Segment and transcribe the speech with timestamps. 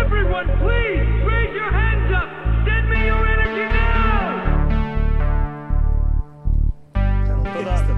[0.00, 2.28] Everyone, please raise your hands up.
[2.66, 4.02] Send me your energy now.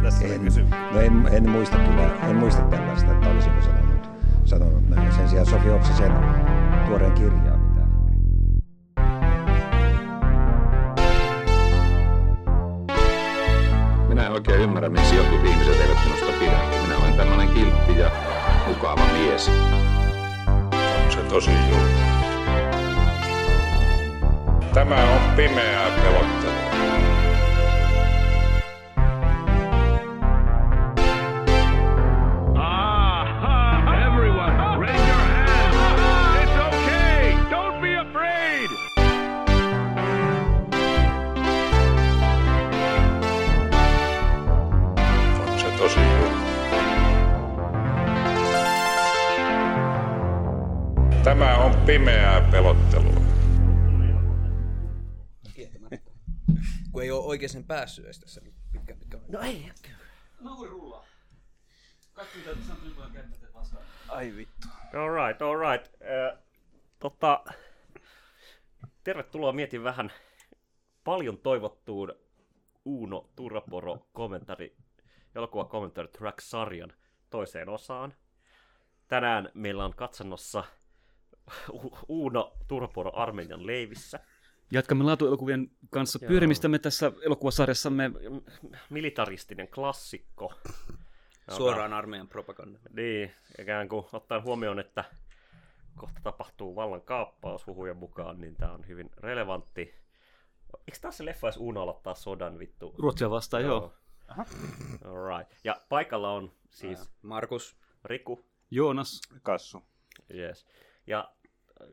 [0.03, 0.45] Tästä En,
[0.93, 4.11] no en, en, muista kyllä, en muista tällaista, että olisiko sanonut,
[4.45, 5.13] sanonut näin.
[5.13, 6.13] Sen sijaan Sofi Oksisen
[6.87, 7.54] tuoreen kirjaa,
[14.49, 16.59] oikein ymmärrä, miksi jotkut ihmiset eivät minusta pidä.
[16.83, 18.11] Minä olen tämmöinen kiltti ja
[18.67, 19.51] mukava mies.
[21.05, 21.99] On se tosi juttu.
[24.75, 26.74] Tämä on pimeää pelottelua.
[51.99, 53.13] Pimeää pelottelua.
[56.93, 59.19] Kun ei ole oikein päässyt edes tässä niin pitkä pitkä.
[59.29, 59.73] No ei.
[64.09, 64.69] Ai vittu.
[64.95, 65.87] Alright, alright.
[65.95, 66.39] Uh,
[66.99, 67.45] tota,
[69.05, 70.13] tervetuloa mietin vähän
[71.05, 72.13] paljon toivottuun
[72.85, 74.77] Uno Turaporo kommentari,
[75.35, 76.93] elokuva kommentari track-sarjan
[77.31, 78.15] toiseen osaan.
[79.09, 80.65] Tänään meillä on katsannossa
[81.73, 84.21] U- Uno Turaporo Armenian leivissä.
[84.71, 86.29] Jatkamme laatuelokuvien kanssa Joo.
[86.29, 88.11] pyörimistämme tässä elokuvasarjassamme.
[88.91, 90.53] Militaristinen klassikko.
[91.47, 92.79] joka- Suoraan armeijan propaganda.
[92.93, 95.05] Niin, ikään kuin ottaen huomioon, että
[95.97, 99.95] kohta tapahtuu vallan kaappaus huhujen mukaan, niin tämä on hyvin relevantti.
[100.89, 102.95] Eikö taas se leffa, jos Uno aloittaa sodan vittu?
[102.99, 103.95] Ruotsia vastaan, joo.
[105.05, 105.53] Alright.
[105.65, 109.83] Ja paikalla on siis Markus, Riku, Joonas, Kassu.
[110.35, 110.67] yes.
[111.07, 111.35] Ja
[111.83, 111.89] äh,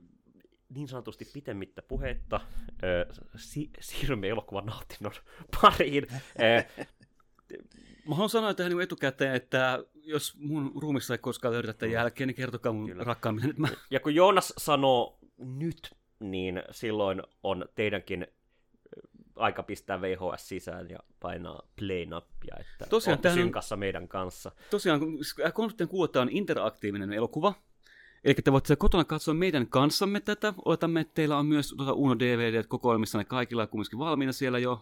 [0.69, 5.13] niin sanotusti pitemmittä puheitta äh, si- siirrymme elokuvan nautinnon
[5.61, 6.07] pariin.
[6.11, 6.87] Äh,
[8.07, 12.27] Mä haluan sanoa tähän niin etukäteen, että jos mun ruumissa ei koskaan löydetä tämän jälkeen,
[12.27, 13.03] niin kertokaa mun Kyllä.
[13.03, 13.47] rakkaammille.
[13.47, 13.67] Nyt mä...
[13.91, 18.27] Ja kun Joonas sanoo nyt, niin silloin on teidänkin
[19.35, 24.51] aika pistää VHS sisään ja painaa play-nappia, että Tosiaan, on synkassa meidän kanssa.
[24.69, 25.19] Tosiaan, kun
[25.53, 27.53] konseptin kuuta on interaktiivinen elokuva,
[28.23, 30.53] Eli te voitte kotona katsoa meidän kanssamme tätä.
[30.65, 34.81] Oletamme, että teillä on myös tuota Uno DVD kokoelmissa ne kaikilla kumminkin valmiina siellä jo.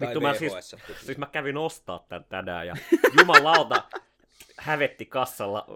[0.00, 0.52] Vittu, mä siis,
[1.00, 2.74] siis mä kävin ostaa tän tänään ja
[3.18, 3.82] jumalauta
[4.58, 5.66] hävetti kassalla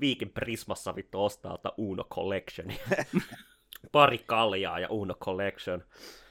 [0.00, 2.68] Viikin Prismassa vittu ostaa ota Uno Collection.
[3.92, 5.84] Pari kaljaa ja Uno Collection.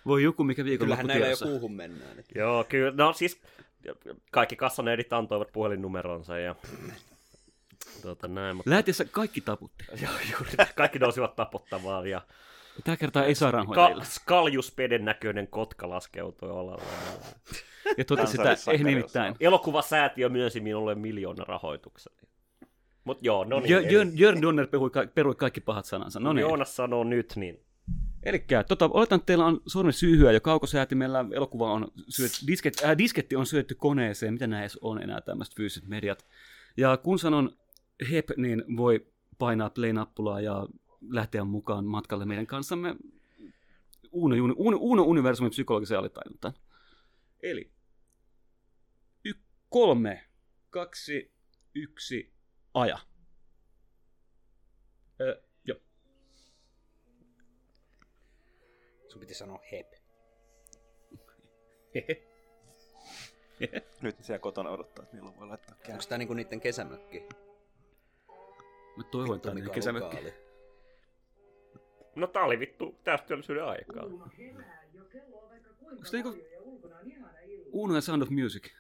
[0.05, 2.19] Voi joku, mikä viikonloppu Kyllähän näillä jo kuuhun mennään.
[2.19, 2.91] että- Joo, kyllä.
[2.95, 3.41] No siis
[4.31, 6.55] kaikki kassaneidit antoivat puhelinnumeronsa ja
[8.01, 9.85] tuota näin, mutta Lähtiessä kaikki taputti.
[10.03, 12.21] joo, juuri, kaikki nousivat tapottamaan ja
[12.83, 14.03] tällä kertaa ei ka- sairaanhoitajilla.
[14.03, 16.83] skaljuspeden näköinen kotka laskeutui olalle.
[17.97, 19.35] Ja totesi, että ei Kansallissankari nimittäin.
[19.39, 22.13] Elokuvasäätiö myönsi minulle miljoona rahoituksen.
[23.03, 23.69] Mut joo, no niin.
[23.77, 26.19] Jö- eli- Jörn, Jörn Donner perui, ka- perui kaikki pahat sanansa.
[26.19, 26.41] No niin.
[26.41, 27.59] Joonas sanoo nyt, niin
[28.23, 32.97] Eli tota, oletan, että teillä on sormen syyhyä ja kaukosäätimellä elokuva on syöty, disket, äh,
[32.97, 36.25] disketti on syötty koneeseen, mitä näissä on enää tämmöiset fyysiset mediat.
[36.77, 37.51] Ja kun sanon
[38.11, 40.67] hep, niin voi painaa play-nappulaa ja
[41.09, 42.95] lähteä mukaan matkalle meidän kanssamme
[44.11, 46.53] Uno, Uno, Uno universumin psykologisen alitajuntaan.
[47.43, 47.71] Eli
[49.25, 49.33] y-
[49.69, 50.23] kolme,
[50.69, 51.31] kaksi,
[51.75, 52.33] yksi,
[52.73, 52.99] aja.
[55.21, 55.79] Ö, joo.
[59.07, 59.93] Sun piti sanoa hep.
[64.01, 66.09] Nyt siellä kotona odottaa, että milloin voi laittaa Onko käyntiin.
[66.09, 67.23] tää niinku niitten kesämökki?
[68.99, 70.17] Mä toivon, että on kesämökki.
[72.15, 74.03] No tää oli vittu täystyöllisyyden aikaa.
[75.91, 76.37] Onko se niinku
[77.71, 78.71] Uno ja Sound of Music?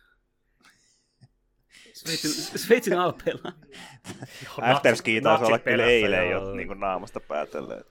[1.93, 3.53] Sveitsin, Sveitsin alpeilla.
[4.61, 7.83] Afterski taisi olla kyllä eilen jo niin kuin naamasta päätellen.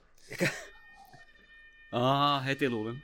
[1.91, 3.03] Aa, heti luulin.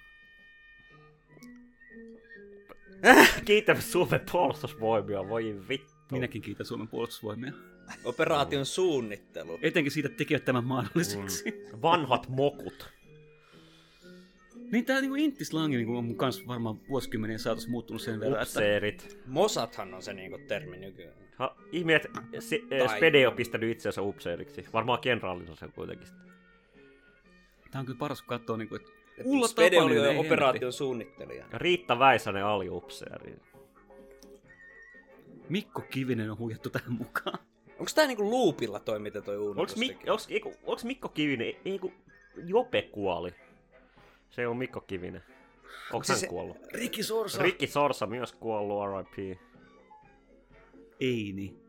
[3.45, 5.95] Kiitämme Suomen puolustusvoimia, voi vittu.
[6.11, 7.53] Minäkin kiitän Suomen puolustusvoimia.
[8.03, 9.59] Operaation suunnittelu.
[9.61, 11.51] Etenkin siitä että tekevät tämän mahdolliseksi.
[11.51, 11.81] Mm.
[11.81, 12.89] Vanhat mokut.
[14.71, 18.59] niin tää niinku intislangi niinku on mun kanssa varmaan vuosikymmenien saatossa muuttunut sen verran, että
[18.59, 19.17] Upseerit.
[19.25, 21.15] Mosathan on se niinku termi nykyään.
[21.35, 22.09] Ha, ihme, että
[22.39, 24.65] se, eh, Tai- Spede on pistänyt itsensä upseeriksi.
[24.73, 26.07] Varmaan kenraalina se kuitenkin.
[27.71, 31.45] tää on kyllä paras kun katsoo niinku, että Et Ulla Spede oli jo operaation suunnittelija.
[31.51, 33.35] Ja Riitta Väisänen aliupseeri.
[35.49, 37.39] Mikko Kivinen on huijattu tähän mukaan.
[37.79, 40.09] Onko tää niinku loopilla toi, mitä toi tossa Mik, teki?
[40.09, 41.93] onks, eiku, onks Mikko Kivinen, eiku
[42.45, 43.35] Jope kuoli?
[44.29, 45.23] Se on Mikko Kivinen.
[45.93, 46.57] Onks hän Siis se- kuollut?
[46.73, 47.43] Rikki Sorsa.
[47.43, 48.83] Rikki Sorsa myös kuollut,
[49.15, 49.39] R.I.P.
[50.99, 51.59] Ei niin.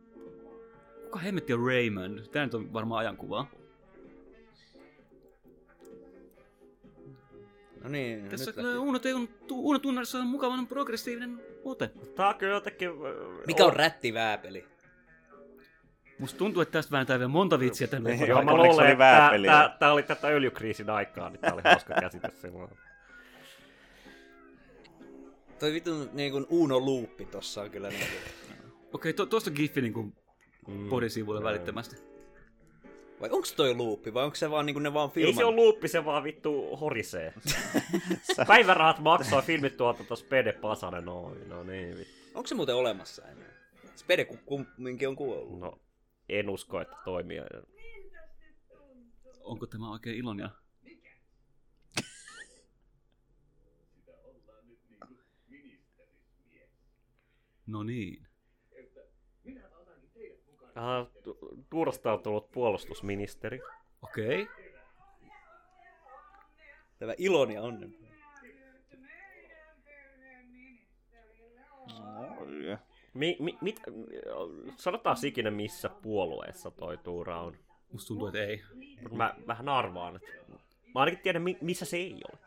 [1.05, 2.19] Kuka hemmetti on Raymond?
[2.27, 3.51] Tää nyt on varmaan ajankuvaa.
[7.83, 8.79] No niin, Tässä nyt kyllä lähti.
[8.89, 11.91] Uno, Teun, Uno Tunnarissa on mukavan progressiivinen ote.
[12.15, 12.91] Tää on kyllä jotenkin...
[13.47, 14.65] Mikä on rättivääpeli?
[16.19, 18.11] Musta tuntuu, että tästä vääntää vielä monta vitsiä tänne.
[18.17, 18.91] Niin, Joo, mä luulen, oli
[19.49, 22.71] että tää, oli tätä öljykriisin aikaa, niin tää oli hauska käsitys silloin.
[25.59, 28.07] Toi vitun niinku Uno loopi tossa on kyllä niinku...
[28.93, 30.13] Okei, to, tuosta giffi niin
[30.69, 30.89] Mm.
[30.89, 31.97] podisivuille välittömästi.
[33.21, 35.35] Vai onks toi loopi vai onko se vaan niinku ne vaan Ei filman?
[35.35, 37.35] se ole luuppi, se vaan vittu horisee.
[38.47, 42.15] Päivärahat maksaa filmit tuolta tos Pede Pasanen, no, no niin vittu.
[42.35, 43.49] Onko se muuten olemassa enää?
[43.97, 45.59] Spede ku- kumminkin on kuollut.
[45.61, 45.79] No,
[46.29, 47.39] en usko, että toimii.
[49.41, 50.51] Onko tämä oikein ilonia?
[57.67, 58.27] No niin.
[60.75, 63.61] Ah, Tu- Tuurasta on tullut puolustusministeri.
[64.03, 64.49] Okei.
[66.99, 67.95] Tämä ilon ja onnen.
[72.39, 72.79] Oi.
[73.17, 73.81] Mi, mi, mit,
[74.77, 77.57] sanotaan ikinä missä puolueessa toi Tuura on.
[77.93, 78.63] Musta tuntuu, että ei.
[79.03, 80.29] Mut mä vähän arvaan, että
[80.95, 82.39] mä ainakin tiedän mi, missä se ei ole.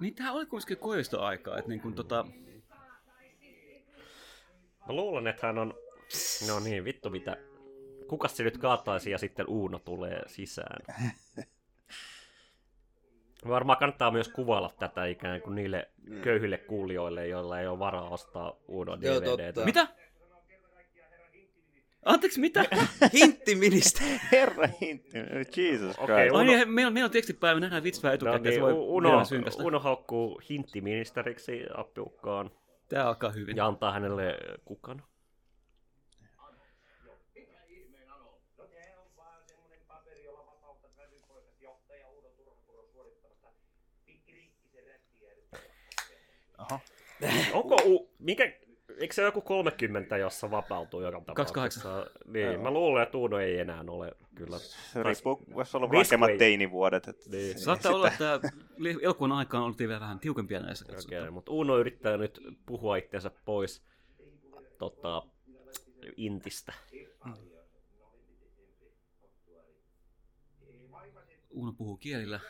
[0.00, 2.26] Niin tää oli kuitenkin koistoaikaa, että niin kun tota...
[4.86, 5.74] Mä luulen, että hän on...
[6.48, 7.36] No niin, vittu mitä...
[8.08, 10.82] Kukas se nyt kaataisi ja sitten Uuno tulee sisään?
[13.48, 15.88] Varmaan kannattaa myös kuvailla tätä ikään kuin niille
[16.22, 18.52] köyhille kuulijoille, joilla ei ole varaa ostaa
[19.00, 19.24] DVDtä.
[19.52, 19.64] totta.
[19.64, 19.88] Mitä?
[22.04, 22.64] Anteeksi, mitä?
[23.14, 24.20] Hintti ministeri.
[24.32, 25.18] Herra hintti,
[25.56, 26.34] Jesus Okei, Christ.
[26.36, 29.10] Ai niin, meillä, on- meillä on tekstipäivä, nähdään vitsivää No etukäteen, niin, se voi Uno,
[29.10, 29.62] vielä synkästä.
[29.62, 32.50] Uno haukkuu hinttiministeriksi appiukkaan
[32.88, 33.56] Tää alkaa hyvin.
[33.56, 35.02] ja antaa hänelle kukan.
[47.52, 48.10] Onko u...
[48.18, 48.52] Mikä...
[48.98, 51.54] Eikö se joku 30, jossa vapautuu joka tapauksessa?
[51.54, 51.92] 28.
[52.26, 54.58] Niin, mä luulen, että Uno ei enää ole kyllä.
[54.58, 56.38] Se riippuu, voisi olla Risk vaikeammat way.
[56.38, 57.08] teinivuodet.
[57.08, 57.58] Että Niin.
[57.58, 58.40] Saattaa olla, että
[59.02, 60.84] elokuvan aikaan oltiin vielä vähän tiukempia näissä.
[61.06, 63.82] Okay, mutta Uno yrittää nyt puhua itseensä pois
[64.78, 65.22] tota,
[66.16, 66.72] Intistä.
[71.50, 72.40] Uno puhuu kielillä.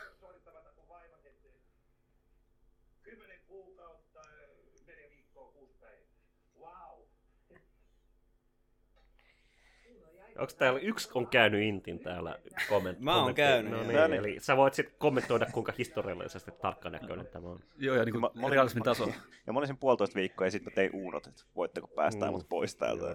[10.39, 12.35] Onko täällä yksi on käynyt Intin täällä
[12.69, 17.47] komment- Mä oon käynyt, No niin, eli sä voit sitten kommentoida, kuinka historiallisesti tarkkanäköinen tämä
[17.47, 17.59] on.
[17.77, 19.09] Joo, ja niin kuin mä realismin taso.
[19.47, 22.33] Ja mä olin sen puolitoista viikkoa ja sitten mä tein uunot, että voitteko päästää Mm.
[22.33, 23.05] mut pois täältä.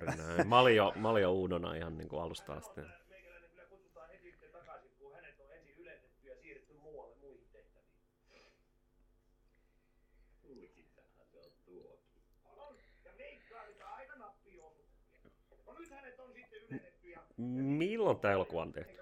[0.44, 2.80] Mä olin jo, mä olin jo Uunona ihan niin kuin alusta asti.
[17.38, 18.98] Milloin tämä elokuva on tehty?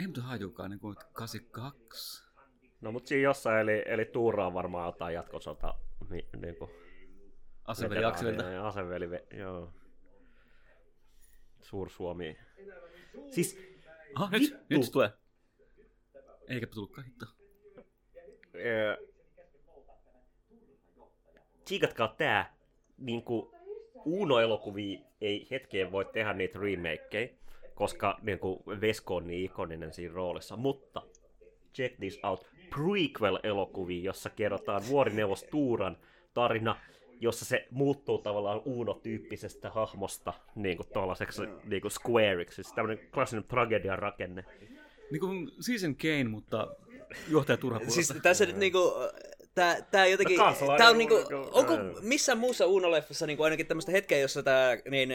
[0.00, 2.24] Ei mutta hajukaan, niin kuin 82.
[2.80, 5.74] No mutta siinä jossain, eli, eli Tuura on varmaan jotain jatkosota.
[6.10, 6.70] Ni, niin kuin
[7.64, 8.66] Aseveli Akselilta.
[8.68, 9.72] Aseveli, ve- joo.
[11.60, 12.38] Suur-Suomi.
[13.30, 13.58] Siis
[14.14, 14.56] Aha, nyt, Vittu.
[14.70, 15.10] nyt se tulee.
[16.48, 17.26] Eikä tullutkaan hitto.
[18.54, 18.96] Öö,
[21.64, 22.56] tsiikatkaa tää,
[22.98, 23.52] niinku
[24.04, 27.28] Uno-elokuvia ei hetkeen voi tehdä niitä remakeja,
[27.74, 31.02] koska niinku Vesko on niin ikoninen siinä roolissa, mutta
[31.74, 35.96] check this out, prequel-elokuvia, jossa kerrotaan vuorineuvos Tuuran
[36.34, 36.76] tarina,
[37.20, 43.44] jossa se muuttuu tavallaan Uno-tyyppisestä hahmosta niin kuin tuollaiseksi niin kuin squareiksi, siis tämmöinen klassinen
[43.44, 44.44] tragedian rakenne.
[45.10, 46.76] Niin kuin Season Kane, mutta
[47.28, 48.92] johtaja turha Siis tässä nyt niinku...
[49.58, 50.38] Tää, tää jotenkin...
[50.38, 51.14] No Tää on niinku...
[51.14, 55.10] on- Onko missään muussa Uno-leffassa niinku ainakin tämmöistä hetkeä, jossa tää niin,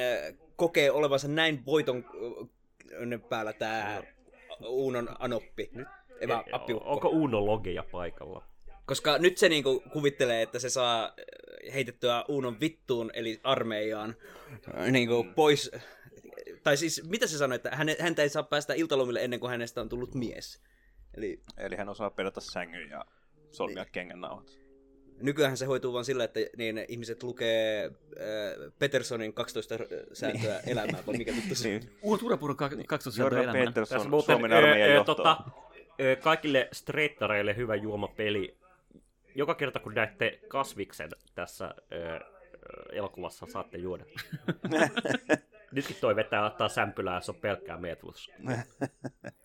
[0.56, 2.06] kokee olevansa näin voiton
[3.30, 4.04] päällä tää
[4.66, 5.72] Unon anoppi?
[6.20, 6.90] Ei vaan appiukko.
[6.90, 8.44] Onko Uno-logeja paikalla?
[8.86, 11.14] Koska nyt se niinku kuvittelee, että se saa
[11.74, 14.16] heitettyä Unon vittuun, eli armeijaan,
[14.92, 15.72] niinku pois...
[16.64, 19.90] Tai siis, mitä se sanoi, että häntä ei saa päästä iltalomille ennen kuin hänestä on
[19.90, 20.62] tullut mies.
[21.18, 23.06] Eli Eli hän osaa pedata sängyn ja
[23.54, 24.60] solmia kengännauhat.
[25.22, 27.92] Nykyään se hoituu vaan sillä, että niin ihmiset lukee äh,
[28.80, 29.76] Petersonin 12
[30.14, 31.90] sääntöä elämää, vai mikä vittu se Niin.
[32.02, 32.58] Uudet Urapurun
[32.88, 33.66] 12 Jordan elämään.
[33.66, 35.16] Peterson, Tässä muuten Suomen armeijan ö, johto.
[35.16, 35.38] tota,
[36.24, 38.58] kaikille streittareille hyvä juomapeli.
[39.36, 42.20] Joka kerta kun näette kasviksen tässä ö,
[42.92, 44.06] elokuvassa, saatte juoda.
[45.72, 48.32] Nytkin toi vetää ottaa sämpylää, se on pelkkää meetvus.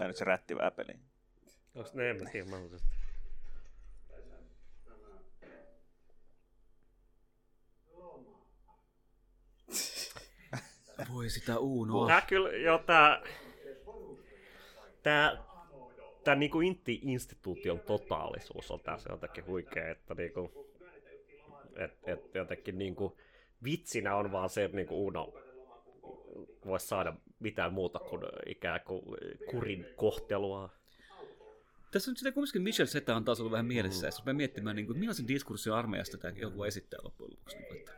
[0.00, 0.92] Tämä nyt se rättivää peli.
[1.74, 2.46] Onko ne, en mä tiedä.
[11.14, 12.06] Voi sitä Uunoa.
[12.06, 13.22] Tää kyllä, joo, tää...
[15.02, 15.44] Tää...
[16.24, 20.70] Tää niinku intti-instituution totaalisuus on tässä jotenkin huikea, että niinku...
[21.76, 23.18] Et, et jotenkin niinku...
[23.64, 25.32] Vitsinä on vaan se, että niinku Uno
[26.66, 29.02] voisi saada mitään muuta kuin ikään kuin
[29.50, 30.70] kurin kohtelua.
[31.90, 34.76] Tässä on sitä kumminkin Michel Seta on taas ollut vähän mielessä, ja se rupeaa miettimään,
[34.76, 37.56] niin kuin, millaisen diskurssin armeijasta tämä elokuva esittää loppujen lopuksi.
[37.56, 37.92] Niin kuin, että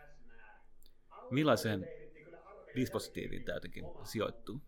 [1.31, 1.89] millaiseen
[2.77, 4.61] dispositiiviin tämä jotenkin sijoittuu.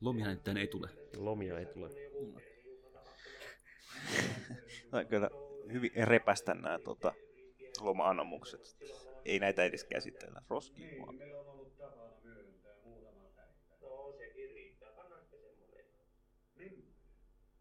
[0.00, 0.88] Lomia nyt tänne ei tule.
[1.16, 1.90] Lomia ei tule.
[4.90, 5.30] Tai kyllä
[5.72, 7.14] hyvin repästä nämä tota,
[7.80, 8.76] loma-anomukset.
[9.24, 10.42] Ei näitä edes käsitellä.
[10.50, 11.18] Roskiin vaan.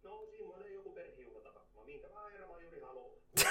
[0.03, 3.15] No, semmoinen joku perhiukatapahtuma, minkä vaan Herma juuri haluaa.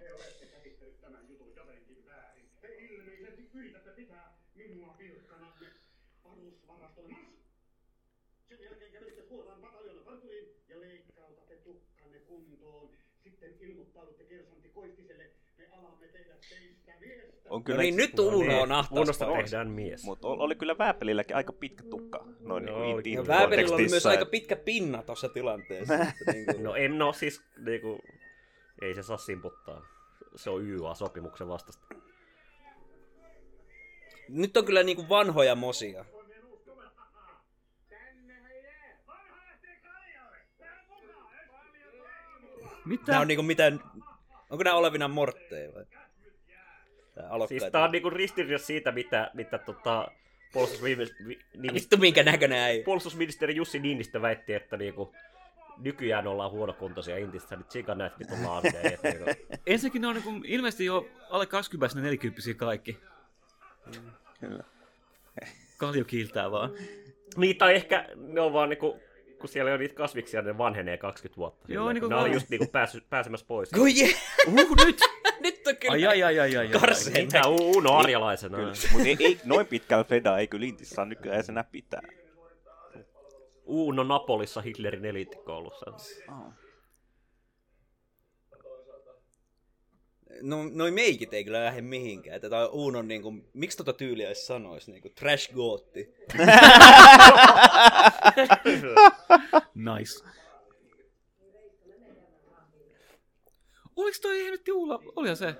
[0.00, 2.50] Te olette käsittänyt tämän jutun jotenkin väärin.
[2.60, 5.66] Te ilmeisesti yritätte pitää minua pilkkananne!
[8.48, 12.90] Sen jälkeen kävelitte suoraan pataljoona parturiin ja leikkautatte tukkanne kuntoon.
[13.24, 15.30] Sitten ilmoittaudutte kersantti Koistiselle.
[17.50, 19.26] On No kyllä niin, nyt Uno on Unosta ahtaasta.
[19.26, 20.04] tehdään mies.
[20.04, 22.24] Mutta oli kyllä Vääpelilläkin aika pitkä tukka.
[22.40, 25.94] Noin Joo, niin kuin Vääperillä oli myös aika pitkä pinna tuossa tilanteessa.
[26.32, 27.98] niin kuin- No en no siis niinku,
[28.82, 29.86] ei se saa simputtaa.
[30.36, 31.86] Se on YA-sopimuksen vastasta.
[34.28, 36.04] Nyt on kyllä niinku vanhoja mosia.
[42.84, 43.04] Mitä?
[43.12, 43.80] Nämä on niinku mitään...
[44.54, 45.84] Onko nämä olevina mortteja vai?
[47.48, 50.08] Siis tää on niinku ristiriidassa siitä, mitä, mitä tota,
[50.52, 51.38] puolustusministeri,
[51.74, 52.82] Vittu minkä näköinen äi.
[52.82, 55.14] puolustusministeri Jussi Niinistö väitti, että niinku,
[55.78, 58.80] nykyään ollaan huonokuntoisia intissä, niin tsikan näitä laaduja.
[58.82, 59.24] että niinku,
[59.66, 62.98] Ensinnäkin ne on niin kuin, ilmeisesti jo alle 20 40 kaikki.
[64.40, 64.64] Kyllä.
[65.76, 66.70] Kalju kiiltää vaan.
[67.58, 69.00] Tai ehkä ne on vaan niinku,
[69.44, 71.72] kun siellä on niitä kasviksia, ne vanhenee 20 vuotta.
[71.72, 73.70] Joo, niinku kun ne oli just niinku pääsy, pääsemässä pois.
[73.70, 74.14] Kui je...
[74.46, 75.00] Uh, nyt!
[75.40, 75.92] Nyt on kyllä...
[75.92, 76.80] Ai, ai, ai, ai, ai, ai.
[76.80, 77.22] Karse.
[77.22, 78.58] Mitä Uno arjalaisena?
[78.92, 82.02] Mutta ei, ei, noin pitkällä Feda ei kyllä Intissä saa nykyään enää pitää.
[83.64, 85.92] Uno Napolissa Hitlerin eliittikoulussa.
[90.42, 92.40] No, noi meikit ei kyllä lähde mihinkään.
[92.40, 93.34] Tätä on Uunon niinku...
[93.52, 94.88] Miksi tota tyyliä edes sanois?
[94.88, 96.14] Niinku trash gootti.
[99.74, 100.24] Nice.
[103.96, 105.02] Oliko toi ei nyt Juula?
[105.16, 105.54] Olihan se.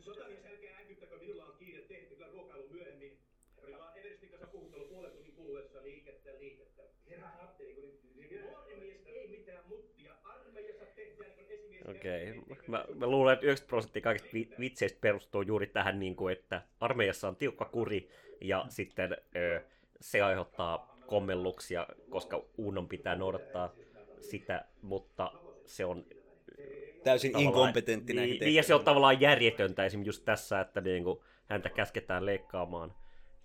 [0.00, 3.18] Sotamies, älkää äkyttäkö, minulla on kiire tehty kyllä ruokailu myöhemmin.
[3.64, 6.82] Oli vaan Everestin kanssa puhuttelu puolen tunnin kuluessa liikettä, liikettä.
[7.10, 10.12] Herra ajatteli, kun nyt nuori mies ei mitään muttia.
[10.24, 11.86] Armeijassa tehdään, kun esimies...
[12.00, 12.38] Okei.
[12.38, 12.56] Okay.
[12.66, 16.62] Mä, mä luulen, että 90 prosenttia kaikista vi- vitseistä perustuu juuri tähän, niin kuin, että
[16.80, 19.60] armeijassa on tiukka kuri ja sitten ö,
[20.00, 23.74] se aiheuttaa kommelluksia, koska Unon pitää noudattaa
[24.20, 25.32] sitä, mutta
[25.66, 26.04] se on
[27.04, 31.04] Täysin inkompetentti näihin niin, niin, ja se on tavallaan järjetöntä esimerkiksi just tässä, että niin
[31.04, 32.94] kuin, häntä käsketään leikkaamaan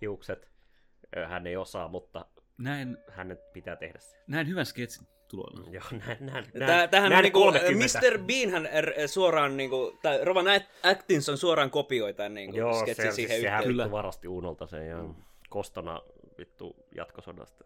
[0.00, 0.48] hiukset.
[1.28, 2.26] Hän ei osaa, mutta
[2.58, 4.16] Näin, hänen pitää tehdä se.
[4.26, 5.68] näin hyvän sketsin tulolla.
[5.70, 6.44] Joo, näin, näin,
[6.90, 7.98] Tää, on näin niinku, 30.
[8.00, 8.18] Mr.
[8.18, 13.12] Beanhän er, suoraan niinku, tai Rovan At- Atkinson suoraan kopioi tämän niinku Joo, sketsin se,
[13.12, 13.76] siihen siis sehän yhteen.
[13.78, 15.04] vittu varasti Unolta sen ja
[15.50, 16.02] kostona
[16.38, 17.64] vittu jatkosodasta.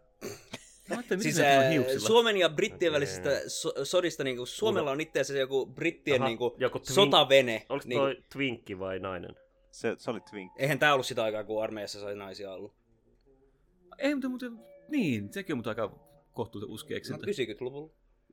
[1.20, 1.36] Siis
[1.72, 2.06] hiuksilla.
[2.06, 6.56] Suomen ja Brittien välisestä so- sodista, niinku, Suomella on itse asiassa joku Brittien Aha, niinku,
[6.58, 7.66] joku twin- sotavene.
[7.68, 9.34] Oliko Niinku, toi twinkki vai nainen?
[9.70, 10.52] Se, se oli Twink.
[10.58, 12.74] Eihän tää ollut sitä aikaa, kun armeijassa sai naisia ollut.
[13.98, 14.46] Ei, mutta, mutta
[14.88, 15.90] niin, sekin on mutta aika
[16.34, 17.26] kohtuullisen No, uskieksintö.
[17.26, 17.90] 90-luvulla.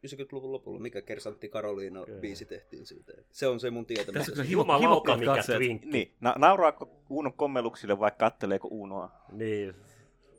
[0.07, 3.11] 90-luvun lopulla, mikä Kersantti Karoliina biisi tehtiin siitä.
[3.31, 4.25] Se on se mun tietämys.
[4.25, 5.89] Tässä on Jumalauta, mikä twinkki.
[5.89, 9.11] Niin, na- nauraako Uunon kommeluksille vai katteleeko Uunoa?
[9.31, 9.75] Niin.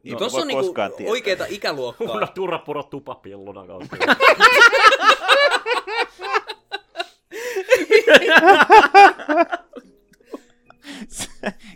[0.03, 2.27] Niin, No, tossa voi on niinku oikeeta ikäluokkaa.
[2.27, 3.97] turrapuro tupapilluna kautta.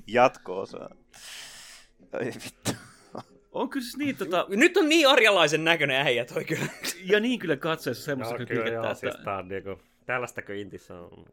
[0.07, 0.89] Jatko-osa.
[2.13, 2.73] Ai vittu.
[3.53, 6.67] On kyllä siis niin, tota, Nyt on niin arjalaisen näköinen äijä toi kyllä.
[7.13, 10.99] ja niin kyllä katseessa semmoista No, no, kyllä joo, siis tää on niinku, tällaistakö Intissä
[10.99, 11.27] on?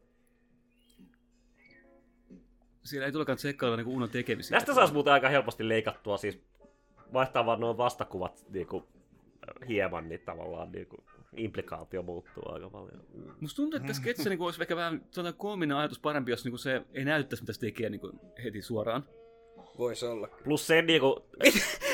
[2.90, 4.58] siellä ei tulekaan tsekkailla niinku Unon tekemisiä.
[4.58, 6.40] Tästä saisi muuten aika helposti leikattua, siis
[7.14, 8.88] vaihtaa vaan noin vastakuvat niinku,
[9.68, 11.04] hieman, niin tavallaan niinku,
[11.38, 13.06] implikaatio muuttuu aika paljon.
[13.40, 16.58] Musta tuntuu, että tässä sketsissä niinku olisi ehkä vähän sanotaan, koominen ajatus parempi, jos niinku
[16.58, 18.12] se ei näyttäisi, mitä se tekee niinku
[18.44, 19.04] heti suoraan.
[19.78, 20.28] Voisi olla.
[20.44, 21.26] Plus se niinku,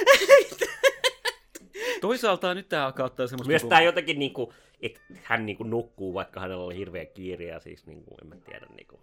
[2.09, 3.49] Toisaalta nyt tää alkaa ottaa semmoista...
[3.51, 7.59] myös niinku- tää jotenkin niinku, että hän niinku nukkuu, vaikka hänellä oli hirveä kiire ja
[7.59, 8.99] siis niinku, en mä tiedä niinku.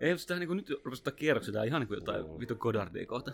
[0.00, 2.40] Ei, jos tähän niinku nyt rupesi ottaa kierroksia, tää on ihan niinku jotain Mm.
[2.40, 3.30] vittu Godardia kohta.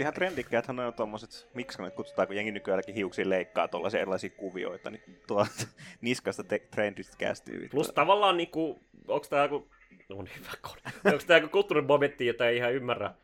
[0.00, 4.90] Ihan trendikkäät on tommoset, miksi ne kutsutaan, kun jengi nykyäänkin hiuksiin leikkaa tuollaisia erilaisia kuvioita,
[4.90, 5.46] niin tuolla
[6.00, 7.68] niskasta te- trendistä kästyy.
[7.68, 9.68] Plus tavallaan niinku, onks tää joku,
[10.08, 11.12] no niin hyvä kone.
[11.12, 13.14] onks tää joku kulttuurimomentti, jota ei ihan ymmärrä,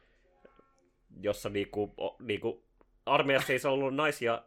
[1.20, 2.62] jossa niinku, o, niinku
[3.06, 4.42] armeijassa ei saa ollut naisia,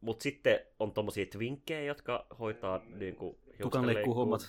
[0.00, 4.40] mutta sitten on tommosia twinkkejä, jotka hoitaa niinku Tukan leikkuu hommat.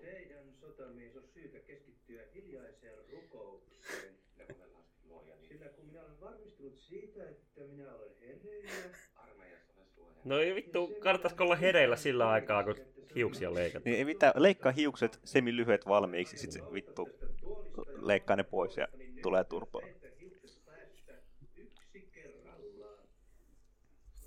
[0.01, 4.17] Teidän sotamies on syytä keskittyä hiljaiseen rukoukseen.
[4.29, 5.50] Sillä kun me laskin luoja, niin...
[5.50, 8.72] Sillä kun minä olen varmistunut siitä, että minä olen hereillä...
[9.15, 10.15] Armeijassa olen.
[10.25, 12.75] No ei vittu, kannattaisiko olla hereillä sillä aikaa, kun
[13.15, 13.84] hiuksia leikataan.
[13.86, 17.10] Niin ei mitään, leikkaa hiukset semi lyhyet valmiiksi, sit se vittu
[18.02, 18.88] leikkaa ne pois ja
[19.21, 19.82] tulee turpaa.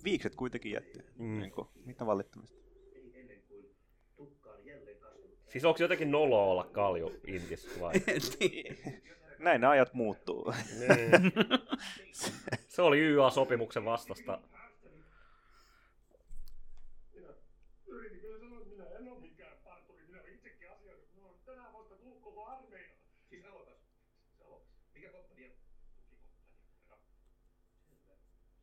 [0.05, 0.99] Viikset kuitenkin jätti.
[1.19, 1.39] Mm.
[1.39, 2.61] Niin kuin, mitä valittamista?
[5.49, 7.93] Siis onko jotenkin noloa olla kalju Intissä vai?
[9.41, 10.53] Näin ne ajat muuttuu.
[10.79, 11.33] niin.
[12.75, 14.41] Se oli YA-sopimuksen vastasta.
[17.87, 21.39] Yritin kyllä sanoa, että minä en ole mikään parturi, minä olen itsekin asioinut, minulla on
[21.47, 22.91] tänään vasta tullut koko armeija.
[23.31, 23.77] Siis aloitas,
[24.39, 24.69] se aloitas.
[24.95, 25.51] Mikä komppania?
[26.11, 26.97] Tukikompania, herra.
[27.89, 28.15] Selvä.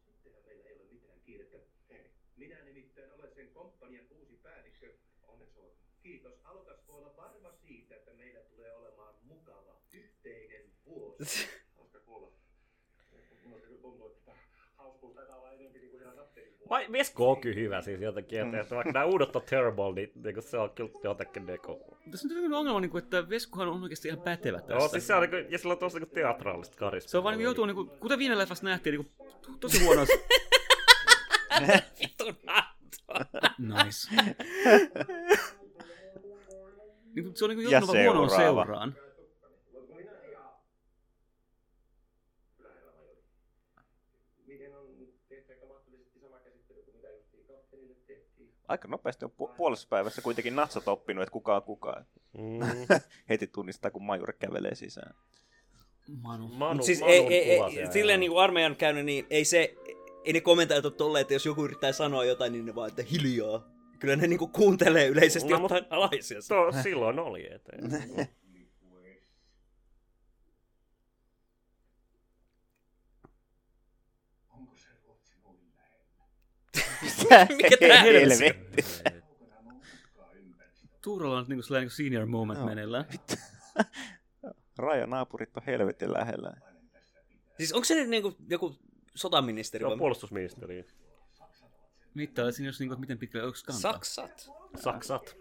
[0.05, 1.57] Sittenhän meillä ei ole mitään kiirettä.
[1.89, 2.11] Ei.
[2.35, 4.93] Minä nimittäin olen sen komppanian uusi päällikkö.
[5.27, 5.77] Onneksi olkoon.
[6.03, 6.33] Kiitos.
[6.43, 10.87] Aloitas voi olla varma siitä, että meillä tulee olemaan mukava yhteinen vuosi.
[10.87, 11.06] Hauska kuulla.
[11.06, 11.06] Minusta kyllä tuntuu, että tämä hauskuus taitaa olla enemmän niin kuin ihan kapteenin vuosi.
[16.69, 20.11] Vai Vesko on kyllä hyvä siis jotenkin, että, että vaikka nämä uudet on terrible, niin,
[20.23, 21.97] niin se on kyllä jotenkin niinku...
[22.11, 24.73] Tässä on jotenkin ongelma, niinku, että Veskuhan on oikeasti ihan pätevä tässä.
[24.73, 27.09] Joo, siis se on niinku, ja sillä on tosi niinku teatraalista karismaa.
[27.09, 30.05] Se on vaan niinku joutuu, niinku, kuten viime leffassa nähtiin, niinku, to- tosi huono.
[32.43, 33.19] Nattua.
[33.57, 34.09] nice.
[37.15, 38.95] niinku, se on niinku Ja joutunut vaan huonoon seuraan.
[44.45, 44.85] Miten on,
[45.29, 48.53] teettekö mahdollisesti sama käsittely kuin mitä justiin kapteenille tehtiin?
[48.67, 52.03] Aika nopeasti on pu- puolessa päivässä kuitenkin natsat oppinut, että kuka on kuka.
[52.37, 52.59] Mm.
[53.29, 55.15] Heti tunnistaa, kun majuri kävelee sisään.
[56.21, 56.47] Manu.
[56.47, 59.75] Manu, Mut siis ei, ei, ei, silleen niin kuin armeijan käynyt, niin ei se,
[60.25, 63.03] ei ne kommentoijat ole tolleen, että jos joku yrittää sanoa jotain, niin ne vaan, että
[63.11, 63.67] hiljaa.
[63.99, 66.39] Kyllä ne niinku kuuntelee yleisesti No, jotain alaisia.
[66.47, 67.71] To, silloin oli, että...
[74.49, 76.25] Onko se Ruotsi noin lähellä?
[77.57, 78.83] Mikä tää helvetti?
[81.01, 82.67] Tuuralla on nyt niinku sellainen niinku senior moment Joo.
[82.67, 83.05] meneillään.
[84.77, 86.53] Rajanaapurit on helvetin lähellä.
[87.57, 88.75] Siis onko se nyt niinku joku
[89.15, 89.97] sotaministeri Joo, vai?
[89.97, 90.85] puolustusministeri.
[92.13, 93.91] Mittailet siinä jos niinku, miten pitkälle onko kantaa.
[93.91, 94.49] Saksat.
[94.75, 95.37] Saksat.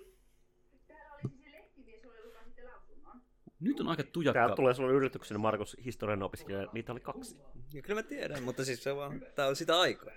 [3.60, 4.54] Nyt on aika Tää tujakka.
[4.56, 6.66] tulee sulle yllätyksenä, Markus, historian opiskelija.
[6.72, 7.36] Niitä oli kaksi.
[7.72, 10.12] Ja kyllä mä tiedän, mutta siis se vaan, tää on sitä aikaa.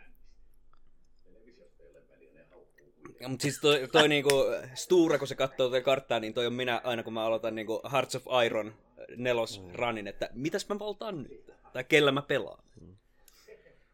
[3.19, 4.29] Ja, mutta siis toi, toi niinku
[4.73, 7.81] Stura, kun se katsoo tätä karttaa, niin toi on minä aina, kun mä aloitan niinku
[7.91, 8.73] Hearts of Iron
[9.17, 11.51] nelos runin, että mitäs mä valtaan nyt?
[11.73, 12.63] Tai kellä mä pelaan?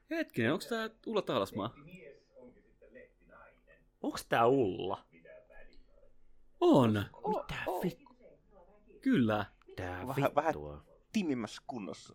[0.10, 1.76] Hetkinen, onko tää Ulla Taalasmaa?
[4.04, 5.06] Onks tää Ulla?
[6.62, 7.06] On.
[7.28, 8.16] Mitä vittua?
[9.02, 9.46] Kyllä.
[9.76, 10.84] Tää Vähän- vähän- vittua.
[11.14, 12.14] Timimmässä kunnossa.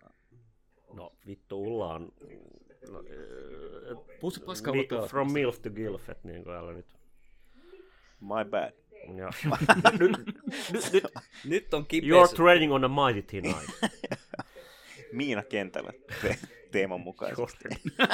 [0.92, 2.12] No vittu, Ulla on...
[2.90, 6.72] No, öö, Puhu se paskaa mi- mutta from MILF to GILF, et niin kuin älä
[6.72, 6.86] nyt.
[8.20, 8.72] My bad.
[9.16, 9.30] Ja.
[10.00, 11.04] nyt, nyt, nyt,
[11.44, 12.36] Nyt on you're kipeässä.
[12.36, 13.70] training on a mighty tonight.
[15.12, 16.38] Miina kentällä te-
[16.70, 17.68] teeman mukaisesti.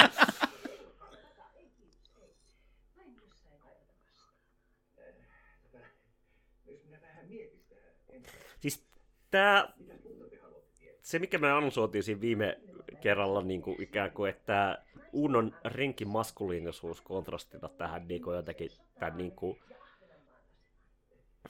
[8.61, 8.87] Siis
[9.31, 9.73] tää,
[11.03, 12.59] se mikä me analysoitiin siinä viime
[13.01, 19.17] kerralla niin kuin ikään kuin, että Unon renkin maskuliinisuus kontrastina tähän niin kuin jotenkin tämän
[19.17, 19.59] niin kuin,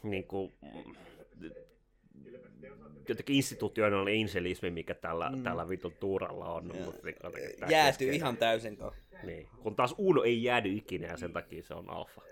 [0.03, 0.95] niin kuin, mm,
[3.09, 5.43] jotenkin institutionaalinen inselismi, mikä tällä, mm.
[5.43, 6.67] tällä vitun tuuralla on.
[6.67, 8.15] Mutta niin jotenkin tää Jääty keskeinen.
[8.17, 8.93] ihan täysin tuo.
[9.23, 9.49] Niin.
[9.63, 12.23] Kun taas Uno ei jäädy ikinä ja sen takia se on alfa.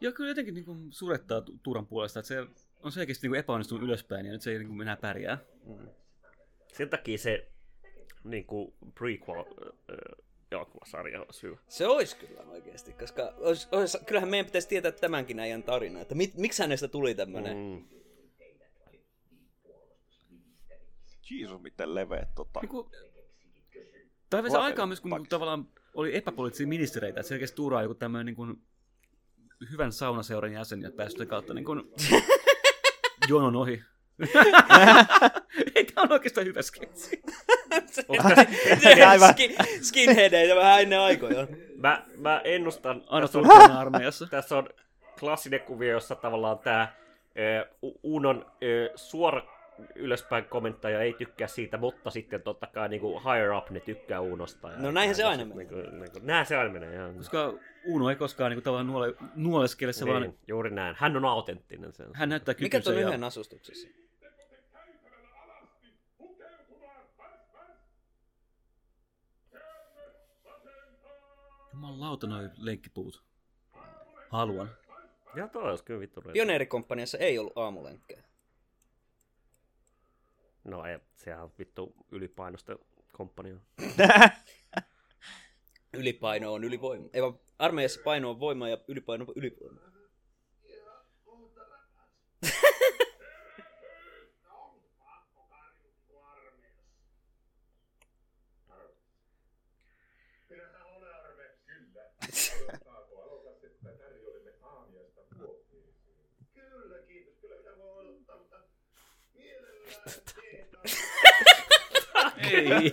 [0.00, 2.46] Joo, kyllä jotenkin niin kuin surettaa Tu- Tuuran puolesta, että se
[2.82, 5.38] on selkeästi niin kuin epäonnistunut ylöspäin ja nyt se ei niin kuin enää pärjää.
[6.72, 7.48] Sen takia se
[8.24, 11.56] niin kuin prequel äh, elokuvasarja on syy.
[11.68, 16.14] Se olisi kyllä oikeasti, koska ois, ois, kyllähän meidän pitäisi tietää tämänkin ajan tarina, että
[16.14, 17.56] mit, miksi hänestä tuli tämmöinen.
[17.56, 17.84] Mm.
[21.30, 22.60] Jeesus, miten leveät tota.
[22.60, 22.70] Niin
[24.30, 25.30] tai se Lapeli aikaa myös, kun niin paksi.
[25.30, 28.62] tavallaan oli epäpoliittisia ministereitä, että selkeästi Tuura on joku tämmöinen niin kuin,
[29.70, 31.82] hyvän saunaseuran jäsen ja päässyt sitä kautta niin kuin,
[33.28, 33.82] jonon ohi.
[35.74, 37.22] Ei tämä on oikeastaan hyvä sketsi.
[39.08, 39.32] Aivan.
[39.32, 41.46] Skin, skinheadeitä vähän ennen aikoja.
[41.76, 44.26] Mä, mä ennustan, Aina tässä on, tullut armeijassa.
[44.26, 44.68] tässä on
[45.20, 46.88] klassinen kuvio, jossa tavallaan tämä
[48.02, 48.46] Unon
[48.94, 49.42] suora
[49.94, 54.20] ylöspäin komentaja ei tykkää siitä, mutta sitten totta kai niin kuin higher up ne tykkää
[54.20, 54.70] Unosta.
[54.70, 55.72] Ja No näinhän se aina niin menee.
[55.72, 56.94] kuin, niin kuin, näin se aina menee.
[56.94, 57.12] Joo.
[57.12, 57.54] Koska
[57.86, 60.96] Uno ei koskaan niin kuin, tavallaan nuole, nuoleskele, se vaan, Niin, juuri näin.
[60.98, 62.06] Hän on autenttinen sen.
[62.12, 62.90] hän näyttää Mikä kykynsä.
[62.90, 63.88] tuon ja, yhden asustuksessa?
[71.72, 73.22] Jumalauta noi lenkkipuut.
[74.30, 74.70] Haluan.
[75.36, 76.22] Ja toi olisi kyllä vittu.
[76.32, 78.22] Pioneerikomppaniassa ei ollut aamulenkkejä.
[80.64, 82.76] No ei, sehän on vittu ylipainosta
[83.12, 83.56] komppania.
[85.92, 87.08] Ylipaino on ylivoima.
[87.12, 89.80] Ei vaan armeijassa paino on voima ja ylipaino on ylivoima.
[106.54, 106.98] Kyllä.
[107.06, 107.34] Kiitos.
[107.40, 108.56] Kyllä minä voin odottaa, mutta
[109.34, 109.73] mielellään teetä.
[112.36, 112.92] Ei.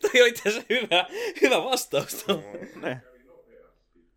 [0.00, 1.06] Toi on itse asiassa hyvä,
[1.42, 2.24] hyvä vastaus.
[2.24, 4.10] Kävi nopeasti.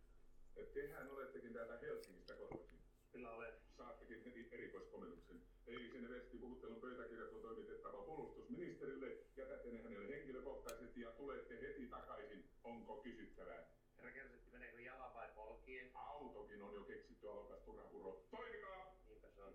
[0.73, 2.79] Tehän olettekin täältä Helsingistä kotoisin.
[3.11, 3.53] Kyllä olen.
[3.77, 5.41] Saattekin heti erikoiskomennuksen.
[5.67, 9.07] Eilisen vestipuhuttelun pöytäkirjat on toimitettava puolustusministerille.
[9.37, 12.45] Jätätte ne hänelle henkilökohtaisesti ja tulette heti takaisin.
[12.63, 13.63] Onko kysyttävää?
[13.97, 15.91] Herra Kersetti, meneekö jalan vai polkien?
[15.93, 18.25] Autokin on jo keksitty alokas turhapuro.
[18.31, 18.95] Toimikaa!
[19.07, 19.53] Niinpä se on.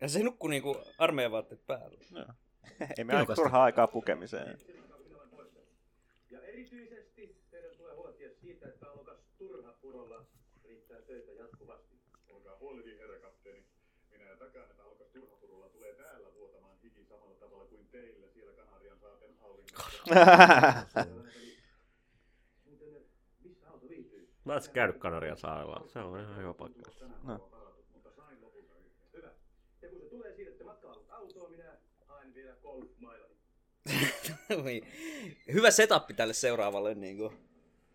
[0.00, 1.98] Ja se nukkuu niinku armeijan vaatteet päällä.
[2.98, 4.58] Ei me aika turhaa aikaa pukemiseen.
[6.30, 10.26] Ja erityisesti teidän tulee huolehtia siitä, että alokas turhapurolla
[10.64, 11.96] riittää töitä jatkuvasti.
[12.28, 13.64] Olkaa huoleti, herra kapteeni.
[14.10, 18.98] Minä takaan, että alokas turhapurolla tulee täällä vuotamaan hiki samalla tavalla kuin teillä siellä Kanarian
[18.98, 20.02] saaten auringossa.
[24.44, 25.88] Mä oon käynyt Kanarian saarella.
[25.88, 26.90] Se on ihan hyvä paikka.
[27.92, 28.92] Mutta sain lopulta yhden.
[29.12, 29.32] Hyvä.
[29.82, 31.76] Ja kun se tulee, siirrätte matkailut autoa, minä
[35.52, 37.32] hyvä setup tälle seuraavalle niinku,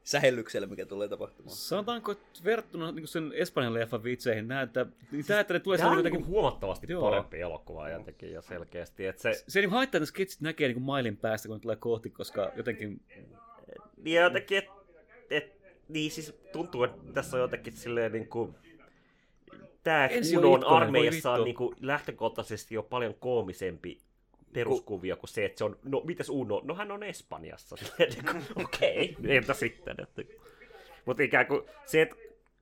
[0.06, 1.56] sähellykselle, mikä tulee tapahtumaan.
[1.56, 5.78] Sanotaanko, että verrattuna niin sen Espanjan leffan vitseihin, näin, että, niin tämä, että ne tulee
[5.78, 6.42] Tämä on sellainen jotenkin jotenkin...
[6.42, 7.02] huomattavasti Joo.
[7.02, 9.06] parempi elokuva jotenkin ja selkeästi.
[9.06, 11.58] Että se, Se ei niin haittaa, että ne sketsit näkee niin kuin mailin päästä, kun
[11.58, 13.02] ne tulee kohti, koska jotenkin...
[14.06, 14.70] ja jotenkin, et,
[15.30, 15.54] et,
[15.90, 18.56] niin siis tuntuu, että tässä on jotenkin silleen niin kuin,
[19.84, 23.98] tämä Ensi on Unon Itkonen, voi armeijassa on niin kuin, lähtökohtaisesti jo paljon koomisempi
[24.56, 26.62] peruskuvio kuin se, että se on, no mites Uno?
[26.64, 27.76] No hän on Espanjassa.
[28.00, 29.96] Niin Okei, okay, entä sitten?
[30.04, 30.22] Että,
[31.06, 32.16] mutta ikään kuin se, että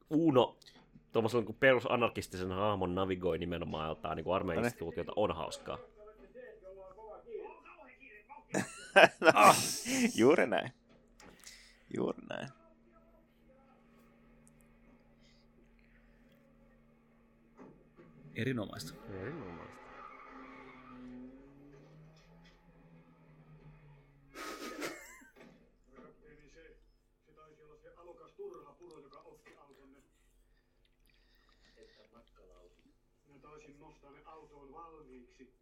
[0.10, 0.58] Uno
[1.14, 5.78] tuommoisen niin perusanarkistisen hahmon navigoi nimenomaan jotain niin armeijan instituutiota on hauskaa.
[10.20, 10.72] Juuri näin.
[11.96, 12.50] Juuri näin.
[18.36, 18.94] Erinomaista.
[19.22, 19.74] Erinomaista.
[26.24, 26.78] Eli se,
[27.26, 29.54] se taisi olla se alokas turhapuro, joka otti
[33.54, 35.54] voisin nostaa ne autoon valmiiksi.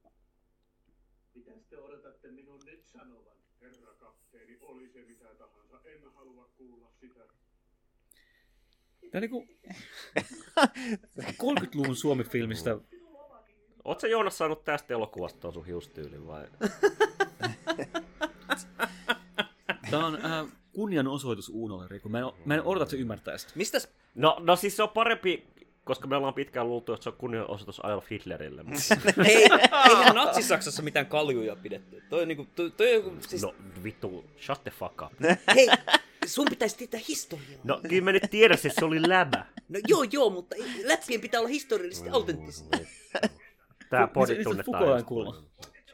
[1.36, 3.38] Mitäs te odotatte minun nyt sanovan?
[3.62, 7.20] Herra kapteeni, oli se mitä tahansa, en halua kuulla sitä.
[9.12, 9.48] Tämä niinku
[11.44, 12.78] 30-luvun Suomi-filmistä.
[14.02, 16.48] Sä Joonas saanut tästä elokuvasta tuon sun hiustyylin vai?
[19.92, 22.10] Tämä on äh, kunnianosoitus Uunolle, Riku.
[22.10, 23.48] Mä en, mä en odota, että se ymmärtäisi.
[23.56, 25.48] Mistäs No, no siis se on parempi,
[25.86, 28.64] koska me ollaan pitkään luultu, että se on kunnianosoitus Adolf Hitlerille.
[28.64, 28.96] mutta-
[29.28, 29.36] Ei,
[29.90, 32.04] eihän Natsi-Saksassa mitään kaljuja pidetty.
[32.10, 35.12] Toi on niinku, toi, toi on joku, siis, No vittu, shut the fuck up.
[35.56, 35.68] hei,
[36.26, 37.62] sun pitäisi tietää historiaa.
[37.64, 39.46] No kyllä mä nyt tiedän, että se oli läbä.
[39.70, 42.68] No joo, joo, mutta läppien pitää olla historiallisesti autenttisia.
[43.90, 44.84] Tää podi niin se- niin se tunnetaan.
[44.84, 45.36] Foucaultin just- kulma.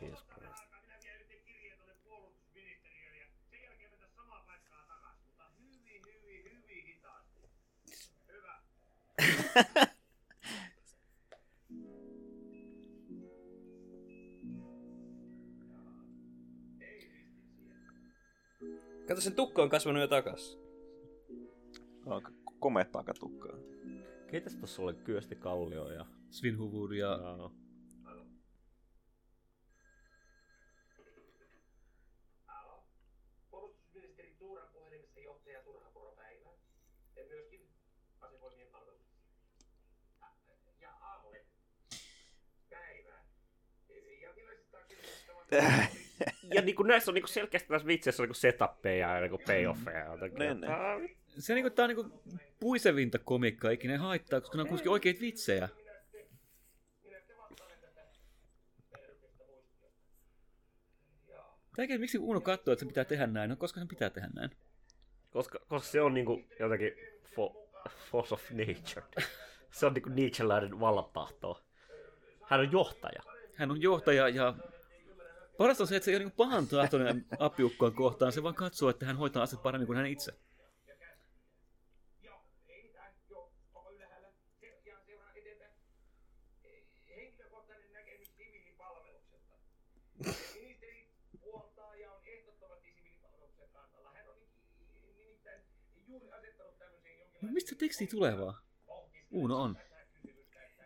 [0.02, 0.54] Jesus Christ.
[0.72, 6.64] Minä viedette kirjeen tuonne puolustusministeriöön ja sen jälkeen mennä samaa paikkaa takaisin, mutta hyvin, hyvin,
[6.70, 7.40] hyvin hitaasti.
[8.32, 8.54] Hyvä.
[19.08, 20.60] Kato, sen tukka on kasvanut jo takas.
[22.06, 22.22] On
[22.60, 23.58] komeettaa katukkaa.
[24.32, 26.06] Keitäs tossa oli Kyösti Kallio ja...
[26.30, 27.08] Sven Huvud ja...
[27.08, 27.50] ja...
[34.74, 35.62] Puhelimessa johtaja
[37.16, 37.70] ja myöskin
[38.22, 39.02] asevoimien palvelus.
[40.82, 41.46] Ja aamulle.
[42.70, 43.26] Päivää.
[44.22, 44.78] Ja millaisista
[46.54, 50.06] Ja niinku näissä on niinku selkeästi näissä vitseissä on niinku setappeja ja niinku payoffeja.
[50.56, 50.68] ne.
[50.68, 51.02] Ah,
[51.40, 52.22] Se niinku, tää on niinku
[52.60, 55.70] puisevinta komikkaa ikinä haittaa, koska ne on kuitenkin oikeita vitsejä.
[61.76, 63.50] Tääkin, miksi Uno katsoo, että se pitää tehdä näin?
[63.50, 64.52] No koska sen pitää tehdä näin.
[65.30, 66.94] Koska, koska se on niinku jotenkin
[67.36, 67.70] fo,
[68.12, 69.06] force of nature.
[69.72, 71.64] Se on niinku Nietzscheläinen vallantahto.
[72.50, 73.22] Hän on johtaja.
[73.56, 74.54] Hän on johtaja ja
[75.58, 78.32] parasta on se, että se ei ole niin pahan tahtoinen appiukkoon kohtaan.
[78.32, 80.32] Se vaan katsoo, että hän hoitaa asiat paremmin kuin hän itse.
[87.16, 89.54] henkilökohtainen näkemys siviilipalveluksesta.
[90.54, 94.12] Ministeri puoltaa ja on ehdottomasti siviilipalveluksen kannalla.
[94.14, 94.36] Hän on
[95.18, 95.62] nimittäin
[96.08, 98.56] juuri asettanut tämmöisen No jonkinlaisen mistä teksti tulee vaan?
[99.32, 99.78] Uno on.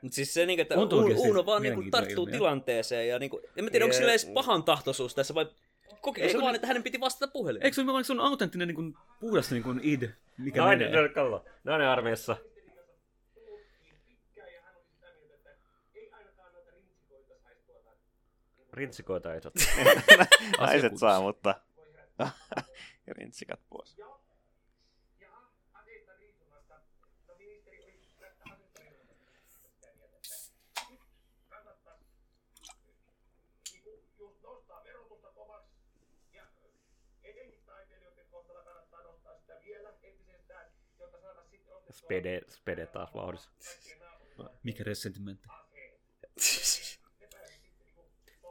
[0.02, 2.38] Mut siis se, niinku, että On Uno, Uno vaan niinku, tarttuu ilmiö.
[2.38, 5.46] tilanteeseen ja niinku, en mä tiedä, onko sillä edes pahan tahtoisuus tässä vai
[6.02, 7.66] kokeeko se vaan, ne- että hänen piti vastata puhelimeen?
[7.66, 10.92] Eikö se ole vaan se on autenttinen niin kuin, puhdas niin kuin id, mikä Nainen,
[10.92, 11.10] menee?
[11.10, 11.46] kallo.
[11.64, 12.38] Nainen armeijassa.
[18.74, 19.52] Rintsikoita ei saa.
[20.60, 21.62] Naiset saa, mutta
[23.18, 23.98] rintsikat pois.
[25.74, 26.76] aseista riisumasta.
[27.28, 29.28] No ministeri oli tästä aseista riisumasta
[29.76, 31.00] sitä mieltä, että nyt
[31.50, 32.06] kannattaisi
[33.74, 35.72] niinku just nostaa verotusta kovaksi
[36.34, 36.44] ja
[37.24, 40.66] etenkin taiteilijoiden kohdalla kannattaa nostaa sitä vielä entisestään,
[41.00, 43.52] jotta saada sitten ostettua Spede, spede taas vauhdissa.
[44.64, 45.48] Mikä resentimentti?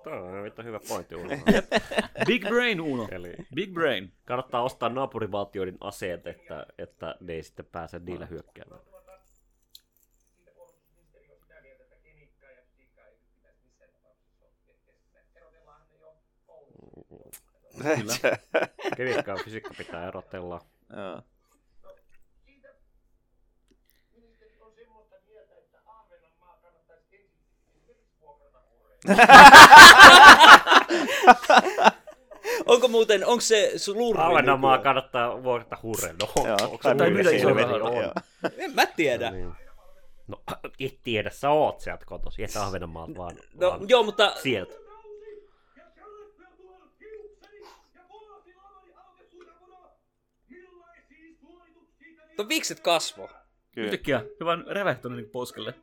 [0.04, 1.28] Tämä on vittu hyvä pointti Uno.
[2.26, 3.08] Big brain Uno.
[3.10, 4.12] Eli Big brain.
[4.24, 8.80] kannattaa ostaa naapurivaltioiden aseet, että, että ne ei sitten pääse niillä hyökkäämään.
[17.82, 18.40] Kyllä.
[18.96, 20.60] Kemiikka ja fysiikka pitää erotella.
[20.96, 21.22] Joo.
[32.66, 34.20] Onko muuten, onko se sun luuri?
[34.22, 35.76] Ahvenanmaa kannattaa vuokrata.
[35.82, 36.28] No,
[36.62, 37.96] onko tai myydä helvetin rahalla, on?
[37.96, 38.12] joo.
[38.58, 39.30] En mä tiedä.
[39.30, 39.52] Niin.
[40.28, 40.42] No,
[40.80, 44.74] et tiedä, sä oot sieltä kotos, et Ahvenanmaalta vaan, No vaan joo, mutta sieltä.
[52.36, 53.28] te to vikset kasvo.
[53.74, 53.86] Kyllä.
[53.86, 55.74] Yhtäkkiä se vaan rävähtänyt niin poskelle.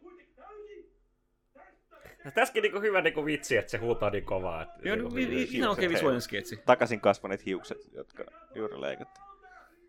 [2.33, 4.61] Tässäkin niinku hyvä niinku vitsi, että se huutaa niin kovaa.
[4.61, 6.57] Että Joo, niinku i- i- ihan oikein visuaalinen sketsi.
[6.65, 8.23] Takaisin kasvaneet hiukset, jotka
[8.55, 9.25] juuri leikattiin.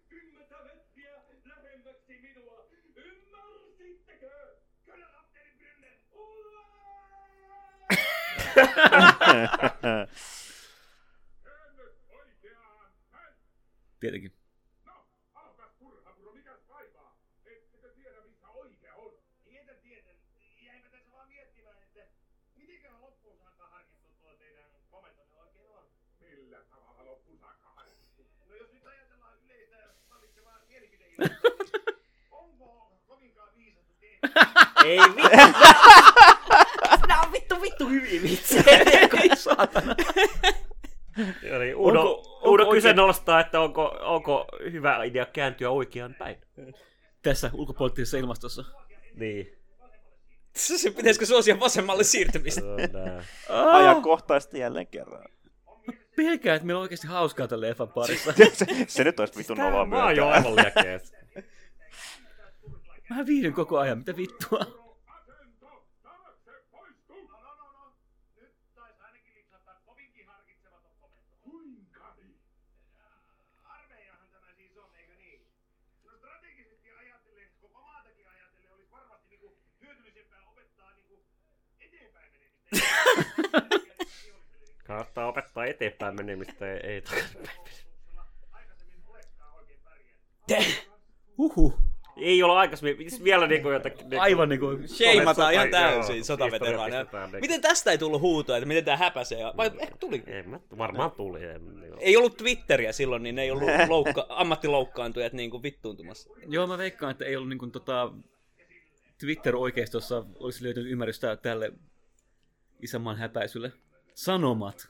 [0.08, 1.12] kymmentä metriä
[1.44, 2.66] lähemmäksi minua.
[3.78, 4.30] Ymmärsittekö?
[4.84, 5.92] Kyllä, kapteeni Brynner.
[11.44, 12.90] Käännös oikeaan.
[13.12, 13.34] Näin.
[14.00, 14.32] Tietenkin.
[14.86, 14.92] No,
[15.34, 17.18] alkaa turha, puro, mikäs kaivaa?
[17.46, 19.12] Ettekö tiedä, missä oikea on?
[19.44, 20.14] Tiedän, tiedän.
[20.66, 22.00] Jäimme tässä vaan miettimään, että
[22.56, 25.84] mitenköhän loppuun saakka harkittu tuo teidän komentonne oikein on?
[26.20, 28.26] Millä tavalla loppuun saakka harkittu?
[28.48, 29.76] No jos nyt ajatellaan yleistä
[30.10, 30.58] vallitsevaa
[34.88, 37.20] mielipideilmaa, onko kovinkaan viisasta tehdä?
[37.22, 37.88] Ei vittu!
[37.88, 39.08] Hyi vitsi, ei.
[41.42, 46.14] Eli Uno, Onko- onko, onko Uno oikein- kyseenalaistaa, että onko, onko hyvä idea kääntyä oikeaan
[46.18, 46.36] päin.
[47.22, 48.64] Tässä ulkopoliittisessa ilmastossa.
[49.14, 49.54] Niin.
[50.56, 52.60] Se pitäisikö suosia vasemmalle siirtymistä?
[52.60, 53.22] se on nää.
[53.72, 55.24] Ajankohtaisesti jälleen kerran.
[56.16, 58.32] Pelkää, että meillä on oikeasti hauskaa tämän leffan parissa.
[58.52, 61.00] se, se nyt olisi vitun noloa Mä oon jo aivan liekeä.
[63.10, 64.58] Mä viihdyn koko ajan, mitä vittua.
[68.36, 71.32] Nyt taisi ainakin lipsahtaa kovinkin harkitsematon komento.
[71.42, 72.16] Kuinka?
[73.64, 74.46] Armeijahan tämä
[74.84, 75.14] on, eikö
[76.18, 79.40] strategisesti ajatellen, koko maatakin ajatellen, olisi varmasti
[79.80, 80.92] hyödyllisempää opettaa
[81.80, 82.78] eteenpäin menemistä.
[84.86, 87.58] Kannattaa opettaa eteenpäin menemistä, ei, ei takaisinpäin.
[88.52, 89.02] Aikaisemmin
[92.18, 93.98] Ei ole aikaisemmin, siis vielä niinku jotakin...
[93.98, 94.66] Niinku, Aivan niinku...
[94.86, 97.06] Sheimataan ihan täysin sotaveteraaneja.
[97.40, 99.38] Miten tästä ei tullut huutoa, että miten tää häpäsee?
[99.56, 100.22] Vai ehkä tuli?
[100.26, 101.44] Ei, mä, varmaan tuli.
[101.44, 106.30] En, niin Ei ollut Twitteriä silloin, niin ne ei ollut loukka- ammattiloukkaantujat niin kuin vittuuntumassa.
[106.46, 108.12] Joo, mä veikkaan, että ei ollut niin kuin, tota,
[109.20, 111.72] Twitter-oikeistossa olisi löytynyt ymmärrystä tälle
[112.82, 113.72] isänmaan häpäisylle.
[114.14, 114.88] Sanomat.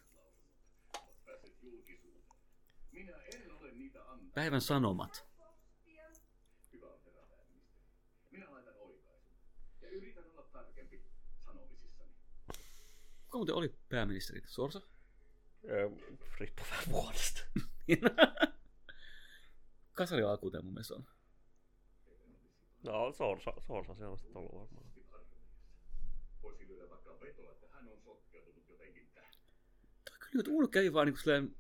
[4.34, 5.27] Päivän sanomat.
[13.28, 14.42] Kuka muuten oli pääministeri?
[14.46, 14.80] Sorsa?
[15.64, 15.90] Öö,
[16.40, 17.40] riippuu vähän vuodesta.
[19.92, 21.04] Kasari alkuuteen mun mielestä on.
[22.82, 24.92] No, Sorsa, Sorsa se on sitten ollut varmaan.
[30.30, 31.56] Kyllä nyt Uno kävi vaan niinku silleen...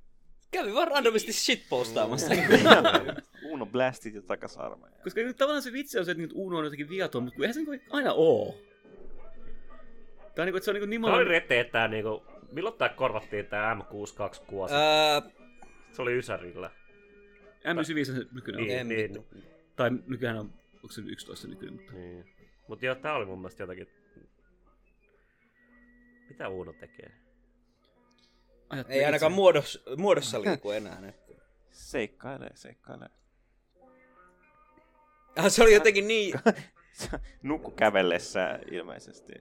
[0.50, 2.34] Kävi vaan randomisti shitpostaamassa.
[3.52, 5.02] Uno blastit jo takas armeijaan.
[5.02, 7.54] Koska nyt tavallaan se vitsi on se, että niinku Uno on jotenkin viaton, mutta eihän
[7.54, 8.67] se niinku aina oo.
[10.38, 11.40] Tää on niinku, että se on niinku Tämä oli nimellä...
[11.40, 12.26] rete, että tää niinku...
[12.52, 14.74] Milloin tää korvattiin tää M62 kuosi?
[14.74, 15.30] Öö,
[15.92, 16.70] Se oli Ysärillä.
[17.64, 18.70] M95 se nykyinen on.
[18.70, 19.26] En niin, vittu.
[19.76, 21.92] Tai nykyään on, onko se 11 se nykyinen, mutta...
[21.92, 22.34] niin.
[22.68, 23.88] Mut joo, tää oli mun mielestä jotakin...
[26.28, 27.12] Mitä Uno tekee?
[28.70, 30.98] Ajattelin ei ainakaan itse- muodos, muodossa liiku enää.
[31.08, 31.32] Että.
[31.70, 33.08] Seikkailee, seikkailee.
[35.36, 36.34] Ah, se oli jotenkin niin...
[37.42, 39.32] Nukku kävellessä ilmeisesti.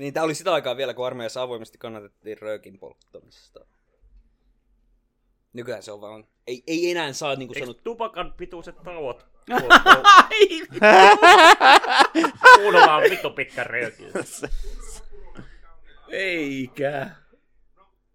[0.00, 3.66] Niin tää oli sitä aikaa vielä, kun armeijassa avoimesti kannatettiin röökin polttamisesta.
[5.52, 6.26] Nykyään se on vaan...
[6.46, 7.84] Ei, ei enää saa niinku Eikö sanot...
[7.84, 9.26] tupakan pituiset tauot?
[12.66, 14.02] Unolla on vittu pitkä rööki.
[16.08, 17.10] Eikä.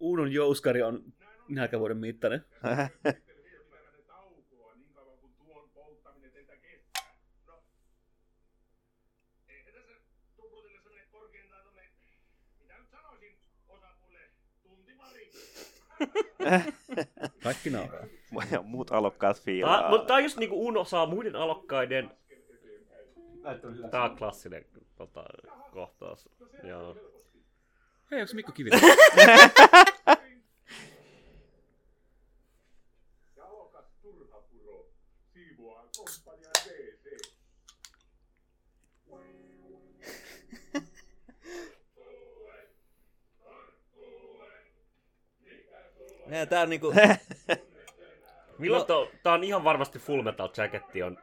[0.00, 1.02] Uunon jouskari on
[1.48, 2.44] nälkävuoden mittainen.
[4.06, 7.04] taukoa niin kauan kuin tuon polttaminen teiltä kestää.
[7.46, 7.62] No,
[9.48, 9.92] eihän tässä
[10.36, 11.90] tuprutille semmoinen korkeintaan tommonen,
[12.60, 13.36] mitä nyt sanoisin,
[13.68, 14.30] osapuolelle
[14.62, 15.30] tunti pari.
[17.42, 18.04] Kaikki nauraa.
[18.50, 19.90] Ja muut alokkaat Tää, fiilaa.
[19.90, 22.10] mutta tää on just niinku Uno saa muiden alokkaiden...
[23.90, 24.64] Tää on klassinen
[24.96, 25.24] tota,
[25.72, 26.28] kohtaus.
[26.62, 26.96] Joo.
[28.10, 28.70] Hei, onko Mikko Kivi?
[46.28, 46.92] Ja tää on niinku...
[48.58, 51.18] Milloin No- to, tää on ihan varmasti Full Metal Jacketti on...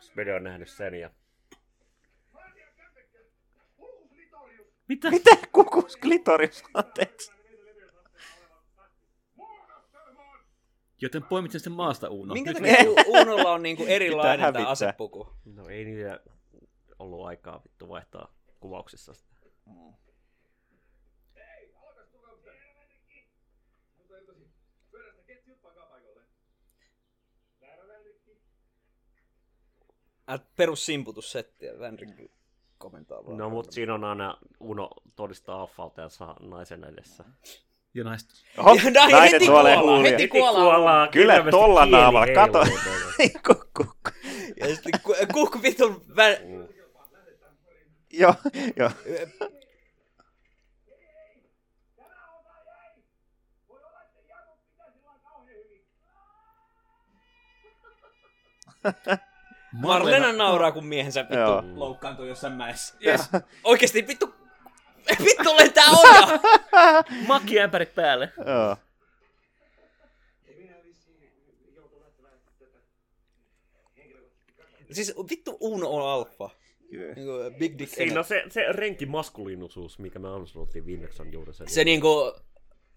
[0.00, 1.10] Smedi on nähnyt sen ja...
[4.88, 5.10] Mitä?
[5.10, 5.30] Mitä?
[5.52, 7.32] Kukus klitoris, anteeksi.
[11.00, 12.34] Joten poimitsen sen maasta Uuno.
[12.34, 12.74] Minkä takia
[13.06, 14.68] Uunolla on niinku erilainen tää hävittää.
[14.70, 15.28] asepuku?
[15.44, 16.20] No ei niillä
[16.98, 19.34] ollut aikaa vittu vaihtaa kuvauksissa sitä.
[19.68, 19.94] Äh,
[30.56, 32.30] perus simputussetti ja Vänrin
[32.78, 33.36] komentaa vaan.
[33.38, 37.24] No mut siinä on aina Uno todistaa alfaltensa naisen edessä.
[37.94, 38.34] Ja naista.
[38.58, 40.10] Oho, Ja nainen heti kuollaan, huulia.
[40.10, 41.08] heti kuollaan.
[41.10, 42.58] Kyllä, tolla naamalla, kato.
[43.46, 43.86] Kukku.
[44.60, 46.24] Ja sitten ku- kuk vitun vä...
[48.12, 48.34] Joo,
[48.76, 48.90] joo.
[59.74, 61.62] Marlena nauraa, kun miehensä Joo.
[61.62, 62.94] vittu loukkaantuu jossain mäessä.
[63.06, 63.20] Yes.
[63.64, 64.34] Oikeesti vittu...
[65.24, 66.38] Vittu lentää oja!
[67.28, 68.32] Makkiämpärit päälle.
[68.46, 68.76] Joo.
[74.92, 76.50] Siis vittu Uno on alfa.
[76.90, 77.14] Kyllä.
[77.14, 81.54] Niinku big dick ener- on se, se renki maskuliinisuus, mikä me sanottiin viimeksi on juuri
[81.54, 81.64] se.
[81.66, 82.34] Se niinku...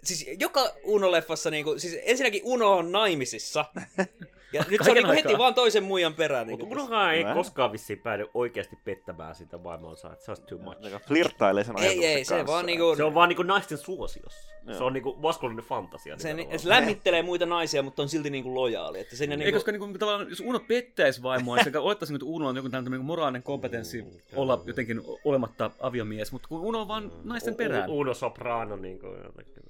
[0.04, 1.80] Siis joka Uno-leffassa niinku...
[1.80, 3.66] Siis ensinnäkin Uno on naimisissa.
[4.54, 6.48] Ja nyt se on niinku heti vaan toisen muijan perään.
[6.50, 6.82] Mutta Niinku.
[6.84, 10.84] Unohan ei Mä- koskaan vissiin päädy oikeasti pettämään sitä vaimonsa, että se olisi too much.
[10.84, 12.54] Joka flirttailee sen Ei, ajatuksen ei, se kanssa.
[12.54, 12.96] vaan niinku...
[12.96, 14.52] Se on vaan niinku naisten suosiossa.
[14.66, 14.78] Joo.
[14.78, 16.18] Se on niinku maskulinen fantasia.
[16.20, 16.60] Se, nimenomaan.
[16.60, 19.00] se lämmittelee muita naisia, mutta on silti niinku lojaali.
[19.00, 19.54] Että siinä Ei, niinku...
[19.58, 22.92] koska niin kuin, tavallaan, jos Uno pettäisi vaimoa, sekä olettaisin, että Uno on joku tämmöinen
[22.92, 24.04] niinku moraalinen kompetenssi
[24.36, 27.90] olla jotenkin olematta aviomies, mutta kun Uno on vaan naisten perään.
[27.90, 29.64] U- Uno Soprano niinku jotenkin.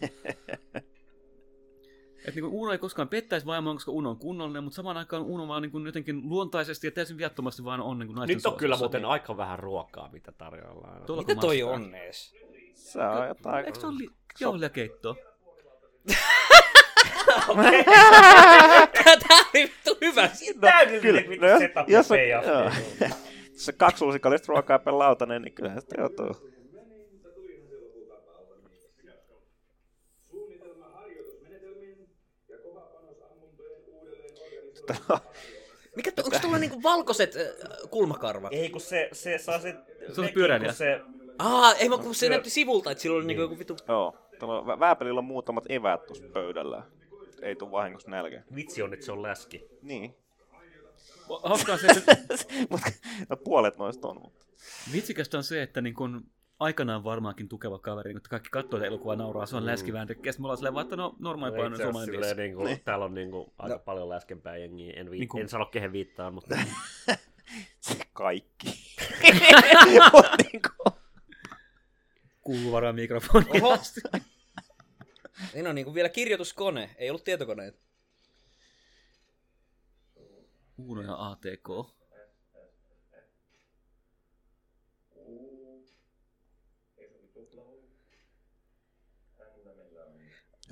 [2.28, 5.48] Että niin Uno ei koskaan pettäisi vaimoa, koska Uno on kunnollinen, mutta samaan aikaan Uno
[5.48, 8.56] vaan niin kuin jotenkin luontaisesti ja täysin viattomasti vaan on niin kuin naisten Nyt on
[8.56, 8.98] kyllä suosiossa.
[8.98, 11.02] muuten aika vähän ruokaa, mitä tarjoillaan.
[11.02, 12.34] Tuolla Mitä toi on ees?
[12.74, 13.66] Se on jotain...
[13.66, 14.10] Eikö se ole li-
[14.40, 15.16] jauhelijakeittoa?
[19.28, 20.30] Tää oli vittu hyvä.
[20.60, 22.18] Täydellinen No, jos, setup jos, on,
[23.64, 26.55] se kaksi lusikallista ruokaa per lautanen, niin kyllähän sitä joutuu.
[35.96, 37.34] Mikä to, onko tuolla niinku valkoiset
[37.90, 38.52] kulmakarvat?
[38.52, 39.74] Ei kun se, se saa se...
[40.14, 40.72] Se on pyöräilijä.
[40.72, 41.00] Se,
[41.38, 43.76] Aa, ei mä kun se näytti sivulta, että sillä oli niinku joku vittu...
[43.88, 44.18] Joo.
[44.38, 46.82] Tuolla Vä- Vääpelillä on muutamat eväät tuossa pöydällä.
[47.42, 48.42] Ei tuu vahingossa nälkä.
[48.54, 49.64] vitsi on, että se on läski.
[49.82, 50.16] Niin.
[51.42, 52.16] Hauskaa se, että
[52.70, 52.90] Mutta
[53.28, 54.20] no, puolet noista on.
[54.22, 54.46] Mutta.
[54.92, 56.26] vitsikästä on se, että niin kun
[56.60, 60.32] aikanaan varmaankin tukeva kaveri, kun kaikki katsoo tätä elokuvaa nauraa, se on läskivääntekkiä.
[60.32, 62.28] Sitten me ollaan silleen vaan, että no normaalipainoinen asiassa suomalainen mies.
[62.30, 62.80] silleen niinku, Niin.
[62.84, 64.92] Täällä on niinku aika paljon läskempää jengiä.
[64.96, 66.56] En, vi- Niinku- en sano kehen viittaan, mutta
[67.80, 68.66] Se kaikki.
[70.52, 70.68] Niinku,
[72.42, 73.46] Kuuluu varmaan mikrofoni.
[73.62, 73.78] Oho.
[75.54, 77.80] Niin on niinku vielä kirjoituskone, ei ollut tietokoneet.
[80.78, 81.95] Uno ja ATK.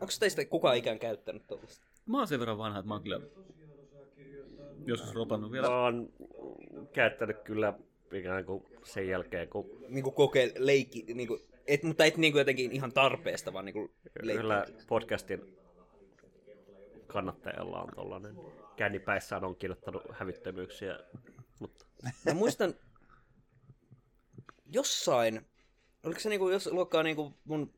[0.00, 1.86] Onko teistä kukaan ikään käyttänyt tuollaista?
[2.06, 3.20] Mä oon sen verran vanha, että mä oon kyllä
[4.86, 5.68] joskus ropannut vielä.
[5.68, 6.12] mä oon
[6.92, 7.74] käyttänyt kyllä
[8.12, 12.92] ikään kuin sen jälkeen, kun Niinku kokee leikki, niinku, et, mutta et niinku jotenkin ihan
[12.92, 14.42] tarpeesta, vaan niinku leikki.
[14.42, 15.56] kyllä podcastin
[17.06, 18.36] kannattajalla on tollanen
[18.76, 20.98] kännipäissään on kirjoittanut hävyttömyyksiä,
[21.60, 21.86] mutta
[22.26, 22.74] Mä muistan
[24.66, 25.46] jossain,
[26.02, 27.74] oliko se niinku jos luokkaa niinku mun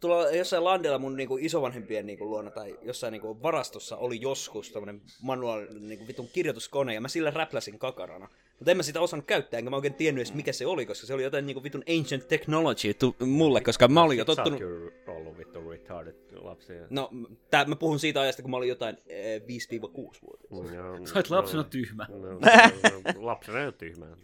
[0.00, 5.02] tuolla jossain landella mun niinku isovanhempien niinku luona tai jossain niinku varastossa oli joskus tämmönen
[5.22, 8.28] manuaalinen niinku vitun kirjoituskone ja mä sillä räpläsin kakarana.
[8.58, 11.06] Mutta en mä sitä osannut käyttää, enkä mä oikein tiennyt edes mikä se oli, koska
[11.06, 14.58] se oli jotain niinku vitun ancient technology tu- mulle, koska mä olin jo sä tottunut...
[14.58, 16.72] kyllä ollut vittu retarded lapsi.
[16.90, 17.10] No,
[17.50, 20.74] tää, mä puhun siitä ajasta, kun mä olin jotain eh, 5-6-vuotias.
[20.74, 22.06] Joo, Sä oot lapsena tyhmä.
[22.08, 24.16] no, no, no, lapsena ei ole tyhmää.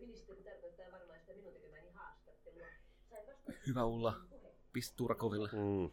[0.00, 2.66] Ministeri tarkoittaa varmaan sitä minun tekemäni haastattelua.
[3.10, 4.20] Sain vastauksen Hyvä Ulla.
[4.72, 5.48] Pistä Tuurakoville.
[5.52, 5.90] Mm.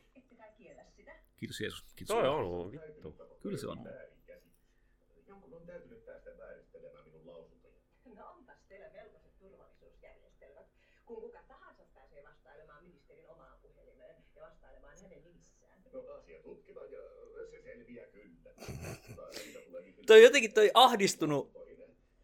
[1.38, 1.84] Kiitos Jeesus.
[1.96, 2.16] Kiitos.
[2.16, 2.64] Toi Jumala.
[2.64, 3.16] on vittu.
[3.42, 3.80] Kyllä se on.
[5.28, 7.74] Jonkun on täytynyt päästä vääristelemään minun lausuntoja.
[8.16, 10.66] No onpas teillä melkoiset turvallisuusjärjestelmät.
[11.06, 15.84] Kun kuka tahansa pääsee vastailemaan ministerin omaan puhelimeen ja vastailemaan hänen nimissään.
[15.94, 17.00] No asia tutkitaan ja
[17.52, 18.52] se selviää kyllä.
[20.08, 21.52] Toi jotenkin toi ahdistunut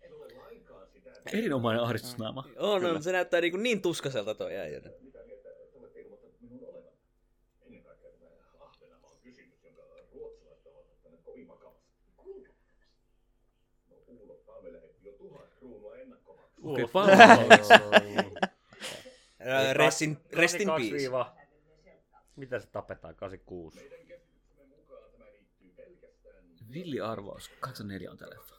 [0.02, 2.46] en ole lainkaan sitä, Erinomainen ahdistusnaama.
[2.58, 4.80] on, on, se näyttää niinku niin tuskaselta toi äijä.
[4.80, 6.94] mitä mieltä te olette ilmoittanut minun olevan.
[7.66, 9.82] Ennen kaikkea tämä Ahvenanmaan kysymys, jonka
[10.14, 11.90] ruotsalaiset ovat ottaneet kovin vakavasti.
[12.18, 12.54] Kuinka?
[13.90, 16.10] No Uulo Paave lähetti jo tuhat kruunua ennakkomaksuun.
[16.10, 16.18] Okei, Ulos.
[16.18, 16.18] paljon.
[16.18, 16.49] Ää, Rest in, rest
[20.02, 20.92] in 82 peace.
[20.98, 21.36] viiva-
[22.36, 23.16] Mitä se tapetaan?
[23.16, 23.80] 86.
[26.74, 27.50] Villi arvaus.
[27.60, 28.56] 84 on tää leffa.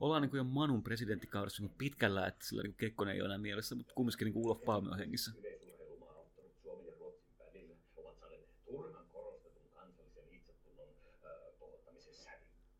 [0.00, 3.38] Ollaan niin kuin jo Manun presidenttikaudessa niin pitkällä, että sillä niin Kekkonen ei ole enää
[3.38, 5.30] mielessä, mutta kumminkin niin Ulof Palme on hengissä.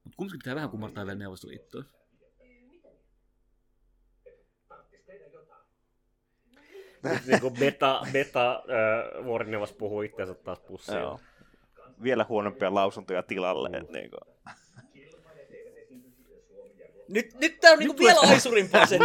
[0.04, 1.84] Mutta kumminkin pitää vähän kumartaa vielä Neuvostoliittoa.
[4.68, 5.62] Tarvitsisi tehdä jotain.
[7.02, 10.98] Nyt niin kuin beta, beta äh, vuorineuvos puhuu itseänsä taas pussiin.
[10.98, 11.20] Joo.
[12.02, 13.68] Vielä huonompia lausuntoja tilalle.
[13.68, 13.74] Mm.
[13.74, 14.16] Et, niinku.
[17.08, 19.00] Nyt, nyt tää on niinku vielä aisurimpaa sen.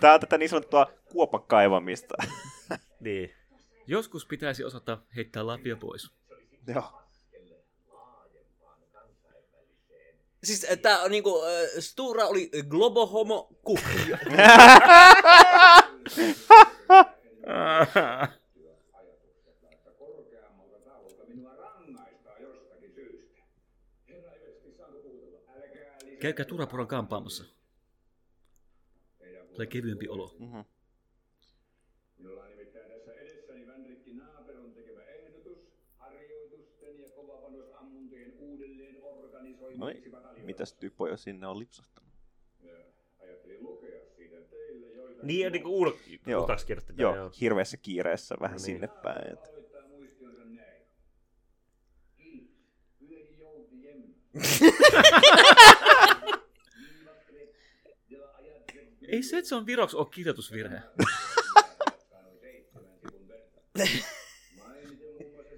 [0.00, 2.14] Tää on tätä niin sanottua kuopan kaivamista.
[3.00, 3.34] Niin.
[3.86, 6.10] Joskus pitäisi osata heittää lapia pois.
[6.66, 7.02] Joo.
[10.46, 13.48] siis äh, tää on niinku, äh, Stura oli globo homo
[26.20, 27.44] Käykää Turapuran kampaamassa.
[29.52, 30.34] Tulee kevyempi olo.
[32.18, 35.58] Minulla on nimittäin tässä edessäni Vänrikki Naaperon tekemä ehdotus
[35.98, 40.46] harjoitusten ja kovapanosammuntojen uudelleen organisoimiseksi bataljoonaan.
[40.46, 42.12] mitäs typoja sinne on lipsahtanut?
[42.62, 42.72] Ja
[43.22, 45.90] Ajattelin lukea siitä teille joita Niin, ja niin kuin Uuno
[46.96, 47.32] Joo, joo, joo.
[47.40, 48.64] hirveässä kiireessä vähän No niin.
[48.64, 49.32] sinne päin.
[49.32, 49.48] Että.
[59.08, 60.82] Ei se, että se on viroksi ole kirjoitusvirhe.
[64.58, 65.56] Mainitsen muun muassa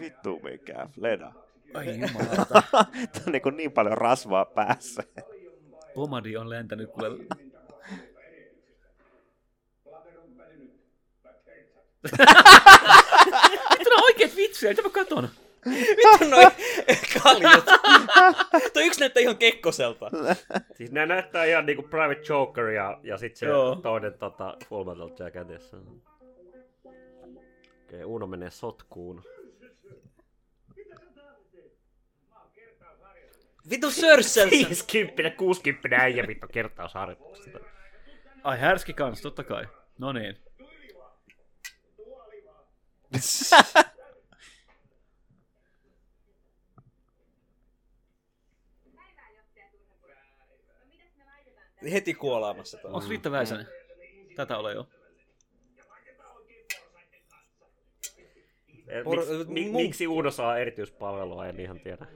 [0.00, 1.32] Vittu mikä fleda.
[1.74, 2.62] Ai jumalauta.
[2.92, 5.02] Tää on niin, niin paljon rasvaa päässä.
[5.94, 7.18] Pomadi on lentänyt kuule.
[13.70, 15.28] Vittu on oikeet vitsejä, mitä mä katon?
[15.70, 16.44] Vittu noi
[17.22, 17.64] kaljut.
[18.72, 20.10] Toi yksi näyttää ihan kekkoselta.
[20.74, 23.76] Siis nää näyttää ihan niinku Private Joker ja, ja sit se Joo.
[23.76, 25.76] toinen tota, Full Metal Jacketissa.
[27.84, 29.22] Okei, Uno menee sotkuun.
[33.70, 34.50] Vittu Sörsels.
[34.50, 37.58] 50, 60 äijä vittu kertausharjoituksesta.
[38.44, 39.64] Ai härski kans, totta kai.
[39.98, 40.36] No niin.
[51.92, 52.78] Heti kuolaamassa.
[52.84, 53.66] Onks Riitta Väisänen?
[54.36, 54.88] Tätä ole jo.
[58.88, 62.06] Eh, Por- Miksi, mi, mun- miksi Uno saa erityispalvelua, en ihan tiedä.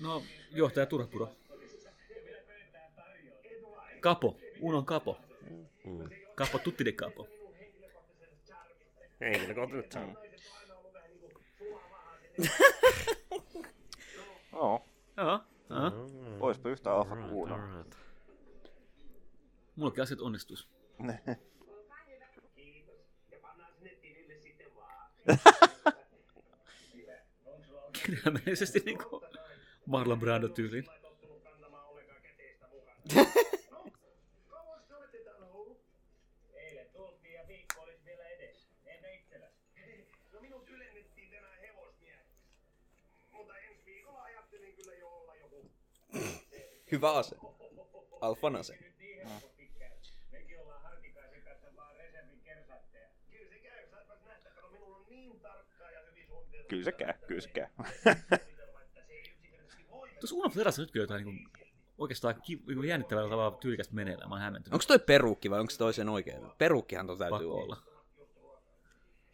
[0.00, 1.28] No, johtaja Turhapuro.
[4.00, 4.36] Kapo.
[4.60, 5.18] Unon kapo.
[6.34, 7.28] Kapo, tutti di kapo.
[9.20, 10.02] Ei kyllä nyt saa.
[14.52, 14.84] Joo,
[15.16, 15.40] Joo.
[15.68, 15.92] Aha.
[16.40, 17.54] oispa yhtä alfa kuin Uno.
[17.54, 17.99] Alright.
[19.80, 20.68] Mullakin asiat onnistus.
[27.92, 29.22] Kirjaimellisesti niinku
[29.86, 30.84] Marlon Brando tyyliin.
[34.48, 35.80] Kauas te olette täällä ollut?
[36.54, 38.68] Eilen tultiin ja viikko olisi vielä edessä.
[38.86, 39.54] Entä itselläsi?
[40.32, 42.38] No minut ylennettiin tänään hevosmieheksi.
[43.32, 45.70] Mutta ensi viikolla ajattelin kyllä jo olla joku
[46.92, 47.36] Hyvä ase.
[48.20, 48.78] Alfan ase.
[50.32, 53.08] Mekin ollaan Hartikaisen kanssa vaan reservin kersatteja.
[53.30, 56.59] Kyllä se käy, saipas nähdä, kato minulla on niin tarkkaa ja hyvin suunniteltu.
[56.70, 57.66] Kyllä se käy, kyllä se käy.
[60.20, 61.50] Tuossa Unon Federassa nyt kyllä jotain niinku,
[61.98, 64.28] oikeastaan ki- niinku jännittävällä tavalla tyylikästä meneillään.
[64.28, 64.74] Mä oon hämmentynyt.
[64.74, 66.42] Onko toi peruukki vai onko se toisen oikein?
[66.58, 67.64] Peruukkihan tuo täytyy Pakko olla.
[67.64, 67.76] olla.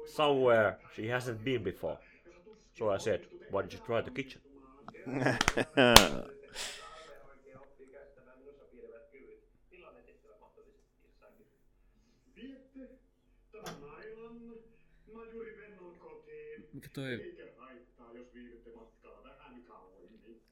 [0.06, 1.98] somewhere she hasn't been before.
[2.78, 3.20] So I said,
[3.50, 4.40] why did you try the kitchen?
[15.08, 16.68] Tämän ailan majuri Vennon kotiin.
[16.72, 17.12] Mikä toi...
[17.12, 20.42] Eikä haittaa, jos viivytte matkaa vähän kauemmin.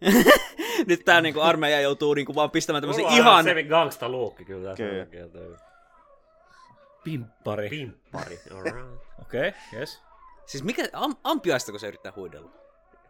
[0.88, 3.66] Nyt tää niinku armeija joutuu niinku vaan pistämään tämmösen Mulla on ihan...
[3.68, 4.74] gangsta luukki kyllä.
[4.76, 5.06] Kyllä.
[5.06, 5.58] Kyllä.
[7.04, 7.68] Pimppari.
[7.68, 9.02] Pimppari, alright.
[9.22, 10.02] Okei, okay, yes.
[10.46, 12.50] Siis mikä, am, ampiaistako se yrittää huidella?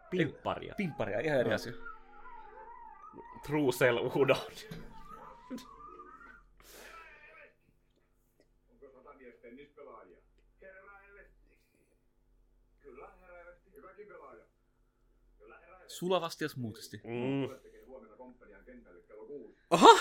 [0.09, 0.73] Pimpparia.
[0.77, 1.73] Pimpparia, ihan eri asia.
[3.45, 4.37] True cell udon.
[8.69, 10.17] Onko satamies tennispelaajia?
[10.61, 11.59] Herra Eversti.
[12.81, 13.71] Kyllä, herra Eversti.
[13.75, 14.43] Hyväkin pelaaja.
[15.39, 15.84] Kyllä, herra Eversti.
[15.95, 17.01] Sulavasti ja smoothisti.
[17.03, 17.43] Mm.
[19.69, 19.99] Oho!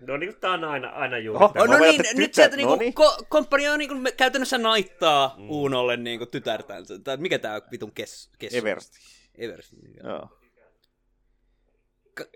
[0.00, 1.44] No niin, tää on aina, aina juuri.
[1.44, 1.52] Oho.
[1.58, 2.92] Oh, no niin, nyt sieltä niinku noniin.
[3.00, 5.50] ko- komppania niinku käytännössä naittaa mm.
[5.50, 6.98] Uunolle niinku tytärtänsä.
[6.98, 8.54] Tai mikä tää on vitun kes, kes...
[8.54, 8.98] Eversti.
[9.38, 9.76] Eversti.
[10.04, 10.08] joo.
[10.08, 10.28] Joo.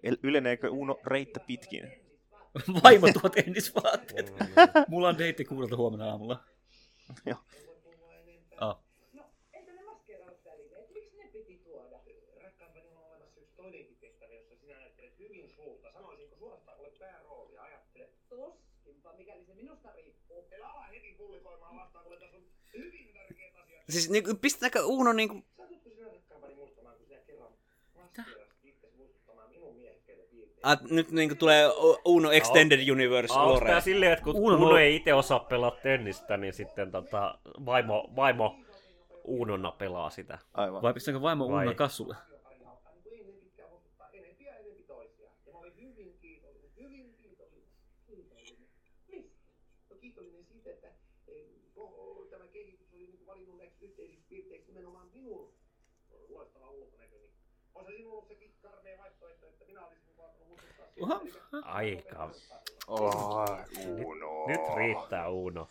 [0.02, 1.92] El- Yleneekö Uno reittä pitkin?
[2.84, 4.32] Vaimo tuo tennisvaatteet.
[4.88, 6.44] Mulla on deitti kuudelta huomenna aamulla.
[7.26, 7.38] Joo.
[8.56, 8.76] Ah.
[9.12, 10.90] No, entä ne maskerausvälineet?
[10.90, 11.96] Miksi ne piti tuoda?
[12.42, 15.92] Rakkaampani on olemassa yksi toinenkin tehtävä, jossa sinä ajattelet hyvin sulta.
[15.92, 17.62] Sanoisinko suorastaan olet pääroolia?
[17.62, 18.08] Ajattele.
[18.28, 20.44] Tuskinpa, mikäli se minusta riippuu.
[20.56, 22.42] Älä ala heti pullikoimaan vastaan, kun tässä on
[22.74, 23.82] hyvin tärkeät asiat.
[23.90, 25.42] Siis niinku, pistetäänkö Uuno niinku...
[25.56, 26.08] Satutko sinä
[26.56, 27.18] muistamaan, kun sinä
[30.06, 30.60] kerran piirteitä?
[30.62, 33.66] Ah, nyt niinku tulee U- Uuno Extended Universe Onko lore.
[33.70, 38.10] tää silleen, että kun Uno- Uno, ei itse osaa pelaa tennistä, niin sitten tota, vaimo,
[38.16, 38.60] vaimo
[39.24, 40.38] Unona pelaa sitä.
[40.54, 40.82] Aivan.
[40.82, 41.64] Vai pistäänkö vaimo Vai?
[41.66, 42.14] Uuna kassulle?
[43.04, 45.30] Niin ennen pitkään muistuttaa enempi ja enempi toisia.
[45.46, 47.68] Ja mä olin hyvin kiitollinen, hyvin kiitollinen.
[48.06, 48.56] Kiitollinen.
[49.08, 49.30] Mistä?
[49.90, 50.88] No kiitollinen siitä, että
[51.28, 51.44] eh,
[51.74, 55.52] koko tämä kehitys oli niin valinnut näiksi yhteisiksi piirteiksi nimenomaan minun
[56.28, 57.30] loistava ulkonäköni.
[57.74, 60.90] On se sinulla ollut sekin karmea vaihtoehto, että minä olisin voinut muistuttaa siitä.
[60.93, 60.93] Oha.
[60.93, 60.93] Eli-
[61.62, 62.30] Aika.
[62.86, 63.44] Oh,
[64.04, 64.46] Uno.
[64.46, 65.68] Nyt riittää Uno.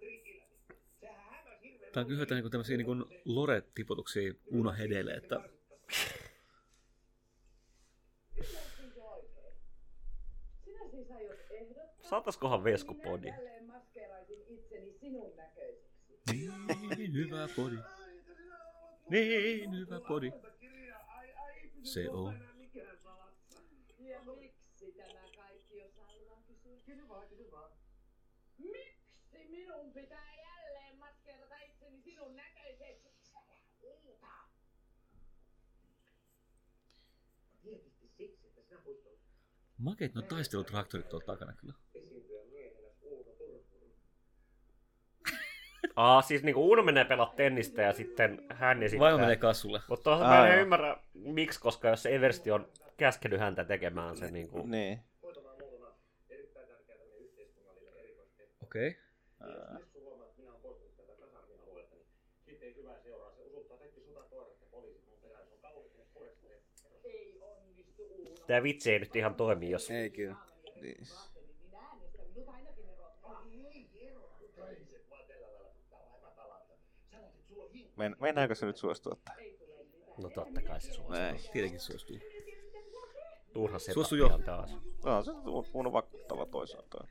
[0.00, 2.94] niin niin Tää on kyllä jotain niinku tämmösiä niinku
[3.24, 5.40] lore-tiputuksia Uno hedeille, että
[12.02, 12.64] Saataskohan
[15.00, 15.94] sinun näköiseksi.
[16.96, 17.76] niin hyvä podi.
[19.10, 20.32] Niin hyvä podi.
[21.82, 22.34] Se on.
[23.98, 26.78] Ja miksi tämä kaikki, jos haluan kysyä?
[26.86, 27.70] Kysy vaan, kysy vaan.
[28.58, 33.14] Miksi minun pitää jälleen maskeerata itseni sinun näköiseksi?
[37.62, 38.80] Tietysti siksi, että sinä
[39.78, 41.74] Makeit no taistelutraktorit tuolla takana kyllä.
[45.96, 49.04] Aa, siis niinku Uno menee pelaa tennistä ja sitten hän esittää.
[49.04, 49.80] Vaimo menee kassulle.
[49.88, 54.30] Mutta toisaalta mä en ymmärrä miksi, koska jos se Eversti on käskenyt häntä tekemään se
[54.30, 54.66] niinku...
[54.66, 55.00] Niin.
[58.62, 58.96] Okei.
[59.40, 60.24] Niin Uuno.
[68.46, 69.90] Tää vitsi ei nyt ihan toimi, jos...
[69.90, 70.36] Ei kyllä.
[70.74, 70.82] niin.
[70.82, 71.06] Niin
[71.74, 73.44] äänestä minut ainakin erottaa.
[73.74, 74.20] Ei ero.
[74.56, 75.70] Kaiset vaan tällä lailla.
[75.90, 76.74] Tää on aivan talanta.
[77.10, 77.93] Sanot, että sulla on hinkku.
[78.04, 79.40] Men, mennäänkö se nyt suostua tähän?
[80.22, 81.16] No totta kai se suostuu.
[81.16, 81.40] Näin.
[81.52, 82.16] Tietenkin suostuu.
[83.52, 84.34] Turha Suostu setappi jo.
[84.34, 84.70] on taas.
[85.04, 86.98] No, se on Uno vakuuttava toisaalta.
[87.00, 87.08] Ole.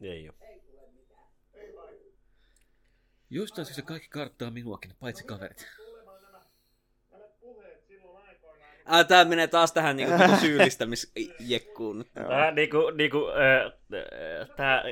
[0.00, 0.30] Ei.
[1.54, 1.98] Ei vai.
[3.30, 5.66] Jostain syystä kaikki karttaa minuakin, paitsi kaverit.
[5.76, 6.42] Kuulemaan nämä,
[7.10, 8.72] nämä puheet silloin aikoinaan.
[8.72, 12.04] niin Ah, tää menee taas tähän niinku vitun syyllistämisjekkuun.
[12.14, 14.82] Tää niinku, niinku äh, äh, tää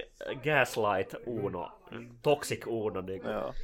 [0.44, 1.78] Gaslight Uno,
[2.22, 3.28] Toxic Uno, niinku.
[3.28, 3.55] Joo.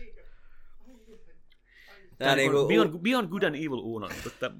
[2.18, 2.68] Tää niinku...
[2.68, 4.08] Beyond, Beyond Good and Evil Uno.
[4.26, 4.50] Että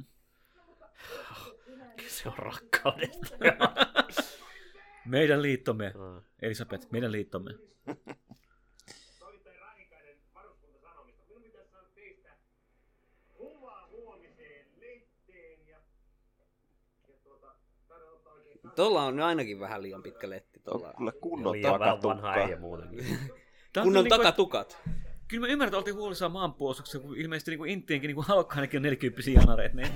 [2.06, 3.36] Se on rakkaudesta.
[5.06, 6.22] meidän liittomme, Ah.
[6.42, 7.50] Elisabeth, meidän liittomme.
[9.18, 11.22] Toimittaja Rahikainen varuskuntasanomista.
[11.28, 12.30] Minun pitäisi saada teistä
[13.36, 15.76] kuvaa huomiseen lehteen ja,
[17.08, 17.54] ja tuota,
[17.88, 20.60] taida ottaa oikein Tuolla on ainakin vähän liian pitkä letti.
[20.60, 20.88] Tuolla.
[20.88, 22.82] On kyllä kunnon Liian vähän vanha takatukka.
[23.82, 24.78] Kunnon niinku- takatukat.
[25.28, 29.30] Kyllä mä ymmärrän, että oltiin huolissaan maanpuolustuksessa, kun ilmeisesti niin Intienkin niin halukkaanakin on 40
[29.30, 29.72] janareet.
[29.72, 29.88] Niin.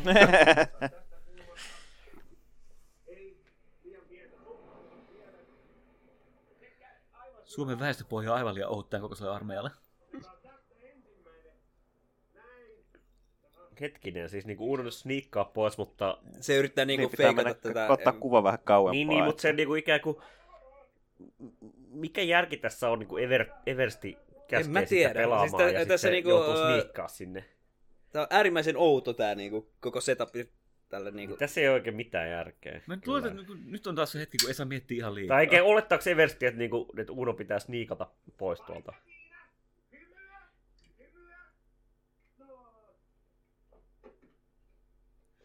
[7.44, 9.70] Suomen väestöpohja on aivan liian outtaen kokoiselle armeijalle.
[13.80, 16.18] Hetkinen, siis niinku Uno nyt sniikkaa pois, mutta...
[16.40, 17.88] Se yrittää niinku Niin feikata mennä, tätä.
[17.92, 18.92] ottaa kuva vähän kauempaa.
[18.92, 20.16] Niin, niin mutta se niinku ikään kuin...
[21.90, 24.18] Mikä järki tässä on niinku Ever, Eversti
[24.48, 25.14] käskee mä sitä tiedä.
[25.14, 27.44] pelaamaan Siis tä- ja tässä niinku, joutuu sniikkaa sinne.
[28.12, 30.28] Tää on äärimmäisen outo tää niinku, koko setup
[30.88, 31.36] tälle niinku.
[31.36, 32.80] Tässä ei ole oikein mitään järkeä.
[32.86, 35.36] Mä nyt, luulen, että nyt- nyt on taas se hetki, kun Esa miettii ihan liikaa.
[35.36, 38.06] Tai eikä olettaako Eversti, että, niinku, että Uno pitää sniikata
[38.38, 38.92] pois tuolta?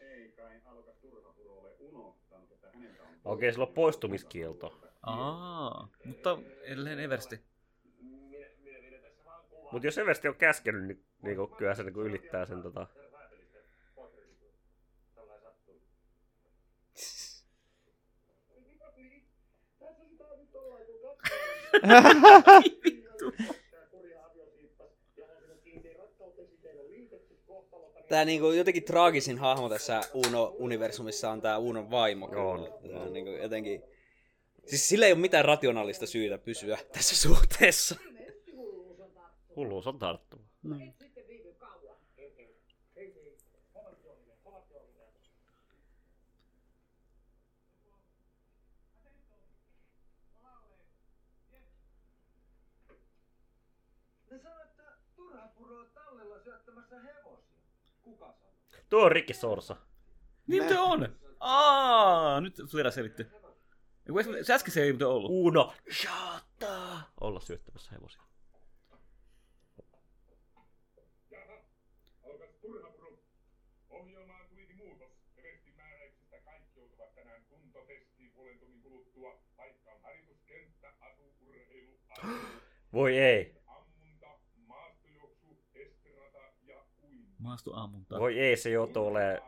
[0.00, 4.80] Ei kai alokas turhapuro ole unohtanut, että häneltä on Okei, sillä on poistumiskielto.
[5.02, 7.40] Aa, mutta edelleen Eversti.
[9.72, 12.86] Mutta jos Eversti on käskenyt, niin, niin kyllä se niin ylittää sen tota...
[28.12, 32.26] Tää niinku jotenkin traagisin hahmo tässä Uno-universumissa on tää Unon vaimo.
[32.26, 32.74] On.
[32.90, 33.82] Tää on niinku jotenkin...
[34.66, 37.96] Siis sillä ei ole mitään rationaalista syytä pysyä tässä suhteessa.
[39.56, 40.46] Hulluus on tarttunut.
[54.30, 54.82] Ne sanoo, että
[55.16, 57.52] turhapuro on tallella syöttämässä hevosia.
[58.02, 58.81] Kuka sanoo?
[58.92, 59.76] Tuo on Rikki Sorsa.
[60.46, 61.16] Niin mitä on?
[61.40, 63.26] Aa, nyt Flera selitti.
[64.42, 65.30] Se äsken se ei muuten ollut.
[65.30, 67.00] Uno, shata!
[67.20, 68.22] Olla syöttämässä hevosia.
[72.24, 73.18] Alkas turhapuro.
[73.90, 75.08] Ohjelmaan tulikin muutos.
[75.36, 79.42] Everstin määräyksistä kaikki joutuvat tänään kuntotestiin puolen tunnin kuluttua.
[79.56, 81.98] Paikka on harjoituskenttä, asuurheilu,
[82.92, 83.54] Voi ei.
[83.66, 84.26] ammunta,
[84.66, 86.76] maastojuoksu, estrata ja
[87.42, 87.48] uinti.
[87.48, 88.18] Maastoammunta.
[88.18, 89.38] Voi ei, se joutuu olemaan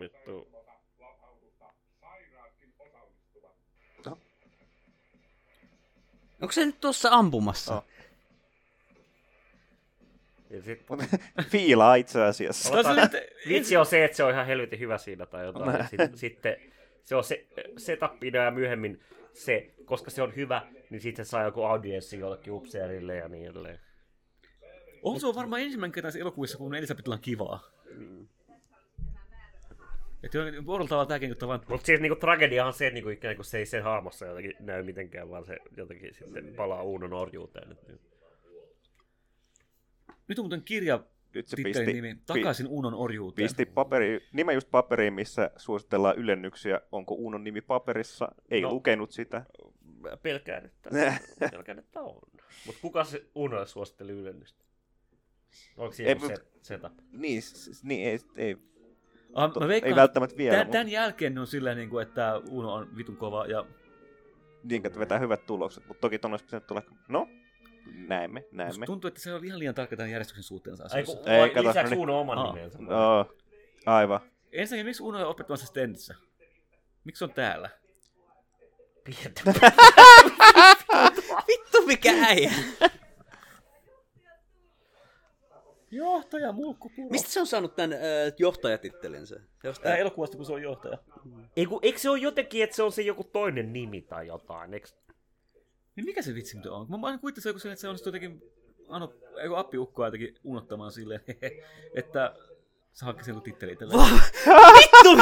[0.00, 0.48] vittu.
[0.52, 1.74] Osallistuvat.
[6.42, 7.82] Onko se nyt tuossa ampumassa?
[10.50, 10.86] Ja sit,
[11.50, 12.74] Fiilaa itse asiassa.
[12.74, 15.66] Otan- se, että vitsi on se, että se on ihan helvetin hyvä siinä tai jotain.
[15.66, 15.78] Näin.
[15.78, 16.56] Ja sit, sitten
[17.04, 17.46] se on se
[17.78, 19.00] setupina ja myöhemmin
[19.32, 23.50] se, koska se on hyvä, niin sitten se saa joku audienssi jollekin upseerille ja niin
[23.50, 23.80] edelleen.
[25.04, 27.70] On se on varmaan ensimmäinen kerta elokuvissa, kun Elisabetilla on kivaa.
[30.22, 31.60] Että jollakin vuorolla tavalla tämäkin on vaan...
[31.68, 34.54] Mutta siis niinku tragediahan on se, että niinku ikään kuin se ei sen hahmossa jotenkin
[34.60, 37.68] näy mitenkään, vaan se jotenkin sitten palaa Uunon orjuuteen.
[37.68, 38.00] Niin.
[40.28, 41.00] Nyt on muuten kirja
[41.34, 42.16] Nyt se pisti, nimi.
[42.26, 43.44] Takaisin Unon orjuuteen.
[43.44, 46.80] pisti paperi, nimen just paperiin, missä suositellaan ylennyksiä.
[46.92, 48.28] Onko Unon nimi paperissa?
[48.50, 48.70] Ei No.
[48.70, 49.44] lukenut sitä.
[50.22, 50.90] Pelkään, että,
[51.50, 52.20] pelkään, että on.
[52.66, 54.63] Mutta kuka se Uunolle suositteli ylennystä?
[55.76, 56.92] Onko siinä Ei, se, setup?
[57.12, 57.42] Niin,
[57.82, 58.56] niin ei, ei,
[59.34, 61.90] Ah, to, mä veikkaan, ei välttämättä vielä, tämän, mutta tämän jälkeen ne on silleen, niin
[61.90, 63.64] kuin, että Uno on vitun kova ja
[64.64, 65.86] niin, että vetää hyvät tulokset.
[65.88, 67.28] Mutta toki tuonne olisi pitänyt tulla, no,
[67.94, 68.86] näemme, musta näemme.
[68.86, 71.16] tuntuu, että se on ihan liian tarkka tämän järjestyksen suhteen asioissa.
[71.16, 71.98] kun Ei, ei, kato, lisäksi no niin.
[71.98, 72.52] Uuno oman Aa.
[72.52, 72.78] nimensä.
[72.88, 73.34] Joo,
[73.86, 74.20] aivan.
[74.52, 76.14] Ensinnäkin, miksi Uno on opettamassa stendissä?
[77.04, 77.70] Miksi on täällä?
[79.04, 79.40] Pientä.
[81.48, 82.52] Vittu mikä äijä.
[85.94, 87.08] Johtaja, mulkkupuro.
[87.10, 88.00] Mistä se on saanut tämän äh,
[88.38, 89.34] johtajatittelensä?
[89.34, 90.00] Tää Jostain.
[90.00, 90.98] elokuvasta, kun se on johtaja.
[91.56, 94.74] Ei, kun, eikö se ole jotenkin, että se on se joku toinen nimi tai jotain?
[94.74, 94.88] Eikö...
[95.96, 96.86] Niin mikä se vitsi nyt on?
[96.90, 98.42] Mä aina kuvittelen, joku sellainen, että se onnistuu jotenkin
[98.88, 101.20] ano, joku appiukkoa jotenkin unohtamaan silleen,
[101.98, 102.34] että
[102.92, 104.00] se hankki sen titteli itselleen.
[104.78, 105.14] Vittu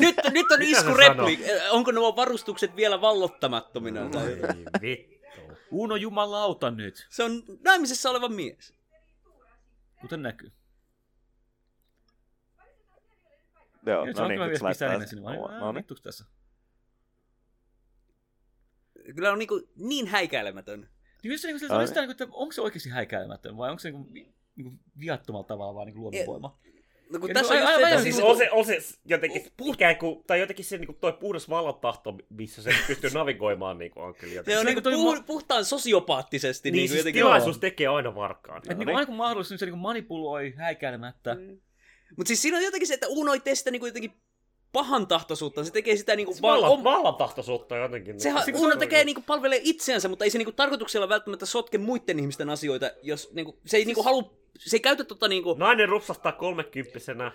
[0.00, 1.38] nyt, nyt on isku se repli.
[1.70, 4.10] Onko nuo varustukset vielä vallottamattomina?
[4.10, 4.38] Tai...
[4.82, 5.16] Ei vittu.
[5.70, 8.75] Uno jumalauta nyt, Se on naimisessa oleva mies.
[10.00, 10.52] Kuten näkyy.
[13.86, 15.22] Joo, Ja nyt se no on niin, kyllä nyt laittaa sinne.
[15.24, 15.84] Vai, No no, niin.
[16.02, 16.24] tässä?
[19.14, 20.80] Kyllä on niinku niin häikäilemätön.
[21.22, 23.78] Niin just se, niin kuin, sitä, niin kuin, että onko se oikeasti häikäilemätön vai onko
[23.78, 24.14] se niin kuin,
[24.56, 26.58] niin kuin viattomalla tavalla vaan niin kuin luonnonvoima?
[27.12, 28.36] No kun Ja tässä no, on just ai- se, ai- että ai- Siis niinku- on
[28.38, 29.42] se, on se jotenkin
[29.74, 33.90] ikään kuin, tai jotenkin se niin kuin toi puhdas vallantahto, missä se pystyy navigoimaan niin
[33.90, 34.32] kuin Ankeli.
[34.32, 36.70] se on Se niinku toi puh- ma- puhtaan sosiopaattisesti.
[36.70, 38.56] Niin, niinku siis jotenkin, tilaisuus tekee aina varkaan.
[38.58, 41.36] Että niin kuin, aina kun mahdollista, niin se niin kuin manipuloi häikäilemättä.
[42.16, 44.12] Mutta siis siinä on jotenkin se, että Uno ei tee sitä niinku jotenkin
[44.76, 45.64] pahan tahtoisuutta.
[45.64, 46.54] Se tekee sitä niinku Siis vaan...
[46.62, 48.20] vallan, om- vallantahtoisuutta jotenkin.
[48.20, 52.18] Sehän Niin, Uno tekee niinku palvelee itseänsä, mutta ei se niinku tarkoituksella välttämättä sotke muiden
[52.18, 56.32] ihmisten asioita, jos niinku, se ei niinku halu, se ei käytä tota niinku, Nainen rupsahtaa
[56.32, 57.32] kolmekymppisenä.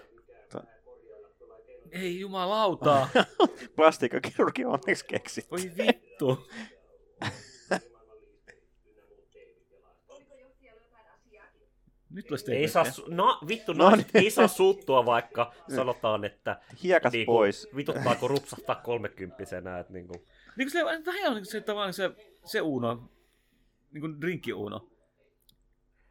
[1.91, 3.07] Ei jumalauta.
[3.75, 5.51] Plastiikkakirurgi on onneksi keksitty.
[5.51, 6.47] Voi vittu.
[12.14, 14.24] Nyt tulee Ei saa, su- no, vittu, No naiset niin.
[14.24, 17.68] ei saa suuttua, vaikka sanotaan, että Hiekas niinku, pois.
[17.76, 22.12] vituttaako rupsahtaa kolmekymppisenä, että niinku, Niin kuin se, vähän on niin se, tavallaan se,
[22.45, 23.09] se Uno,
[23.91, 24.88] niin kuin drinkki Uno.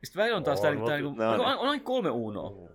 [0.05, 1.59] Sitten välillä on taas On, tää, niin, mut- tää, niin kuin, no on, niin.
[1.59, 2.68] on, aina kolme Unoa.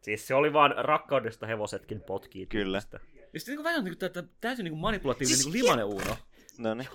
[0.00, 2.46] siis se oli vaan rakkaudesta hevosetkin potkii.
[2.46, 2.80] Kyllä.
[2.80, 3.18] tyyppistä.
[3.32, 5.76] Ja sitten niin välillä on niin kuin, tää, täysin niin kuin manipulatiivinen Siis niin kuin
[5.78, 6.16] limanen Uno.
[6.58, 6.88] No niin.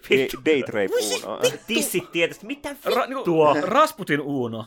[0.44, 0.94] Date rape
[1.24, 1.40] uno.
[1.66, 3.52] Tissit tietysti, mitä Ra, niin vittua?
[3.52, 4.66] kuin, Rasputin Uno.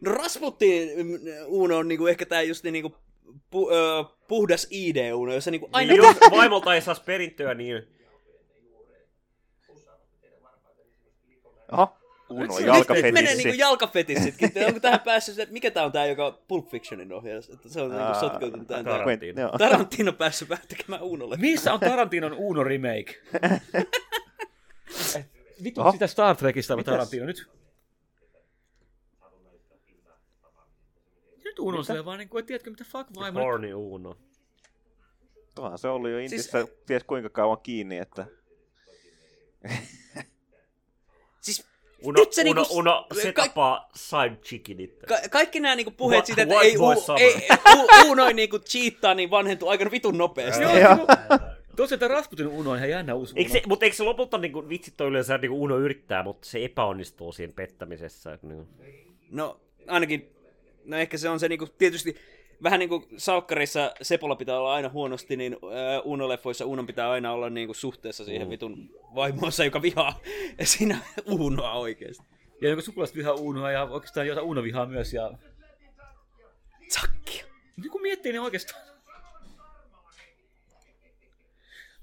[0.00, 2.94] No Rasputin mm, Uno on niinku ehkä tää just niinku
[3.50, 5.92] pu, ö, puhdas ID Uno, jossa niinku aina...
[5.92, 7.82] Niin, jos vaimolta ei saisi perintöä, niin
[11.72, 11.96] Oho,
[12.30, 13.36] Uno Nyt se- Nyt menee jalkafetissi.
[13.36, 14.50] niinku jalkafetissitkin.
[14.66, 17.48] Onko tähän päässyt se, että mikä tää on tää, joka Pulp Fictionin ohjaus?
[17.48, 18.84] Että se on niinku sotkeutunut tähän.
[18.84, 19.50] Tarantino.
[19.58, 21.36] Tarantino päässyt vähän tekemään Unolle.
[21.36, 23.14] Missä on Tarantinon Uno remake?
[25.64, 25.92] Vittu, Oho.
[25.92, 26.84] sitä Star Trekista on?
[26.84, 27.46] Tarantino nyt.
[31.58, 33.38] Nyt Uno silleen vaan niin kuin, että tiedätkö mitä fuck vaimo.
[33.38, 34.16] nyt- horny Uno.
[35.54, 38.26] Tuohan se oli jo Siis- Intissä ties kuinka kauan kiinni, että...
[41.40, 41.66] Siis
[42.02, 44.96] Uno, Nyt se uno, niinku- uno, se ka- tapaa side chickinit.
[45.08, 46.84] ka- kaikki nämä niinku puheet Wha- siitä, että ei, u,
[47.18, 50.62] ei u, Uno niinku cheattaa, niin vanhentuu aika vitun nopeasti.
[50.62, 50.94] Joo, Joo.
[50.94, 51.06] niinku-
[51.76, 54.68] Tosiaan tämä Rasputin Uno on ihan jännä uusi Eikö se, mutta eikö se lopulta niinku,
[54.68, 58.32] vitsit on yleensä niinku Uno yrittää, mutta se epäonnistuu siinä pettämisessä.
[58.32, 58.68] Että niinku.
[59.30, 60.35] No ainakin,
[60.86, 62.16] no ehkä se on se niinku, tietysti
[62.62, 67.32] vähän niin kuin salkkarissa Sepolla pitää olla aina huonosti, niin äh, Uno-leffoissa Unon pitää aina
[67.32, 70.20] olla niinku suhteessa siihen vitun vaimoonsa, joka vihaa
[70.64, 72.24] siinä Unoa oikeesti.
[72.60, 75.12] Ja jonka sukulaiset vihaa Unoa ja oikeastaan jotain Uno vihaa myös.
[75.12, 75.30] Ja...
[76.88, 77.44] Sakkia.
[77.76, 78.86] Niin kun miettii, niin oikeastaan...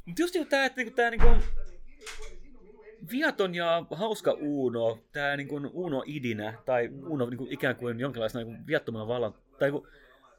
[0.06, 1.28] Mutta just niinku tää, että niinku tää niinku...
[3.12, 8.68] Viaton ja hauska Uno, tää niinku Uno idinä, tai Uno niinku ikään kuin jonkinlaisena niinku
[8.68, 9.88] viattomana vallan, tai niinku,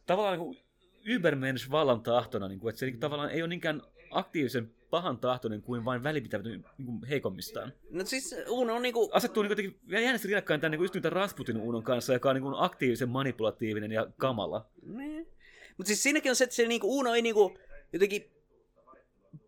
[0.06, 0.60] tavallaan niinku
[1.08, 5.84] Übermensch vallan tahtona, niinku, että se niinku, tavallaan ei ole niinkään aktiivisen pahan tahtoinen kuin
[5.84, 7.72] vain välipitämätön niinku, heikommistaan.
[7.90, 11.82] No siis Uno on niinku, Asettuu niinku jotenkin jännästi rinnakkain tämän niinku, just Rasputin Unon
[11.82, 14.66] kanssa, joka on niinku, aktiivisen manipulatiivinen ja kamala.
[14.82, 15.28] Niin.
[15.76, 17.58] Mutta siis siinäkin on se, että se niinku Uno ei niinku
[17.92, 18.30] jotenkin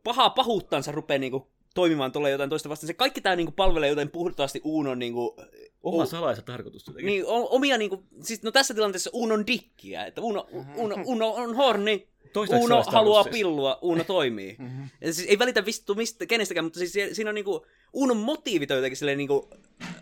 [0.04, 2.86] pahaa pahuuttansa rupea niinku toimimaan tuolla jotain toista vastaan.
[2.86, 5.36] Se kaikki tää niinku palvelee jotain puhtaasti Unon niinku...
[5.82, 7.06] Oma o- salaisa tarkoitus jotenkin.
[7.06, 10.46] Niin, o- omia niinku, siis no tässä tilanteessa Unon dikkiä, että Uno,
[10.76, 13.32] Uno, Uno on horni, Toistaiseksi Uno haluaa siis.
[13.32, 14.56] pillua, Uno toimii.
[15.00, 18.76] Ja siis ei välitä vittu mistä, kenestäkään, mutta siis siinä on niinku, Unon motiivit on
[18.76, 19.50] jotenkin silleen niinku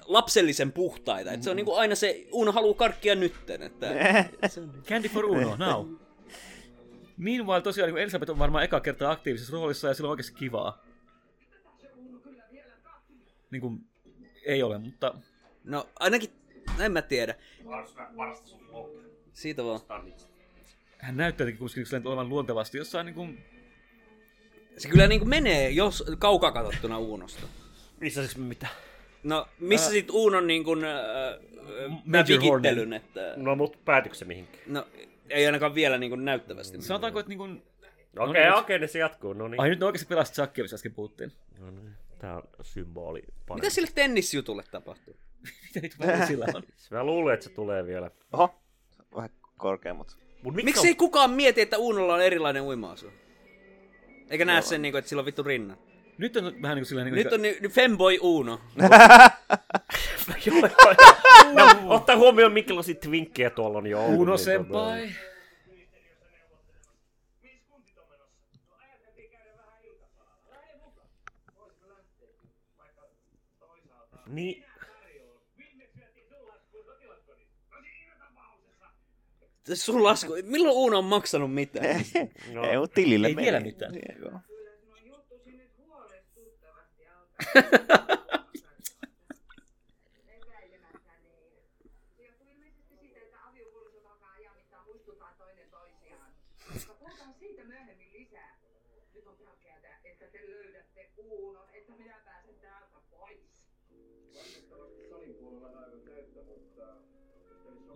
[0.04, 1.32] lapsellisen puhtaita.
[1.32, 3.62] Että se on niinku aina se, Uno haluaa karkkia nytten.
[3.62, 3.86] Että,
[4.48, 5.86] se on, Candy for Uno, now.
[7.16, 10.83] Meanwhile tosiaan niin Elisabeth on varmaan eka kertaa aktiivisessa roolissa ja sillä on oikeasti kivaa.
[13.54, 13.80] Niin kuin,
[14.44, 15.14] ei ole, mutta
[15.64, 16.30] no ainakin,
[16.80, 17.34] en mä tiedä.
[19.32, 19.80] Siitä vaan.
[20.98, 23.44] hän näyttää jotenkin kuitenkin olevan luontevasti jossain niin kuin,
[24.78, 27.46] Se kyllä niinku menee, jos kaukaa katsottuna Unosta.
[28.00, 28.66] Missä siis mitä?
[29.22, 30.92] No, missä sit Unon niin kuin, äh,
[32.04, 33.34] Major vigittelyn, että...
[33.36, 34.62] No mut päätyykö se mihinkään?
[34.66, 34.86] No,
[35.28, 36.82] ei ainakaan vielä niin kuin näyttävästi.
[36.82, 37.62] sanotaanko, että niin kuin,
[38.18, 39.32] Okei, okay, okei, okay, se jatkuu.
[39.32, 39.60] No niin.
[39.60, 41.32] ai nyt ne oikeasti pelasi Chuckia, missä äsken puhuttiin.
[41.58, 42.03] No niin.
[42.24, 43.22] Tää on symboli.
[43.54, 45.16] Mitä sille tennisjutulle tapahtuu?
[45.82, 46.62] Mitä väliä sillä on?
[46.90, 48.10] Mä luulen, että se tulee vielä.
[48.32, 48.54] Oho,
[49.16, 50.16] vähän korkeammat.
[50.42, 53.06] Mut mitkä Miksi ei kukaan mieti, että Unolla on erilainen uima-asu?
[54.30, 55.78] Eikä näe sen, niin kuin, että sillä on vittu rinnan.
[56.18, 57.04] Nyt on vähän niin kuin silleen...
[57.12, 58.60] Niin Nyt on ni- ni- Femboy Uno.
[60.46, 61.74] Joo, joo, joo.
[61.82, 64.20] no, ottaa huomioon, minkälaisia twinkkejä tuolla on jo ollut.
[64.20, 65.06] Uno niin senpai.
[65.06, 65.33] tota-
[74.34, 74.64] Niin,
[79.74, 82.00] Sun lasku, milloin Uno on maksanut mitään?
[82.52, 83.44] no, Ei, mutta tilille Ei meni.
[83.44, 83.92] vielä mitään.
[84.22, 84.40] Joo.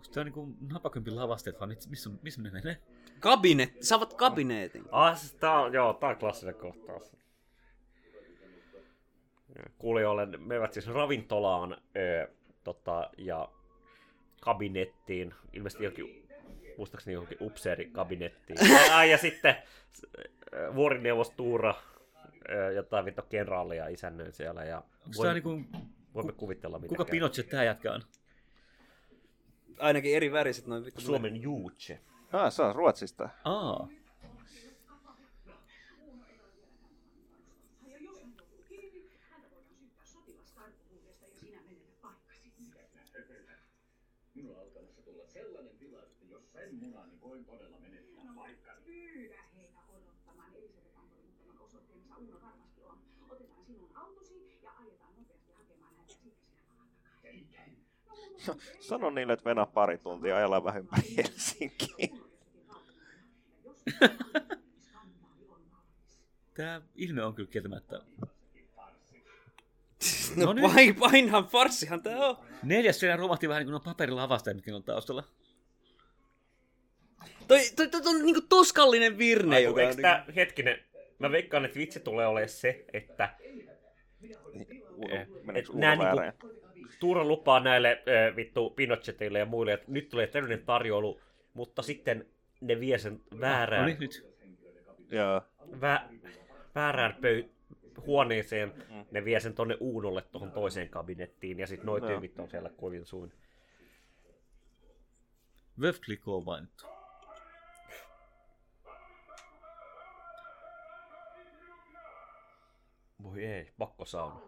[0.08, 2.76] Onko tämä niinku napakympin lavasteet, vaan mit- missä, missä ne menee?
[3.20, 4.84] Kabinet, saavat kabineetin.
[4.90, 7.12] ah, siis tää on, joo, tää on klassinen kohtaus.
[9.78, 12.28] Kuulijoille menevät siis ravintolaan ö,
[12.64, 13.48] tota, ja
[14.40, 16.28] kabinettiin, ilmeisesti johonkin,
[16.78, 18.58] muistaakseni johonkin upseerikabinettiin.
[18.90, 19.54] ja, ja sitten
[20.74, 21.74] vuorineuvos Tuura,
[22.74, 25.60] jotain vittu kenraalia isännöin siellä ja Onko tämä niinku...
[26.14, 27.04] voimme kuvitella mitä Kuka.
[27.04, 28.02] Pinochet tää jätkä on?
[29.78, 31.00] Ainakin eri väriset noin vittu.
[31.00, 32.00] Suomen Juutse.
[32.32, 33.28] Ah, se on Ruotsista.
[33.44, 33.88] Aa.
[33.88, 33.98] Niin.
[53.30, 57.87] Otetaan sinun autosi ja ajetaan nopeasti hakemaan häntä ja sitten sinä palaat takaisin.
[58.46, 58.56] No,
[58.88, 62.20] Sano niille, että venää pari tuntia ajellaan vähän ympäri Helsinkiin.
[66.54, 68.00] Tää ilme on kyllä kieltämättä.
[70.36, 70.62] No, No niin.
[70.74, 72.36] vain, vainhan farssihan tää on.
[72.62, 75.24] Neljäs siinä romahti vähän niin kuin on paperilavasta, mitkä on taustalla.
[77.48, 80.84] Toi, toi, toi, toi on niinku toskallinen virne, Ai, joka on tää, hetkinen,
[81.18, 83.34] mä veikkaan, että vitsi tulee olemaan se, että
[84.90, 85.14] Uno,
[85.54, 86.48] et Uno nää niinku,
[87.00, 87.90] Tuura lupaa näille
[88.30, 91.20] äh, vittu Pinochetille ja muille, että nyt tulee täydellinen tarjoulu,
[91.54, 92.26] mutta sitten
[92.60, 94.34] ne vie sen väärään, No niin, nyt.
[95.10, 95.42] Joo.
[95.80, 96.08] vä,
[96.74, 97.48] väärään pöy-
[98.06, 98.74] huoneeseen,
[99.10, 102.08] ne vie sen tonne Uunolle tuohon toiseen kabinettiin, ja sitten noi Joo.
[102.08, 103.04] tyypit on siellä kovin.
[105.80, 106.86] Veuve Clicquot on mainittu.
[113.22, 114.40] Voi ei, pakkosauna.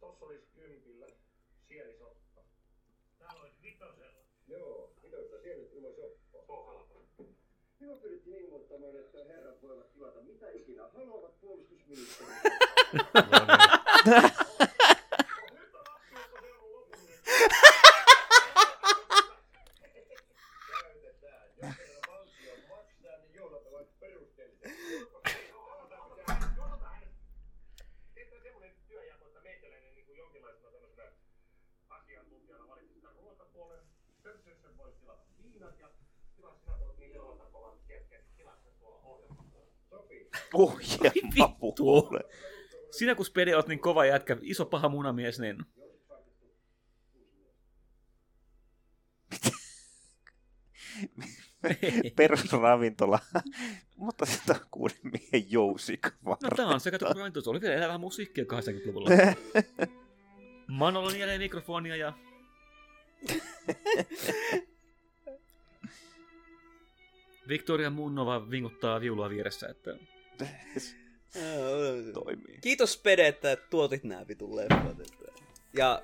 [0.00, 1.06] Tossa olisi kympillä
[1.68, 2.40] sielisoppa.
[3.18, 4.20] Täällä olisi vitosella.
[4.48, 6.42] Joo, vitosta sielit ilman soppaa.
[6.46, 6.94] Se on halpa.
[7.84, 12.40] Minua pyrittiin ilmoittamaan, että herrat voivat tilata mitä ikinä haluavat puolustusministeriön.
[31.88, 33.80] Asiantuntijana valitsi sitä ruokapuolen.
[34.22, 35.88] Pörsössä voisi tilata viinat ja
[40.54, 41.56] Ohjelma.
[42.90, 45.58] Sinä kun Spede oot niin kova jätkä, iso paha munamies, niin
[52.16, 53.18] Perusravintola.
[53.96, 56.38] Mutta sitten on kuuden miehen jousikavara.
[56.42, 59.10] No tää on se, kato, kun oli vielä elävää musiikkia 80-luvulla.
[60.68, 62.12] Manolla on jälleen mikrofonia ja...
[67.48, 69.90] Victoria Munnova vinguttaa viulua vieressä, että...
[72.14, 72.58] Toimii.
[72.60, 75.00] Kiitos Spede, että tuotit nää vitun leffat.
[75.00, 75.42] että-
[75.76, 76.02] Ja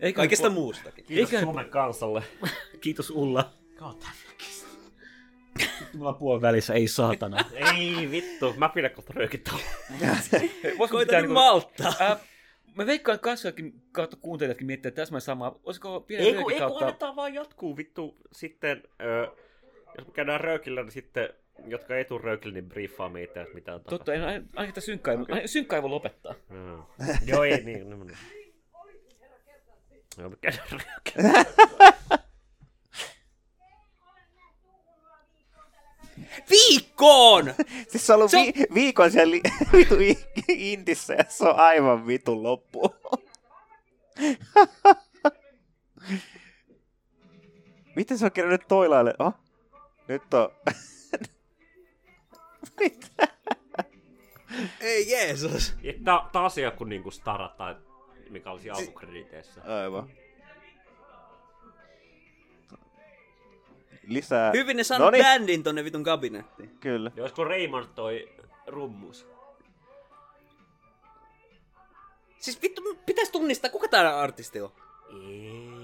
[0.00, 1.04] Eikä kaikesta po- muustakin.
[1.04, 2.22] Kiitos Eikä- Suomen kansalle.
[2.80, 3.52] Kiitos Ulla.
[5.94, 7.44] Mulla puolen välissä, ei saatana.
[7.52, 9.50] Ei vittu, mä pidän kohta röökit
[10.78, 11.92] Voisiko Koita niinku- malttaa.
[12.00, 12.16] Ää,
[12.74, 15.58] mä veikkaan, että katsojatkin kautta kuuntelijatkin miettiä täsmälleen samaa.
[15.64, 19.28] Olisiko pienen Ei kun, ei kun annetaan vaan jatkuu vittu sitten, ö,
[19.98, 21.28] jos me käydään röökillä, niin sitten,
[21.66, 25.22] jotka ei tuu röökillä, niin briefaa meitä, että mitä on Totta, en ainakin tätä synkkaivu,
[25.22, 25.48] okay.
[25.48, 26.34] synkkaivu lopettaa.
[26.48, 26.82] Mm.
[27.26, 27.90] Joo, ei niin.
[27.90, 28.18] niin, niin.
[30.18, 31.44] Joo, me käydään röökillä.
[36.50, 37.54] Viikkoon!
[37.88, 39.40] Siis se on ollut Se on- vi- viikon siellä li-
[39.72, 40.18] vitu i-
[40.48, 42.82] Intissä ja se on aivan vitun loppu.
[47.96, 49.14] Miten se on kerännyt toilaille?
[49.18, 49.34] Oh,
[50.12, 50.48] nyt on...
[52.80, 53.28] Mitä?
[54.80, 55.74] Ei Jeesus.
[56.04, 57.76] Tää, tää asia kuin niinku Stara tai
[58.30, 59.62] mikä olisi alkukrediteissä.
[59.64, 60.10] Aivan.
[64.06, 64.52] Lisää...
[64.52, 66.78] Hyvin ne saanut Noniin, bändin tonne vitun kabinettiin.
[66.80, 67.10] Kyllä.
[67.16, 68.28] Ja olisiko Raymond toi
[68.66, 69.26] rummus?
[72.38, 74.72] Siis vittu, pitäis tunnistaa, kuka tää artisti on.
[75.08, 75.81] Ei.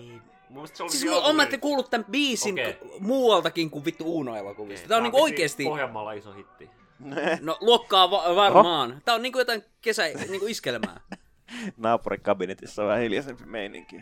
[0.51, 2.75] Mun se oli Siis mulla on mä ette kuullut tämän biisin okay.
[3.01, 4.89] muualtakin kuin vittu Uno-elokuvista.
[4.89, 6.71] Tää on niinku oikeesti, Pohjanmaalla iso hitti.
[7.41, 9.03] no luokkaa va- varmaan.
[9.05, 11.01] Tää on niinku jotain kesä, niinku iskelmää.
[11.77, 13.97] Naapurin kabinetissa on vähän hiljaisempi meininki.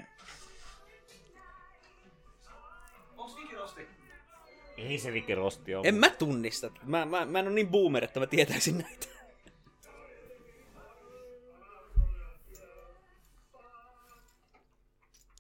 [4.77, 5.89] Ei se Viki Rosti ole.
[5.89, 6.71] En mä tunnista.
[6.85, 9.07] Mä, mä, mä en oo niin boomer, että mä tietäisin näitä.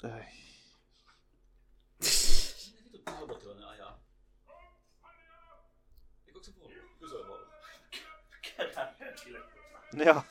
[0.04, 0.35] Ai.
[10.04, 10.22] Joo.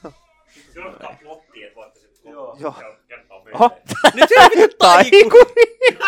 [0.74, 2.58] Se on plotti, että voitte sitten Joo.
[2.60, 2.76] Joo.
[3.08, 3.58] kertoa meille.
[3.60, 3.78] Oho.
[4.56, 5.54] Nyt taikuri.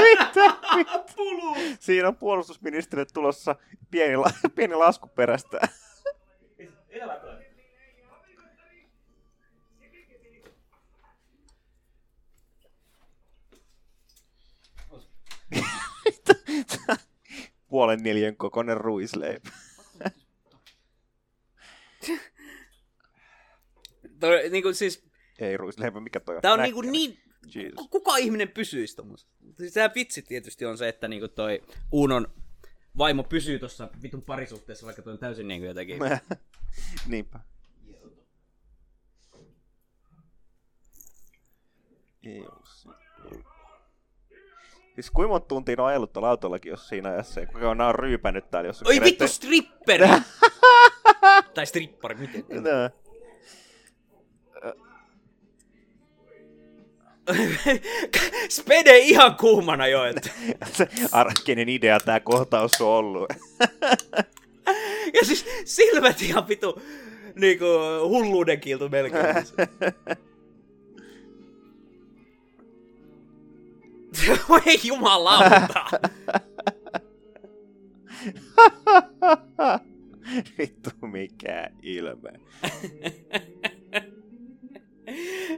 [0.00, 0.56] Mitä?
[1.80, 3.56] Siinä on puolustusministeriöt tulossa
[3.90, 5.60] pieni, la, pieni lasku perästä.
[17.68, 19.50] Puolen neljän kokoinen ruisleipä.
[24.20, 25.06] Toi, niin kuin siis,
[25.38, 26.42] Ei ruisleipä, mikä toi on?
[26.42, 26.66] tää on Näkkä.
[26.66, 27.18] niinku niin...
[27.76, 29.32] Ku- Kuka ihminen pysyisi tommosessa?
[29.58, 32.28] Siis tää vitsi tietysti on se, että niinku toi Unon
[32.98, 35.98] vaimo pysyy tuossa vitun parisuhteessa, vaikka toi on täysin niinku jotenkin...
[37.06, 37.40] Niinpä.
[42.26, 42.44] Ei.
[44.94, 48.50] Siis kuinka monta tuntia on ajellut tuolla autollakin, jos siinä ajassa, ja kuinka on ryypännyt
[48.50, 50.06] täällä, jos Oi keretty- vittu stripperi!
[51.54, 52.44] tai strippari, miten?
[52.62, 52.90] Nää.
[58.48, 60.30] Spede ihan kuumana jo, että...
[60.72, 63.32] Se arkinen idea tää kohtaus on ollut.
[65.14, 66.82] Ja siis silmät ihan vitu
[67.34, 67.64] niinku
[68.08, 69.24] hulluuden kiltu melkein.
[74.48, 75.84] Voi jumalauta!
[80.58, 82.30] Vittu mikä ilme.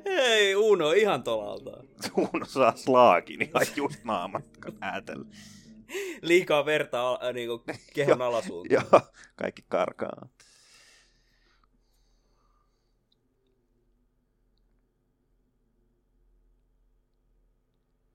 [0.05, 1.71] Ei, Uno ihan tolalta.
[2.07, 5.27] Sun saa slaakin ihan just naamatkan äätellä.
[6.23, 7.65] Liikaa verta al- äh, niinku
[7.95, 8.87] kehon alasuuntaan.
[8.93, 9.01] Joo,
[9.37, 10.29] kaikki karkaa.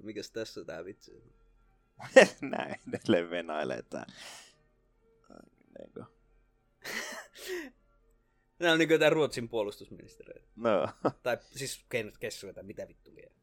[0.03, 1.11] Mikäs tässä tää vitsi?
[1.15, 1.21] on?
[2.51, 4.05] Näin edelleen venailee tää.
[5.79, 6.03] Eikö?
[8.59, 10.43] Nää on niinku jotain Ruotsin puolustusministeriä.
[10.55, 10.87] No.
[11.23, 13.33] Tai siis keinot kessuja tai mitä vittu vielä.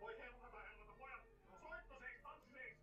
[0.00, 1.22] Voi helpata, helpata, pojat!
[1.50, 2.76] No soitto seis, tanssi seis!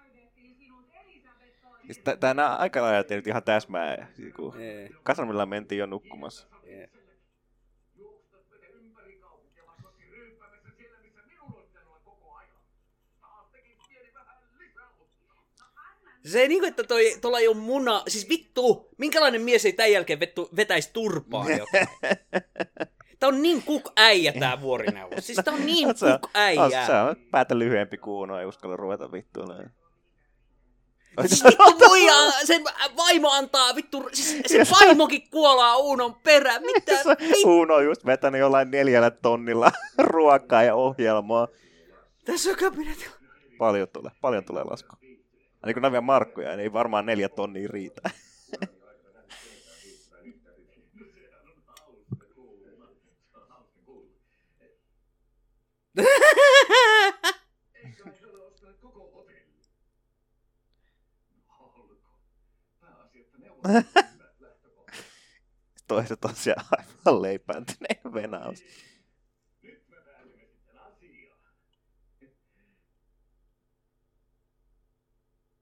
[0.10, 0.64] Kasarmilla mentiin jo nukkumassa.
[0.64, 0.68] Ei.
[0.68, 1.79] Juoksut mene ympäri kaupunkia, vastaski ryyppäämässä
[10.78, 12.52] siellä, missä minun on pitänyt olla koko ajan.
[13.22, 15.68] Taas tekin pieni vähän lisäuttaa.
[16.26, 18.04] Se ei niinku, että toi, tuolla ei ole muna...
[18.08, 21.88] Siis vittu, minkälainen mies ei tämän jälkeen vettu, vetäisi turpaan jotain?
[23.20, 25.28] Tää on niin kuk äijä tää vuorineuvos.
[25.28, 26.86] Siis tää on niin kuk äijä.
[26.86, 29.79] Se on päätä lyhyempi kuin uno, ei uskalla ruveta vittuilemaan.
[31.28, 32.14] Siis vittu muija,
[32.44, 32.64] sen
[32.98, 36.62] vaimo antaa vittu, siis se vaimokin kuolaa Uunon perään.
[36.62, 37.60] Mitä vittu?
[37.60, 41.48] Uno on just vetänyt jollain neljällä tonnilla ruokaa ja ohjelmaa.
[42.26, 43.06] Tässä on kabinetti.
[43.58, 44.96] Paljon tulee, paljon tulee lasku.
[45.66, 48.02] Niin kun nämä vielä markkoja, niin ei varmaan neljä tonnia riitä.
[57.76, 59.42] Ei kai he ole ostaneet koko hotelli.
[61.60, 61.90] Olko?
[62.82, 63.49] Pääasia, että neuvot hyvät lähtökohdat.
[65.88, 68.64] Toiset on siellä aivan leipääntyneen venaus.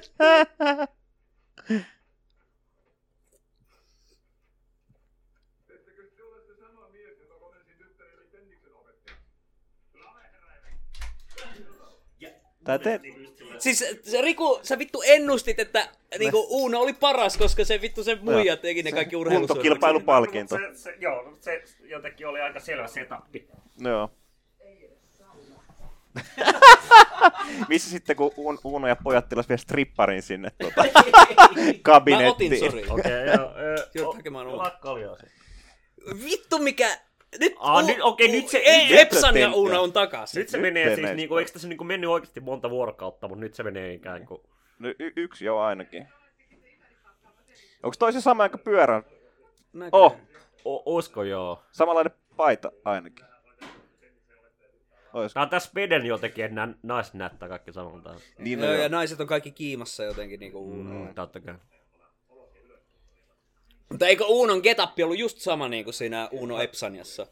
[12.83, 12.99] te...
[13.57, 15.89] Siis se Riku, sä vittu ennustit, että
[16.19, 19.71] niinku Uuno oli paras, koska se vittu se muija teki ne kaikki urheilusuoritukset.
[19.71, 20.55] Kuntokilpailupalkinto.
[20.55, 23.47] Se, se, joo, se jotenkin oli aika selvä setappi.
[23.77, 24.09] Joo.
[27.69, 30.89] Missä sitten, kun Un- Uno ja pojat tilas vielä stripparin sinne tuota, Mä
[31.51, 32.59] otin, kabinettiin.
[32.59, 32.85] sori.
[32.89, 34.13] Okei, okay, joo.
[34.13, 34.47] Hakemaan.
[36.25, 36.97] Vittu mikä...
[37.39, 39.53] Nyt, Aa, nyt- okei, nyt se- Ei, Epsan ja.
[39.53, 40.39] Uno on takaisin.
[40.39, 43.53] Nyt se Nyt menee siis, niinku, eikö tässä niinku mennyt oikeasti monta vuorokautta, mutta nyt
[43.53, 44.41] se menee ikään kuin...
[44.79, 46.07] No, y- yksi jo ainakin.
[47.83, 49.03] Onko toi se sama kuin pyörän?
[49.73, 49.91] Näköjään.
[49.93, 50.15] Oh,
[50.65, 51.63] O- oisko joo?
[51.71, 53.25] samanlainen paita ainakin.
[55.13, 55.33] Oisko?
[55.33, 58.15] Tää on tässä Speden jotenkin, että nämä naiset näyttää kaikki samalta.
[58.37, 61.05] Niin, Joo, ja naiset on kaikki kiimassa jotenkin niinku Uno.
[61.05, 61.55] Mm, totta kai.
[63.89, 67.27] Mutta eikö Unon getappi ollut just sama niinku siinä Uno Epsaniassa?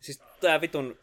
[0.00, 0.98] Siis tää vitun...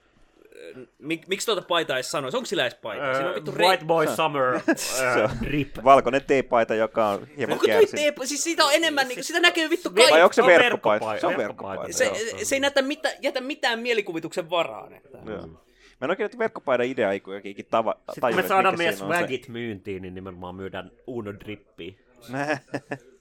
[0.77, 2.37] äh, Mik, miksi tuota paitaa ei sanoisi?
[2.37, 3.13] Onko sillä edes paita?
[3.13, 4.59] Siinä on vittu Uh, rei- White Boy Summer
[5.45, 5.75] drip.
[5.83, 8.03] valkoinen teepaita, joka on hieman Onko toi kärsinyt.
[8.03, 8.15] teep...
[8.23, 10.21] Siis siitä on enemmän, niinku, sitä näkee vittu Vai kaikki.
[10.21, 11.19] onko se on verkkopaita?
[11.21, 11.93] Se on verkkopaita.
[11.93, 12.11] Se,
[12.43, 14.93] se ei näytä mitä, jätä mitään mielikuvituksen varaan.
[14.93, 15.17] Että.
[15.25, 15.63] Joo.
[15.99, 19.47] Mä en oikein että verkkopaidan idea ei kuitenkin tava, Sitten kun me saadaan meidän swagit
[19.47, 21.93] myyntiin, niin nimenomaan myydään Uno drippiä.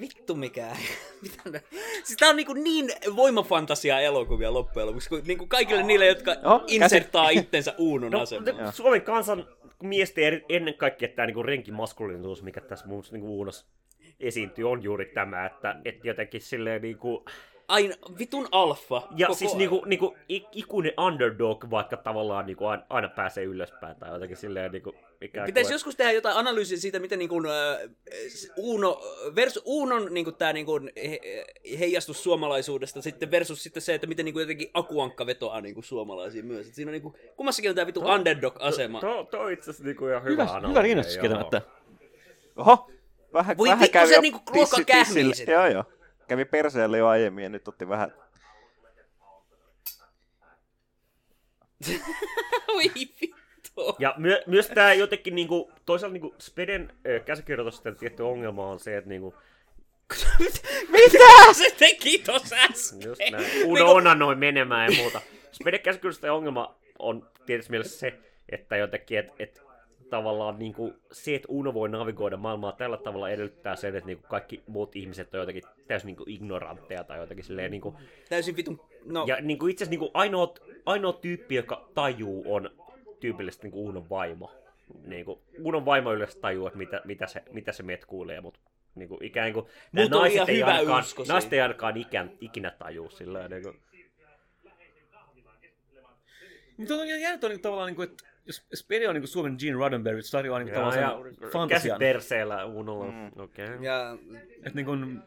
[0.00, 0.66] Vittu mikä.
[1.22, 1.60] Mitä
[2.04, 6.58] siis tää on niinku niin voimafantasia elokuvia loppujen lopuksi, kuin niinku kaikille niille, jotka Joo,
[6.58, 8.72] käsi- inserttaa itsensä Uunon No, asemaan.
[8.72, 9.46] Suomen kansan
[9.82, 13.66] miesten eri- ennen kaikkea tämä niinku renkimaskuliinisuus, mikä tässä muun muassa niinku Uunos
[14.20, 17.24] esiintyy, on juuri tämä, että et jotenkin silleen niinku...
[17.70, 19.02] Aina vitun alfa.
[19.16, 19.58] Ja koko siis ajan.
[19.58, 24.72] niinku, niinku ik- ikuinen underdog, vaikka tavallaan niinku aina, aina pääsee ylöspäin tai jotenkin silleen
[24.72, 24.94] niinku...
[25.20, 27.90] Ikään Pitäisi kuin- joskus tehdä jotain analyysiä siitä, miten niin kuin, äh,
[28.56, 29.00] Uno,
[29.34, 31.20] versus, Unon niin kuin, tämä niin kuin, he,
[31.78, 35.84] heijastus suomalaisuudesta sitten versus sitten se, että miten niin kuin, jotenkin Akuankka vetoaa niin kuin,
[35.84, 36.68] suomalaisiin myös.
[36.68, 39.00] Et siinä on niin kuin, kummassakin on tämä vittu underdog-asema.
[39.00, 41.62] Tuo, tuo on itse asiassa niinku ihan hyvä Hyvä, analogia, hyvä rinnastus kieltämättä.
[42.56, 42.90] Oho,
[43.32, 44.76] vähän, Voi vähän vittu, se niinku ruoka.
[45.48, 45.84] Joo, joo.
[46.30, 48.14] Kävi perseelle jo aiemmin ja nyt otti vähän...
[52.68, 53.96] Voi vittu.
[53.98, 58.96] Ja my, myös tämä jotenkin niinku, toisaalta niinku Speden ö, käsikirjoitusten tietty ongelma on se,
[58.96, 59.34] että niinku,
[60.92, 63.02] Mitä se teki tossa äsken?
[63.02, 65.20] just näin, Niinku- Uno onannoi menemään ja muuta.
[65.52, 69.62] Speden käsikirjoitusten ongelma on tietysti mielessä se, että jotenkin, että et,
[70.10, 74.62] tavallaan niinku, se, että Uno voi navigoida maailmaa tällä tavalla edellyttää sen, että niinku kaikki
[74.66, 77.96] muut ihmiset on jotenkin täysin niinku ignorantteja tai jotenkin silleen niinku,
[78.28, 78.80] Täysin vitun...
[79.04, 80.54] No, ja niinku itse asiassa niinku ainoa,
[80.86, 82.70] ainoa tyyppi, joka tajuu, on
[83.20, 84.52] tyypillisesti niinku Unon vaimo.
[85.06, 88.60] Niinku, Unon vaimo yleensä tajuu, että mitä, mitä, se, mitä se meet kuulee, mutta
[88.94, 92.30] niinku, ikään kuin Mut on naiset ihan ei, hyvä ainakaan, usko naiset ei ainakaan ikään,
[92.40, 93.74] ikinä tajuu sillä niinku.
[96.76, 99.56] Mutta on ihan jännä niin tavallaan, niin kuin, että jos Spede on niin kuin Suomen
[99.58, 101.98] Gene Roddenberry, se tarjoaa niin Ja, tavallaan ja käsi fantasian.
[101.98, 103.42] perseellä Unolla, mm.
[103.42, 103.64] okei.
[103.64, 103.84] Okay.
[103.84, 104.18] ja
[104.56, 105.22] Että niin kuin,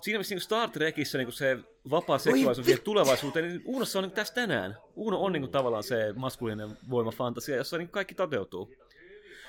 [0.00, 1.58] siinä missä niin Star Trekissä niin se
[1.90, 4.76] vapaa seksuaalisuus vie tulevaisuuteen, niin Uunossa on niin tässä tänään.
[4.96, 8.74] Uuno on niin kuin, tavallaan se maskuliininen voimafantasia, jossa niin kaikki toteutuu.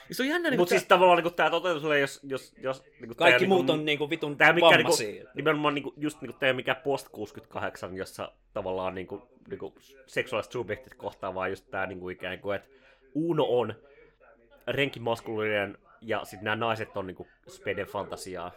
[0.09, 2.83] Ja se on jännä, niin Mutta siis tavallaan niinku tää toteutus tulee, jos, jos, jos
[2.99, 5.29] niinku kaikki tää, muut niinku, on niinku vitun Tää mikä niinku, vammaisia.
[5.35, 9.73] nimenomaan niinku, just niinku tää mikä post 68, jossa tavallaan niinku, niinku
[10.07, 12.69] seksuaaliset subjektit kohtaa, vaan just tää niinku ikään kuin, että
[13.15, 13.73] Uno on
[14.67, 18.51] renkimaskuliinen ja sitten nämä naiset on niinku speden fantasiaa.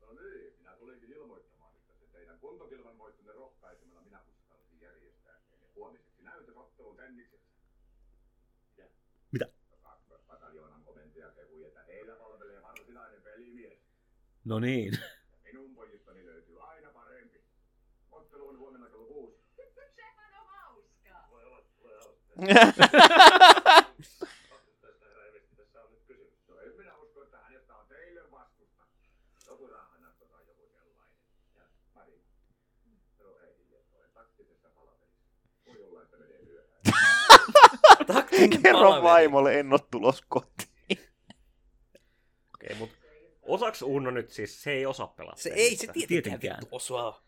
[0.00, 5.66] No niin, minä tulinkin ilmoittamaan, että se teidän kuntokilvan voittonne rohkaisemalla minä uskalsin järjestää teille
[5.74, 7.50] huomiseksi näytösottelun tenniksessä.
[9.32, 9.46] Mitä?
[10.26, 13.78] Pataljoonan komentaja kehui, että heillä palvelee varsinainen pelimies.
[14.44, 14.98] No niin.
[15.44, 17.40] Minun pojistani löytyy aina parempi.
[18.12, 19.36] Ottelu on huomenna kello kuusi.
[19.96, 21.28] Sehän on hauskaa.
[21.30, 22.36] Voi olla, tulee hauskaa.
[24.80, 26.48] Tästä herra Evetti tässä on nyt kysymys.
[26.48, 26.54] No.
[35.66, 36.06] Voi olla,
[38.62, 40.68] Kerro vaimolle, en oo tulos kotiin.
[42.54, 42.99] Okei, mut
[43.50, 46.58] osaks Uno nyt siis, se ei osaa pelata Se ei se tietenkään Tietenkään.
[46.60, 47.22] vittu osaa.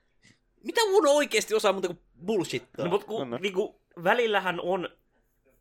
[0.65, 2.85] Mitä Uno oikeesti osaa muuta kuin bullshittaa?
[2.85, 3.39] No, mutta kun, No, no.
[3.43, 4.89] niinku, välillähän on,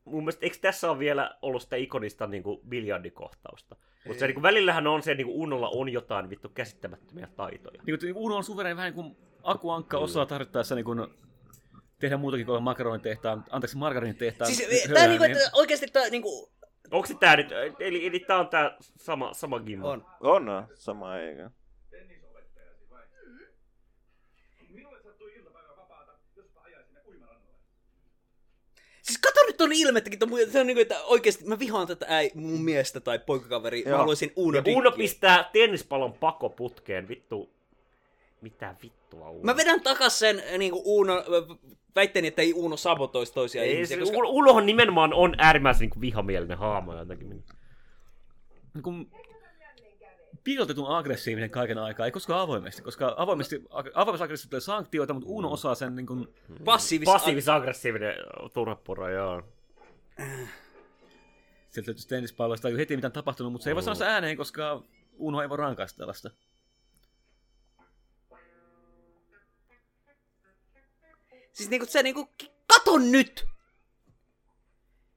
[0.06, 3.76] mun mielestä, eikö tässä ole vielä ollut sitä ikonista niinku, biljardikohtausta?
[4.08, 7.82] Mutta se niinku, välillähän on se, niinku, Unolla on jotain vittu käsittämättömiä taitoja.
[7.86, 11.08] Niin kuin Uno on suvereeni vähän niin kuin Aku Ankka osaa tarvittaessa niin kuin
[12.00, 14.52] tehdä muutakin kuin margarinitehtaan, anteeksi margarinitehtaan.
[14.56, 16.52] Siis niinku, niin- että oikeesti tää niinku...
[16.92, 17.48] Onko se tää nyt,
[17.80, 19.90] eli, eli tää on tää sama, sama gimmo?
[19.90, 20.06] On.
[20.20, 21.52] On, on, sama eikä.
[29.02, 30.20] Siis kato nyt ton ilmettäkin,
[30.52, 33.98] se on niinku, että oikeesti mä vihaan tätä äi, mun miestä tai poikakaveri, mä Joo.
[33.98, 37.61] haluaisin Uno Ja Uno pistää tennispallon pakoputkeen, vittu.
[38.42, 39.44] Mitä vittua Uuno?
[39.44, 41.58] Mä vedän takas sen äh, niinku Uuno, äh,
[41.96, 44.18] väitteeni, että ei Uuno sabotoisi toisia Ei, ihmisiä, se, koska...
[44.18, 47.30] Unohan nimenomaan on äärimmäisen niin vihamielinen haamo jotenkin.
[48.74, 49.12] Niin kuin
[50.44, 55.52] piilotetun aggressiivinen kaiken aikaa, ei koskaan avoimesti, koska avoimesti, avoimesti aggressiivisesti tulee sanktioita, mutta Uno
[55.52, 56.28] osaa sen niin kuin,
[56.66, 57.06] Passiivis...
[57.06, 58.16] Passiivis-aggressiivinen
[58.54, 59.44] turhapuro, joo.
[61.70, 64.84] sieltä löytyisi tennispalloista ei heti mitään tapahtunut, mutta se ei voi sanoa ääneen, koska
[65.18, 66.30] Uno ei voi rankaista tällaista.
[71.62, 72.30] Siis niinku se niinku,
[72.68, 73.46] kato nyt!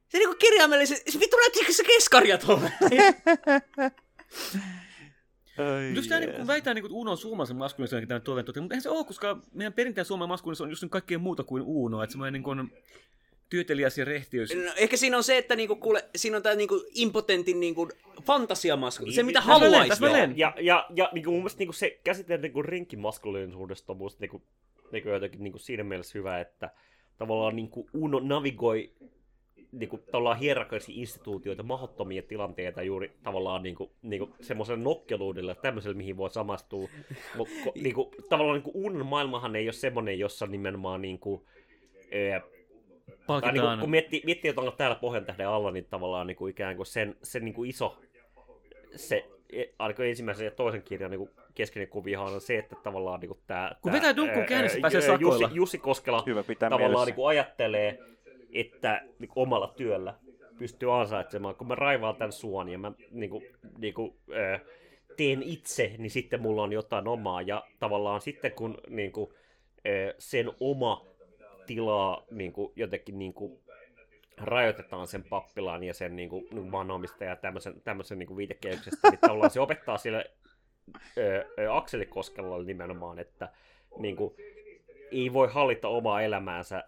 [0.09, 2.73] Se niinku kirjaimellisesti, se vittu näyttikö se keskaria tuolle?
[5.59, 6.47] Ai Jos tämä niin jees.
[6.47, 9.05] väitää, niin kuin, että Uno on suomalaisen maskuliinisen tämän toiveen toteen, mutta eihän se ole,
[9.05, 12.43] koska meidän perinteinen suomalainen maskuliinisuus on just niin kaikkea muuta kuin Uno, että semmoinen niin
[12.43, 12.73] kuin,
[13.51, 14.55] työteliäs ja rehtiös.
[14.55, 17.89] No, ehkä siinä on se, että niinku, kuule, siinä on tää niinku impotentin niinku
[18.23, 19.11] fantasiamasku.
[19.11, 20.05] Se mitä haluaisi.
[20.37, 23.99] Ja, ja, ja niin kuin mun mielestä niin kuin se käsite niin kuin rinkkimaskuliinisuudesta on
[23.99, 24.43] musta niin kuin,
[24.95, 26.71] niin jotenkin niin kuin siinä mielessä hyvä, että
[27.17, 28.93] tavallaan niin kuin Uno navigoi
[29.73, 35.55] niin kuin, tavallaan hierarkisia instituutioita, mahdottomia tilanteita juuri tavallaan niin kuin, niin kuin semmoiselle nokkeluudelle,
[35.55, 36.89] tämmöiselle, mihin voi samastua.
[37.37, 41.43] Mutta niin kuin, tavallaan niin kuin Unon maailmahan ei ole semmoinen, jossa nimenomaan niin kuin,
[42.33, 42.41] ää,
[43.41, 46.37] tai niin kuin, kun miettii, miettii, että on täällä Pohjan tähden alla, niin tavallaan niin
[46.37, 47.97] kuin ikään kuin sen, sen niin kuin iso,
[48.97, 53.29] se e- ainakin ensimmäisen ja toisen kirjan niin keskeinen kuviohan on se, että tavallaan niin
[53.29, 53.73] kuin tämä...
[53.83, 55.41] Kun vetää dunkkuun käynnissä, pääsee sakoilla.
[55.41, 57.07] Jussi, Jussi Koskela Hyvä pitää tavallaan mielessä.
[57.07, 57.99] niin kuin ajattelee,
[58.53, 60.15] että niin kuin omalla työllä
[60.59, 61.55] pystyy ansaitsemaan.
[61.55, 63.47] Kun mä raivaan tämän suon ja mä niin kuin,
[63.79, 64.15] niin kuin,
[64.53, 64.61] äh,
[65.17, 67.43] teen itse, niin sitten mulla on jotain omaa.
[67.43, 69.31] Ja tavallaan sitten kun niin kuin,
[69.77, 71.07] äh, sen oma
[71.67, 73.59] tilaa niin kuin, jotenkin niin kuin,
[74.41, 79.21] rajoitetaan sen pappilaan ja sen niin kuin, maanomistajan ja tämmöisen, tämmöisen niin kuin viitekehyksestä, niin
[79.21, 80.31] tavallaan se opettaa sille
[81.19, 83.49] ö, ö, Akseli Koskelalle nimenomaan, että
[83.99, 84.35] niin kuin,
[85.11, 86.83] ei voi hallita omaa elämäänsä.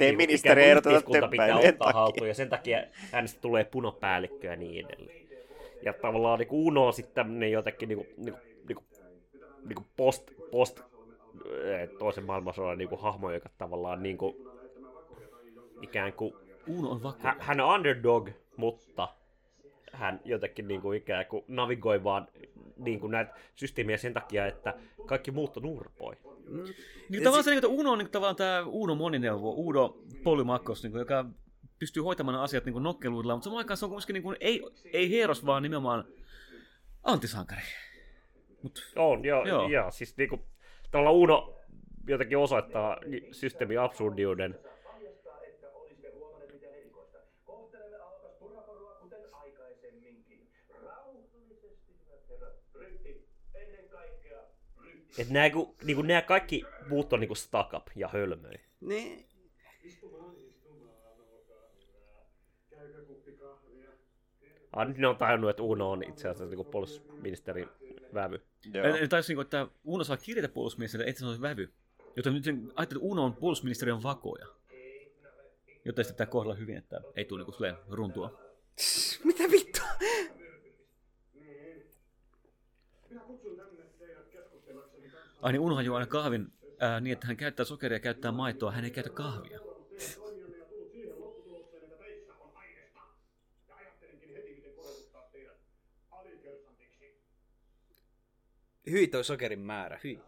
[0.00, 2.82] Ei Niin, ministeri ikään kuin ehdoteta yhteiskunta pitää ottaa haltuun, ja sen takia
[3.12, 5.28] hänestä tulee punopäällikkö ja niin edelleen.
[5.82, 8.86] Ja tavallaan niin Uno on sitten tämmöinen jotenkin niin kuin, niin kuin, niin kuin,
[9.64, 10.80] niin kuin post, post
[11.98, 14.36] toisen maailmansodan niin kuin hahmo, joka tavallaan niin kuin,
[15.82, 16.34] ikään kuin
[16.66, 17.18] Uno on vaku.
[17.22, 19.08] hän, hän on underdog, mutta
[19.92, 22.28] hän jotenkin niin kuin ikään kuin navigoi vaan
[22.76, 24.74] niin kuin näitä systeemiä sen takia, että
[25.06, 26.16] kaikki muut on urpoi.
[27.08, 30.92] Niin tavallaan se, niin, että Uno on niin, tavallaan tämä Uno monineuvo, Uno polymakkos, niin,
[30.94, 31.24] joka
[31.78, 35.10] pystyy hoitamaan asiat niin nokkeluudella, mutta samaan aikaan se on kuitenkin niin kuin, ei, ei
[35.10, 36.04] heros, vaan nimenomaan
[37.04, 37.62] antisankari.
[38.62, 39.68] Mut, On, joo, Joo.
[39.68, 39.90] joo.
[39.90, 40.42] Siis niin kuin,
[40.90, 41.54] tavallaan Uno
[42.08, 42.96] jotenkin osoittaa
[43.32, 44.58] systeemin absurdiuden.
[47.44, 50.48] Kohtelemme alokas turhaporua kuten aikaisemminkin.
[50.84, 52.54] Rauhallisesti, hyvät herrat.
[52.74, 54.38] Ryhti, ennen kaikkea
[54.84, 55.06] ryhti.
[55.18, 58.60] Että nämä, kun, niin kuin, nämä kaikki muut on niin kuin stuck up ja hölmöi.
[58.80, 59.28] Niin.
[64.72, 67.68] Ah, nyt ne on tajunnut, että Uno on itse asiassa niin puolustusministerin
[68.14, 68.42] vävy.
[68.74, 68.86] Joo.
[68.86, 71.72] Eli taisi niin että Uno saa kirjata puolustusministerille, että se olisi vävy.
[72.16, 74.46] Joten nyt sen ajattelin, että Uno on puolustusministeriön vakoja.
[75.84, 78.40] Joten sitten pitää kohdella hyvin, että ei tule niin kuin runtua.
[79.24, 79.88] Mitä vittua?
[85.42, 88.72] Ai niin, Unohan juo aina kahvin ää, niin, että hän käyttää sokeria ja käyttää maitoa,
[88.72, 89.60] hän ei käytä kahvia.
[98.90, 100.20] Hyi toi sokerin määrä, hyi.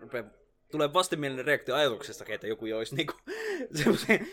[0.00, 0.24] Rupee,
[0.70, 3.12] tulee vastenmielinen reaktio ajatuksesta, että joku joisi niinku
[3.76, 4.28] semmoisen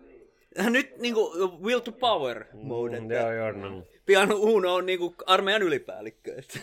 [0.02, 0.72] Niin.
[0.72, 1.32] Nyt niinku
[1.62, 3.82] will to power mode, Mm, joo, joo, no.
[4.06, 6.34] pian Uno on niinku armeijan ylipäällikkö.
[6.38, 6.58] Että.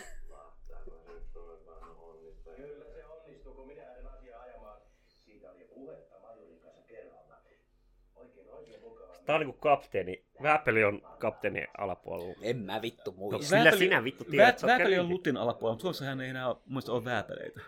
[2.55, 4.81] Kyllä se onnistuu, kun minä lähden asiaa ajamaan.
[5.07, 7.35] Siitä oli jo puhetta Majurin kanssa kerralla.
[8.15, 9.15] Oikein, oikein mukavaa.
[9.25, 10.23] Tää on niinku kapteeni.
[10.43, 12.33] Väpeli on kapteeni alapuolella.
[12.41, 13.47] En mä vittu No, muista.
[13.47, 16.91] sillä sinä vittu tiedät, oot Vääpeli on Lutin alapuolella, mutta Suomessa hän ei enää mielestä
[16.91, 17.61] ole vääpeleitä.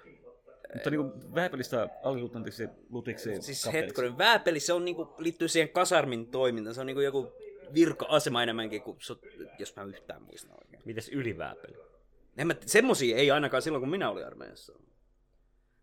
[0.74, 6.28] Mutta niin kuin Vääpelistä alilutnantiksi Lutiksi Siis hetkonen, vääpeli se on niinku, liittyy siihen kasarmin
[6.28, 6.76] toimintaan.
[6.76, 7.32] Se on niinku joku
[7.74, 8.98] virka-asema enemmänkin kuin,
[9.60, 10.82] jos mä yhtään muistan oikein.
[10.86, 11.78] Mites ylivääpeli?
[12.38, 14.74] En mä, semmosia ei ainakaan silloin, kun minä olin armeijassa.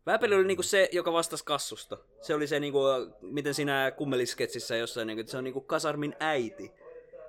[0.06, 1.98] Vääpeli oli niinku se, joka vastasi kassusta.
[2.20, 2.80] Se oli se, niinku,
[3.20, 6.72] miten siinä kummelisketsissä jossain, niinku, että se on niinku kasarmin äiti.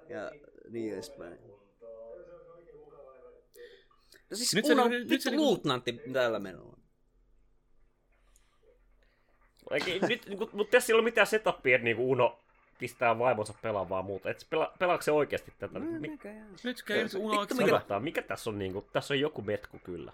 [0.10, 0.32] Ja
[0.70, 1.38] niin edespäin.
[4.30, 6.78] No siis Nyt nyt se niinku- on nyt vittu se niinku- luutnantti tällä menoa.
[9.72, 12.40] Eikä, nyt, niin mutta tässä ei ole mitään setupia, että niinku Uno
[12.80, 14.30] pistää vaimonsa pelaamaan muuta.
[14.30, 15.80] Et pela, pelaako se oikeasti tätä?
[15.80, 16.08] Mi-
[16.64, 17.56] Nyt käy nyt Uno mikä...
[17.56, 20.14] mikä, mikä tässä on niinku, tässä on joku metku kyllä.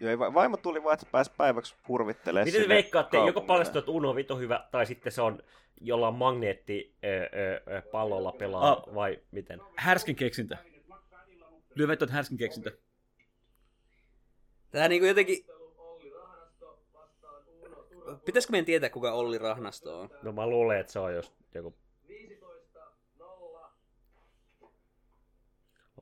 [0.00, 3.90] Joo, vaimo tuli vaan, että se pääsi päiväksi hurvittelemaan Miten te veikkaatte, joko paljastuu, että
[3.90, 5.42] Uno on hyvä, tai sitten se on
[5.80, 8.94] jollain magneetti ö, ö, ö, pallolla pelaa, Ah.
[8.94, 9.60] vai miten?
[9.76, 10.58] Härskin keksintä.
[11.74, 12.70] Lyö vettä, että härskin keksintä.
[14.70, 15.46] Tää niinku jotenkin...
[18.24, 20.10] Pitäisikö meidän tietää, kuka Olli Rahnasto on?
[20.22, 21.74] No mä luulen, että se on just joku...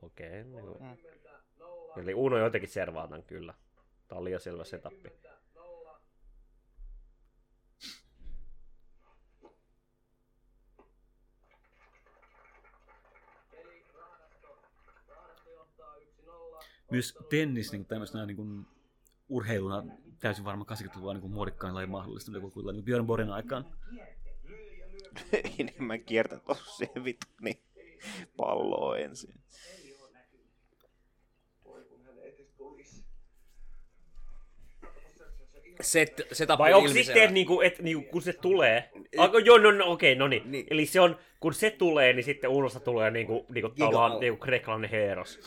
[0.01, 0.97] Okei, okay, niin Mm.
[2.01, 3.53] Eli Uno jotenkin servaa tämän kyllä.
[4.09, 5.09] Tää on liian selvä setappi.
[16.91, 18.65] Myös tennis niin tämmöisenä niin kuin,
[19.29, 19.83] urheiluna
[20.19, 23.65] täysin varmaan 80-luvulla niin muodikkain laji mahdollista, mitä kuvitellaan niin Björn Borgin aikaan.
[25.59, 27.63] Enemmän kiertä tuossa vittu, niin
[28.37, 29.33] palloa ensin.
[35.81, 38.89] Set, setup Vai on onko sitten, että niinku, et, niinku, kun se tulee...
[39.17, 40.51] Aiko, joo, no, no okei, no niin.
[40.51, 40.67] Niin.
[40.69, 44.89] Eli se on, kun se tulee, niin sitten Unosta tulee niinku, niinku, tavallaan niinku kreikkalainen
[44.89, 45.39] heeros.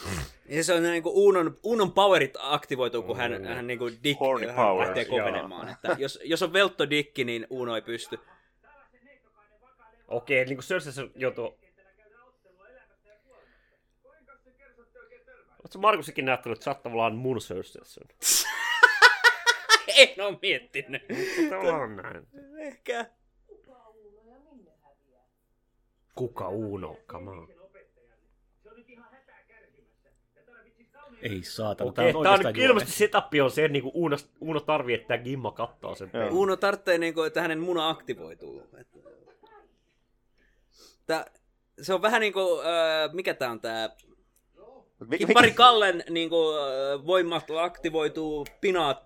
[0.48, 4.86] Ja se on niinku Unon, Unon powerit aktivoituu, kun hän, hän niinku dick hän powers,
[4.88, 5.68] lähtee kovenemaan.
[5.68, 8.18] Että jos, jos on veltto dikki, niin Uno ei pysty.
[10.08, 11.58] Okei, eli niinku Cersei se joutuu...
[15.58, 17.82] Oletko Markusikin näyttänyt, että sä oot tavallaan mun Cersei?
[19.96, 21.02] en oo miettinyt.
[21.50, 22.26] Tavallaan näin.
[22.58, 23.06] Ehkä.
[26.14, 26.96] Kuka Uno?
[27.08, 27.48] Come on.
[31.22, 34.16] Ei saatana, Okei, tää tää on on oikeastaan ilmeisesti setup on se, että niinku Uno,
[34.40, 36.32] Uno tarvii, että tää Gimma kattoo sen pelin.
[36.32, 38.62] Uno tarvitsee, niinku, että hänen muna aktivoituu.
[41.06, 41.24] Tää,
[41.82, 43.90] se on vähän niinku, äh, mikä tää on tää?
[45.06, 49.02] Mikä, Pari Kallen niinku, äh, voimat aktivoituu pinaat,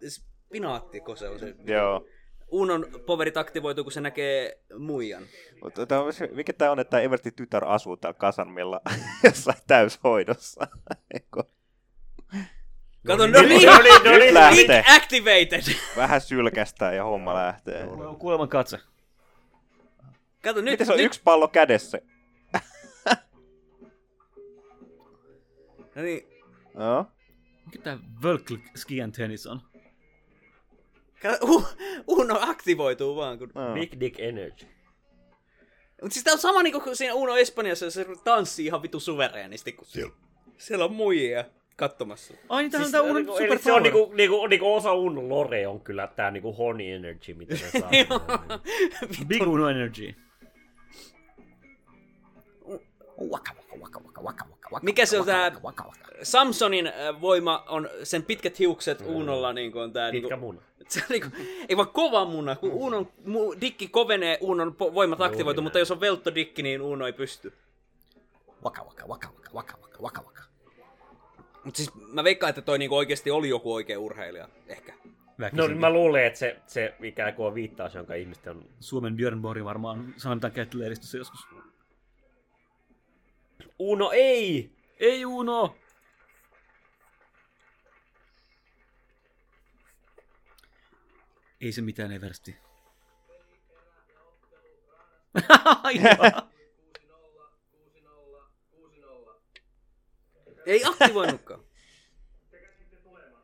[0.53, 1.55] pinaattiko se on se?
[1.65, 2.07] Joo.
[2.51, 5.23] Unon powerit aktivoituu, kun se näkee muijan.
[5.63, 8.81] Mutta on, mikä tää on, että Evertin tytär asuu täällä Kasanmilla
[9.25, 10.67] jossain täyshoidossa?
[11.15, 11.43] Eikö?
[13.07, 14.35] Kato, no Nyt- niin, no niin, no nyt niin.
[14.35, 14.67] lähtee.
[14.69, 14.85] lähtee.
[14.97, 15.75] activated.
[15.97, 17.87] Vähän sylkästää ja homma lähtee.
[18.19, 18.79] Kuoleman katse.
[20.43, 21.07] Kato, nyt, Miten se on nyt.
[21.07, 21.99] yksi pallo kädessä?
[25.95, 26.29] No niin,
[26.79, 27.07] Joo.
[27.67, 29.61] Mikä tää Völkl Skian tennis on?
[32.07, 33.39] Uno aktivoituu vaan.
[33.39, 33.53] Kun...
[33.55, 33.75] Joo.
[33.75, 34.67] Big Dick Energy.
[36.03, 39.73] Mutta siis tää on sama niinku kuin siinä Uno Espanjassa, se tanssii ihan vitu suvereenisti,
[39.73, 40.13] kun siellä,
[40.59, 41.45] siellä on muijia
[41.77, 42.35] katsomassa.
[42.49, 44.93] Ai niin, tää on Siis, tää Uno niinku, super se on niinku, niinku, niinku osa
[44.93, 47.91] Uno Lore on kyllä tää niinku Honey Energy, mitä ne saa.
[49.29, 50.15] Big Uno Energy.
[54.83, 55.53] Mikä se on tää
[56.23, 60.63] Samsonin äh, voima on sen pitkät hiukset Unolla niinku on tää Pitkä niinku, muna.
[60.93, 61.29] se on niinku,
[61.69, 65.91] ei vaan kova muna, kun Unon mu, dikki kovenee, Unon po, voimat aktivoituu, mutta jos
[65.91, 67.53] on veltto dikki, niin Uno ei pysty.
[71.65, 74.93] Mutta siis mä veikkaan, että toi niinku oikeesti oli joku oikea urheilija, ehkä.
[75.53, 78.65] No niin mä luulen, että se, se ikään kuin on viittaus, jonka ihmiset on...
[78.81, 81.41] Suomen Björn Borg varmaan sanotaan käyttölehdistössä joskus.
[83.79, 84.71] Uno ei!
[85.01, 85.77] Ei Uno!
[91.61, 92.57] Ei se mitään eversti.
[100.67, 101.61] Ei aktivoinutkaan.
[102.51, 103.43] Se käsitti tulemaan.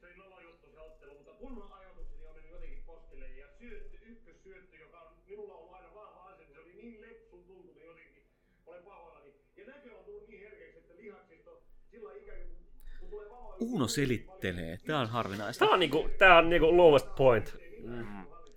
[0.00, 3.98] Se oli nolo juttu se ottelu, mutta kunnon ajoitukseni on mennyt jotenkin poskelle ja syöttö,
[4.02, 8.22] ykkössyöttö, joka on minulla ollut aina vahva ase, niin se oli niin lepsun tuntunut jotenkin.
[8.66, 9.34] Olen pahoillani.
[9.56, 12.56] Ja näkö on tullut niin herkeäksi, että lihaksisto sillä ikään kuin
[13.00, 14.78] kun tulee valo Uno selittelee.
[14.86, 15.64] Tää on harvinaista.
[15.64, 17.56] Tää on niinku, tää on niinku lowest point.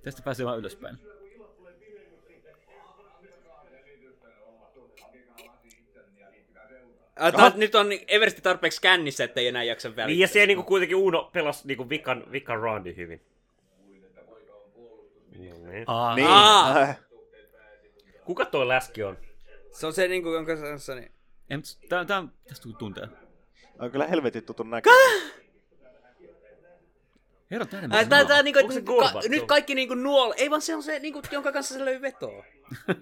[0.03, 0.97] Tästä pääsee vaan ylöspäin.
[7.21, 10.07] Äh, tää, nyt on Eversti tarpeeksi kännissä, ettei enää jaksa välittää.
[10.07, 13.21] Niin ja se niinku kuitenkin Uno pelasi niinku vikan, vikan roundin hyvin.
[15.37, 15.83] Niin.
[15.87, 16.27] Aa, Niin.
[16.27, 16.77] Aa!
[16.77, 16.99] Äh,
[18.25, 19.17] Kuka toi läski on?
[19.71, 21.11] Se on se niinku, jonka kanssa niin...
[21.49, 23.07] Em, tää, tää, tästä tuntea.
[23.79, 25.31] On kyllä helvetin tutun näköinen.
[27.51, 30.33] Herra tämä on, tää, tää, niinku, se niinku ka- nyt kaikki niinku nuol...
[30.37, 32.43] Ei vaan se on se, niinku, jonka kanssa se löi vetoa.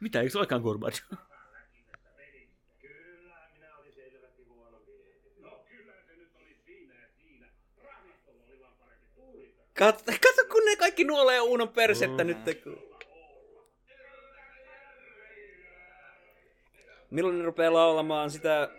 [0.00, 1.04] Mitä, eikö se olekaan Gorbachev?
[9.80, 12.28] Kat- kato, kun ne kaikki nuolee Uunon persettä mm.
[12.28, 12.38] nyt.
[17.10, 18.70] Milloin ne rupeaa laulamaan sitä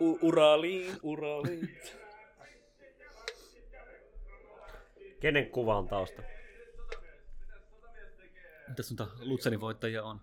[0.00, 1.78] u- Uraliin, Uraliin.
[5.20, 6.22] Kenen kuva on tausta?
[8.76, 10.20] Tässä on Lutsenin voittajia on.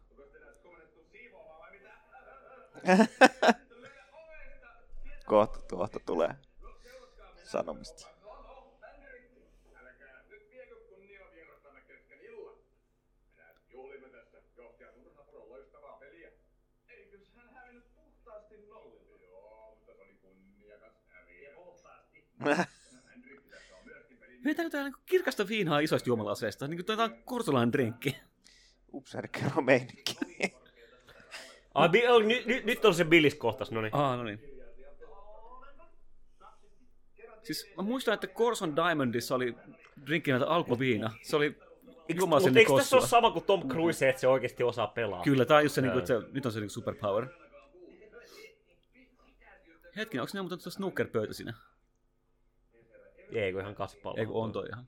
[5.25, 6.35] kohta, kohta tulee
[7.43, 8.07] sanomista.
[9.75, 12.55] Älkää nyt viekö kunnia vierastamme kesken illan.
[13.35, 16.30] Minä juhlimme tässä johtaja Turhapuron loistavaa peliä.
[16.89, 19.25] Eikös hän hävinnyt puhtaasti nollille?
[19.25, 21.49] Joo, mutta se oli kunniakas häviö.
[21.49, 22.27] Ja puhtaasti.
[24.45, 26.68] Vetääkö täällä niinku kirkasta viinaa isoista juomalaseista?
[26.68, 28.18] Niin kuin tämä korsolainen drinkki.
[28.94, 30.18] Upseerikerro meininki.
[31.74, 33.95] Ai, bi- oh, nyt, nyt, nyt on se Billis kohtas, no niin.
[33.95, 34.40] Aa, no niin.
[37.44, 39.56] Siis mä muistan, että Corson Diamondissa oli
[40.06, 41.11] drinkkinä alkuviina.
[41.22, 44.88] Se oli Mutta jumalisen eikö tässä ole sama kuin Tom Cruise, että se oikeasti osaa
[44.88, 45.24] pelaa?
[45.24, 46.20] Kyllä, tää on just se, niinku, Joo.
[46.20, 47.28] että se, nyt on se niinku superpower.
[49.95, 51.53] Hetken, onko ne muuten tuossa snooker-pöytä siinä?
[53.32, 54.18] Ei, kun ihan kasipallo.
[54.20, 54.88] Ei kun on toi ihan.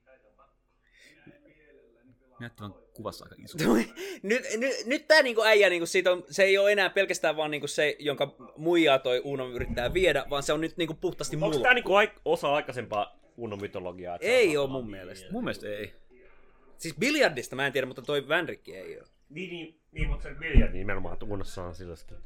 [2.39, 3.57] Näyttävän kuvassa aika iso.
[4.23, 7.51] nyt, nyt, nyt tää niinku äijä, niinku siitä on, se ei ole enää pelkästään vaan
[7.51, 11.47] niinku se, jonka muijaa toi Uno yrittää viedä, vaan se on nyt niinku puhtaasti Onko
[11.47, 11.61] mulla.
[11.63, 14.15] tää niinku aik- osa aikaisempaa Uno mytologiaa?
[14.15, 15.31] että se Ei pelaa mun mielestä.
[15.31, 15.93] Mun mielestä ei.
[16.77, 19.05] Siis biljardista mä en tiedä, mutta toi Vänrikki ei oo.
[19.29, 22.17] Niin, niin, niin mutta se biljardi nimenomaan, että Unossa on silläkin.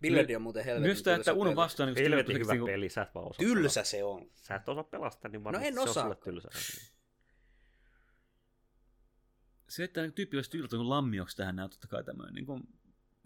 [0.00, 3.02] Biljardi on muuten helvetin Myös tää, että Uno vastaa niinku Helvetin hyvä niinku- peli, sä
[3.02, 4.30] et vaan osaa Tylsä se on.
[4.36, 6.02] Sä et osaa pelastaa, niin varmasti en se on osaa.
[6.02, 6.48] sulle tylsä.
[9.68, 12.60] Se, että niinku tyyppi olisi tyydytty lammioksi tähän on totta kai tämmöinen niinku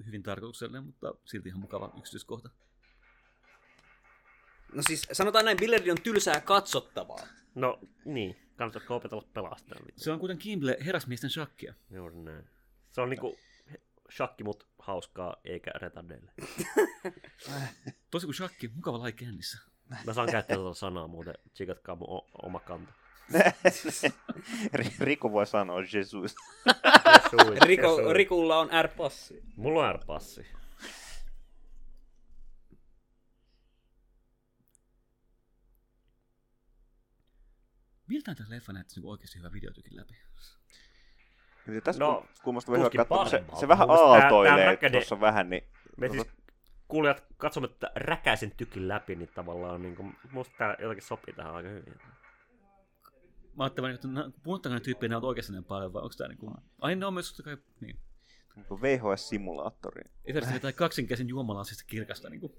[0.06, 2.50] hyvin tarkoituksellinen, mutta silti ihan mukava yksityiskohta.
[4.72, 7.26] No siis sanotaan näin, biljardi on tylsää katsottavaa.
[7.54, 9.78] No niin, kannattaa opetella pelastaa.
[9.96, 11.74] Se on kuten Kimble herrasmiesten shakkia.
[11.90, 12.44] Juuri näin.
[12.90, 13.38] Se on niinku
[14.10, 16.32] shakki, mut hauskaa, eikä retardeille.
[18.10, 19.58] Tosi kuin shakki, mukava laji kännissä.
[20.06, 22.92] Mä saan käyttää tuota sanaa muuten, tsiikatkaa mun o- oma kanta.
[24.78, 26.34] Ri- Riku voi sanoa Jesus.
[27.66, 29.42] Riko, Rikulla on R-passi.
[29.56, 30.46] Mulla on R-passi.
[38.06, 40.14] Miltä tämä leffa näyttäisi oikeasti hyvä videotykin läpi?
[41.66, 45.64] Ja tässä No, hyvä tuskin katsoa, se, se vähän aaltoilee tuossa vähän, niin
[45.96, 46.26] Me siis
[46.88, 51.54] kuulijat katsomme tätä räkäisen tykin läpi, niin tavallaan niin kuin, musta tää jotenkin sopii tähän
[51.54, 51.94] aika hyvin.
[53.56, 54.08] Mä ajattelin, että
[54.42, 56.54] puhuttaako ne tyyppejä näitä oikeasti näin paljon, vai onko tää niinku...
[56.80, 57.98] Ai ne on myös totta kai, niin.
[58.56, 60.10] niinku VHS-simulaattori.
[60.24, 62.56] Ei tarvitse vetää kaksinkäisen juomalaisesta kirkasta niinku.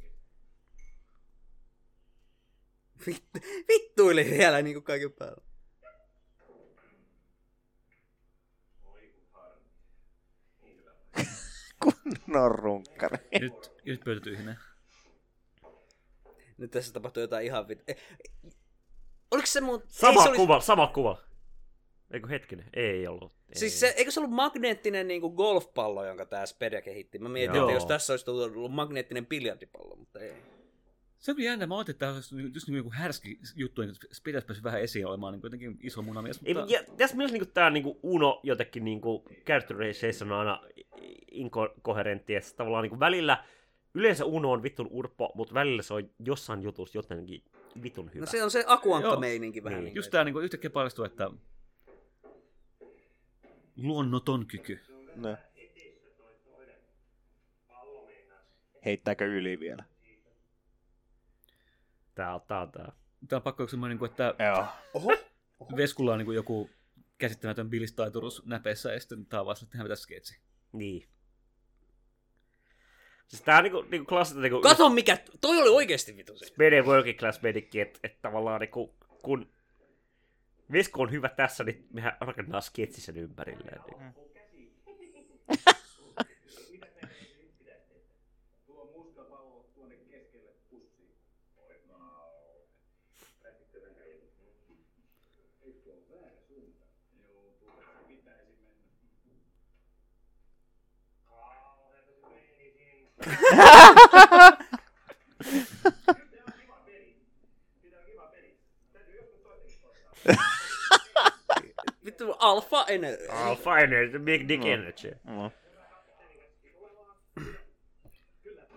[3.08, 5.44] Vittu, vittuili vielä niinku kaiken päällä.
[11.84, 13.18] Kunnon runkkari.
[13.40, 14.56] Nyt, nyt pöytä tyhjenee.
[16.58, 17.84] Nyt tässä tapahtuu jotain ihan vit...
[17.88, 17.98] Eh,
[19.32, 19.84] Oliko se mun...
[19.88, 21.18] Sama ei, se oli- kuva, sama kuva.
[22.12, 22.70] Eikö hetkinen?
[22.74, 23.32] Ei ollut.
[23.50, 23.60] Ei.
[23.60, 27.20] Siis se, eikö se ollut magneettinen niin kuin golfpallo, jonka tämä Spedia kehitti?
[27.20, 27.66] Mä mietin, Joo.
[27.70, 30.34] että jos tässä olisi ollut magneettinen biljardipallo, mutta ei.
[31.24, 31.68] Se on kyllä jännä.
[31.68, 35.08] Mä ajattelin, että tämä olisi just niin kuin härski juttu, että pitäisi päästä vähän esiin
[35.08, 36.40] olemaan niin kuin jotenkin iso munamies.
[36.46, 36.74] Ei, Mutta...
[36.74, 40.62] ja, tässä mielessä niinku, tämä niinku Uno jotenkin niinku, character raceissa on aina
[41.32, 43.44] inkoherentti, että se tavallaan niinku, välillä
[43.94, 47.44] yleensä Uno on vittun urpo, mutta välillä se on jossain jutussa jotenkin
[47.84, 48.26] vitun hyvä.
[48.26, 49.80] No se on se akuankka-meininki vähän.
[49.80, 49.86] Niin.
[49.86, 49.96] Niin.
[49.96, 51.32] Just tää niin kuin yhtäkkiä paljastuu, että
[53.78, 54.80] luonnoton kyky.
[55.16, 55.38] No.
[58.86, 59.93] Heittääkö yli vielä?
[62.16, 62.62] Tää on tää.
[62.62, 62.92] On tää.
[63.28, 64.66] Tää on pakko semmoinen, niin että Joo.
[64.94, 65.18] Oho.
[65.76, 66.70] Veskulla on niin kuin joku
[67.18, 70.40] käsittämätön bilistaiturus näpeissä ja sitten tää on vasta, että tehdään mitä sketsi.
[70.72, 71.10] Niin.
[73.28, 74.62] Siis tää on niinku, niinku klassista niinku...
[74.62, 76.46] Kato mikä, toi oli oikeesti vitu se.
[76.46, 79.54] Spede working class medikki, että et tavallaan niinku, kun
[80.72, 83.82] Vesku on hyvä tässä, niin mehän rakennetaan sketsi sen ympärilleen.
[83.88, 84.14] Niin.
[88.68, 91.16] Tuo musta pallo tuonne keskelle pussiin.
[95.62, 96.86] Eikö tuo ole väärä suunta?
[97.20, 98.84] Joo, tuolla se pitäisi mennä.
[112.06, 113.18] Vittu alfa ener...
[113.32, 115.12] Alpha energy, big dick energy.
[115.24, 115.52] Mm.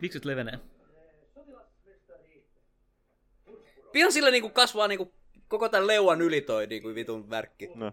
[0.02, 0.58] Vikset levenee.
[3.92, 5.14] Pian sillä niinku kasvaa niinku
[5.48, 7.70] koko tämän leuan yli toi niinku vitun värkki.
[7.74, 7.92] No.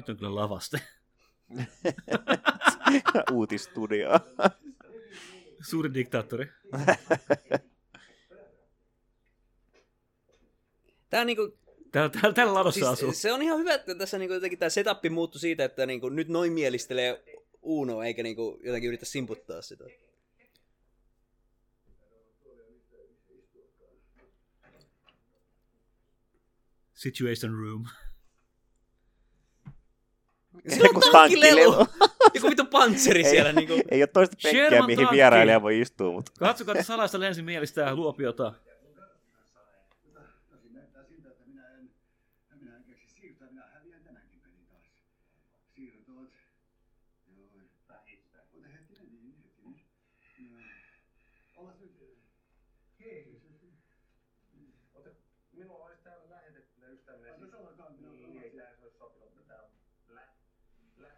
[0.00, 0.80] Nyt on kyllä lavaste.
[3.32, 4.08] Uutistudio.
[5.62, 6.46] Suuri diktaattori.
[11.10, 11.58] Tää on niinku...
[11.92, 13.10] Täällä, täällä, täällä ladossa asuu.
[13.12, 16.08] Siis, se on ihan hyvä, että tässä niinku jotenkin tää setup muuttui siitä, että niinku
[16.08, 17.22] nyt noin mielistelee
[17.62, 19.84] Uno, eikä niinku jotenkin yritä simputtaa sitä.
[26.94, 27.84] Situation room.
[30.68, 31.72] Se on Joku tankkilelu!
[32.34, 33.74] Joku vittu pantseri Ei, siellä niinku.
[33.90, 35.16] ei ole toista penkkiä, Sherman mihin tankki.
[35.16, 38.54] vierailija voi istua, mutta Katsokaa, että salaista lensi mielistää luopiota.
[40.50, 41.90] Tosi näyttää siltä, että minä en,
[42.60, 44.82] minä en keksi siirtää, minä häviän tänäkin pelin taas.
[45.74, 46.30] Siirtoot.
[47.36, 47.46] Joo,
[47.88, 48.38] vähistä.
[48.52, 50.52] Mutta hetkinen, niin, hetkinen.
[50.52, 50.60] No,
[51.56, 51.90] Ollas nyt.
[53.00, 53.40] Hei.
[54.94, 55.10] Ota,
[55.52, 57.36] minulla olisi täällä lähetettynä ystävänä.
[57.38, 59.70] No sanotaan, minä niin, ei tää se olisi sopinut, mutta tää on
[60.08, 60.22] lä,
[60.98, 61.10] lä,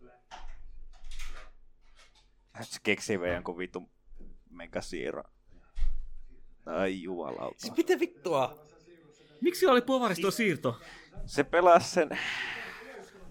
[0.00, 0.14] lä,
[2.62, 3.88] se keksii vielä jonkun vitun
[4.50, 5.22] megasiiro.
[6.66, 7.58] Ai jumalauta.
[7.58, 8.58] Siis mitä vittua?
[9.40, 10.78] Miksi oli povaristo siirto?
[11.26, 12.18] Se pelasi sen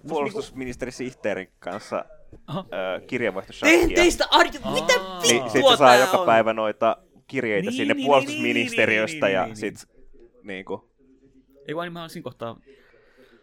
[0.08, 2.06] puolustusministeri Sihteerin kanssa
[2.48, 2.66] Aha.
[2.98, 3.88] ö, kirjeenvaihtoshakkia.
[3.96, 4.52] Teistä arjo...
[4.52, 4.94] Mitä.
[4.94, 6.26] Niin, vittua sitten saa tää joka on?
[6.26, 6.98] päivä noita
[7.28, 9.86] kirjeitä Niin, sinne niin, puolustusministeriöstä niin, niin, ja niin, sit
[10.44, 10.90] niinku...
[11.68, 12.60] Ei vaan, niin mä siinä kohtaa...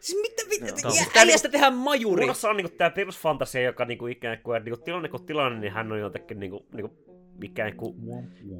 [0.07, 0.43] Siis mitä
[0.89, 2.25] on- Ja äijästä tehdään majuri.
[2.25, 5.93] Unossa on niinku tää perusfantasia, joka niinku ikään kuin, niinku tilanne kuin tilanne, niin hän
[5.93, 6.97] on jotenkin niinku, niinku
[7.43, 7.95] ikään kuin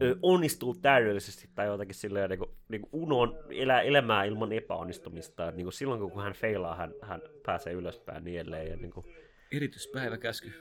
[0.03, 5.49] ö, onnistuu täydellisesti tai jotenkin silleen niinku, niinku Uno on elää elämää ilman epäonnistumista.
[5.49, 8.71] Et niinku silloin kun hän feilaa, hän, hän pääsee ylöspäin niin edelleen.
[8.71, 9.05] Ja niinku,
[9.53, 10.53] Erityispäiväkäsky.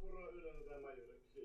[0.00, 1.40] Puro ylennetään majuriksi.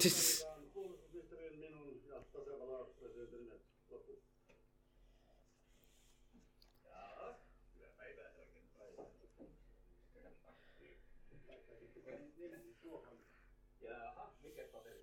[0.00, 3.50] Siis, Puolustusministerin minun ja tasavallan presidentin
[3.90, 4.22] loppu.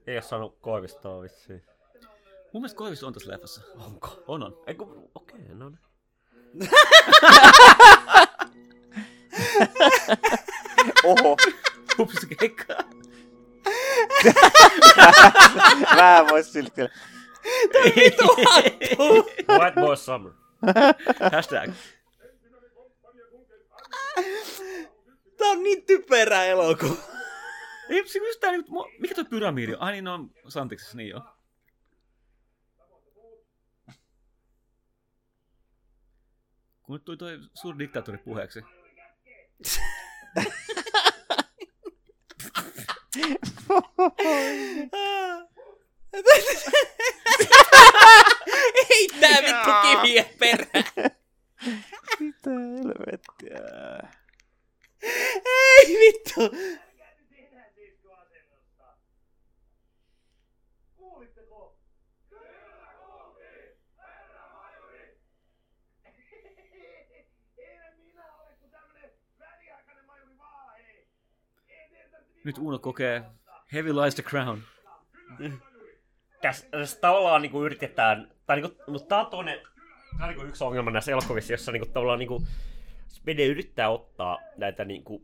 [0.08, 1.64] Ei ole saanut koivistoa vissiin.
[2.54, 3.62] Mun mielestä Koivisto on tässä leffassa.
[3.86, 4.24] Onko?
[4.28, 4.58] On, on.
[4.68, 5.80] Eiku, okei, okay, no niin.
[11.04, 11.38] Oho,
[11.98, 12.78] Hups, keikkaa.
[15.98, 16.82] vähän vois silti.
[17.96, 19.30] vittu hattu!
[19.60, 20.32] White Boy Summer.
[21.32, 21.70] Hashtag.
[25.38, 27.13] Tää on niin typerä elokuva.
[27.94, 29.82] Ei, se just tää, niinku- mikä toi pyramiidi on?
[29.82, 31.22] Ai niin, ne on Santiksessa, niin joo.
[36.84, 38.60] Kun nyt tuli toi suuri diktaattori puheeksi.
[48.90, 51.12] Ei tää vittu kiviä perään.
[52.20, 53.60] Mitä helvettiä.
[55.04, 56.42] Ei vittu.
[60.98, 61.78] Kuulitteko?
[62.30, 65.20] Kyllä kuultiin, herra majuri!
[67.58, 71.08] Eihän minä ole kuin tämmönen väliaikainen majuri vaan, hei!
[71.68, 73.24] Ei teidän tarvitse Nyt Uno kokee
[73.74, 74.60] Heavy Lies the Crown.
[76.42, 79.60] Tässä, tässä tavallaan niinku yritetään, tai niinku, mutta tää on toinen,
[80.18, 82.44] tää on niinku yksi ongelma näissä elokuvissa, jossa niinku tavallaan niinku,
[83.08, 85.22] Spede yrittää ottaa näitä niinku,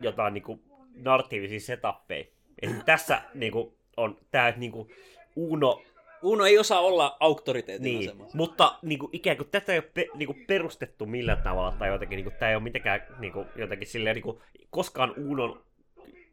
[0.00, 0.60] jotain niinku
[0.94, 2.24] narratiivisia setappeja.
[2.62, 4.90] Eli tässä niinku on tää niinku
[5.36, 5.82] Uno,
[6.22, 8.36] Uno ei osaa olla auktoriteetin niin, asemassa.
[8.36, 12.32] mutta niinku, ikään kuin tätä ei ole pe, niinku, perustettu millään tavalla, tai jotenkin niinku,
[12.38, 15.66] tää ei ole mitenkään niinku, jotenkin silleen, niinku, koskaan Unon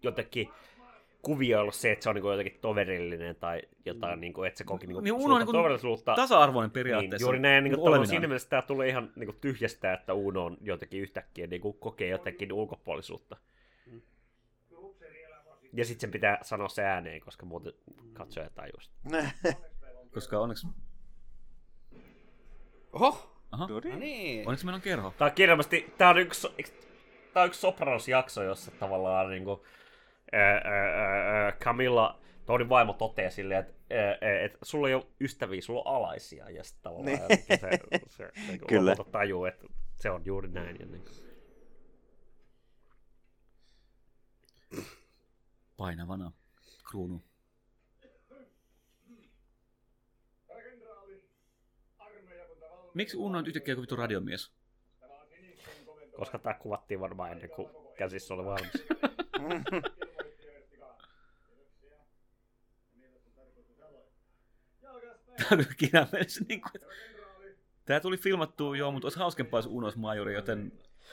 [0.03, 0.49] jotenkin
[1.21, 4.87] kuvio ollut se, että se on niinku jotenkin toverillinen tai jotain, niinku, että se koki
[4.87, 6.15] niinku, Niin Uno on suurta niinku toverillisuutta.
[6.15, 7.25] Tasa-arvoinen Niin, periaatteessa.
[7.25, 8.07] juuri näin, niin Niinku kuin, olevinaan.
[8.07, 11.77] siinä mielessä tämä tulee ihan niin kuin, tyhjästä, että Uno on jotenkin yhtäkkiä niin kuin,
[11.79, 13.37] kokee jotenkin ulkopuolisuutta.
[15.73, 17.73] Ja sitten sen pitää sanoa se ääneen, koska muuten
[18.13, 19.31] katsoja tajuu sitä.
[20.13, 20.67] Koska onneksi,
[22.93, 24.47] Oho, aha, no niin.
[24.47, 25.13] onneksi meillä on kerho.
[25.17, 26.47] Tämä on kirjallisesti, tämä on yksi,
[27.33, 29.59] tämä on yksi Sopranos-jakso, jossa tavallaan niin kuin,
[31.59, 33.73] Camilla, Tonin vaimo toteaa silleen, että
[34.45, 36.49] et, sulla ei ole ystäviä, sulla on alaisia.
[36.49, 37.21] Ja sitten tavallaan Niin.
[37.21, 37.69] jotenkin se,
[38.07, 38.91] se niin kuin Kyllä.
[38.91, 40.77] lopulta tajuu, että se on juuri näin.
[40.79, 41.03] Ja niin.
[45.77, 46.31] Painavana
[46.89, 47.23] kruunu.
[52.93, 54.51] Miksi Uno on yhtäkkiä joku vittu radiomies?
[56.17, 58.71] Koska tämä kuvattiin varmaan ennen kuin käsissä oli valmis.
[59.39, 60.95] Ilmoitti Everstikaan.
[61.47, 61.91] Kiitoksia.
[61.91, 61.97] Ja
[62.95, 65.42] niitä on tarkoitus aloittaa.
[65.57, 66.81] Kyllä mielessä niin kuin.
[67.85, 70.71] Tämä tuli filmattua joo, mutta olisi hauskempaa, jos Uno olisi majori, joten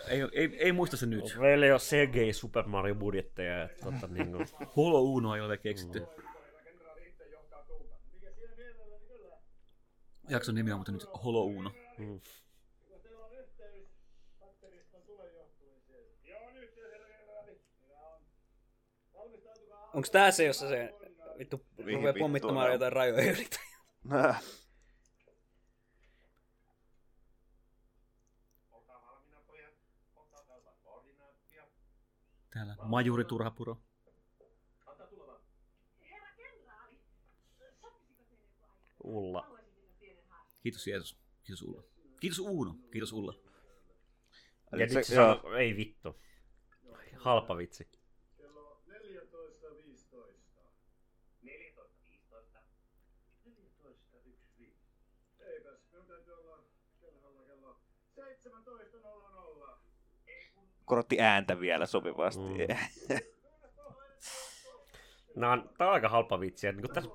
[0.08, 1.36] ei, ei, ei muista se nyt.
[1.38, 3.64] Meillä ei ole CGI Super Mario budjetteja.
[3.64, 4.46] Että, tota, niin kuin,
[4.76, 6.00] Holo Uno ei ole vielä keksitty.
[6.00, 6.30] Kyllä?
[10.28, 11.72] Jakson nimi on mutta nyt Holo Uno.
[11.98, 12.20] mm.
[12.90, 13.88] Jos teillä on yhteys
[14.40, 16.04] patteriston tulenjohtumiseen.
[16.24, 17.60] Joo, on yhteys, herra kenraali.
[17.80, 18.20] Minä on.
[19.14, 20.94] Valmistautukaa Onks tää se, jossa se
[21.38, 23.46] vittu Mihin rupeaa pommittamaan jotain rajoja yli?
[32.50, 33.76] Täällä majuri Turhapuro.
[39.04, 39.58] Ulla.
[40.62, 41.16] Kiitos Jeesus.
[41.44, 41.82] Kiitos Ulla.
[42.20, 42.76] Kiitos Uno.
[42.92, 43.34] Kiitos Ulla.
[44.72, 45.34] Ja nyt se- se joo.
[45.34, 46.16] sanoo, ei vittu.
[47.16, 47.88] Halpa vitsi.
[48.36, 50.62] kello 14.15.
[51.42, 52.60] 14.15.
[53.44, 54.74] 14.15.
[55.40, 56.64] Eipäs, minun täytyy olla
[57.00, 57.80] kellolla kello
[58.16, 59.78] 17.00.
[60.90, 62.42] Korotti ääntä vielä sopivasti.
[62.42, 62.58] Mm.
[65.36, 66.66] Nämä on, tää on aika halpa vitsi.
[66.66, 67.10] ja Niin kuin tässä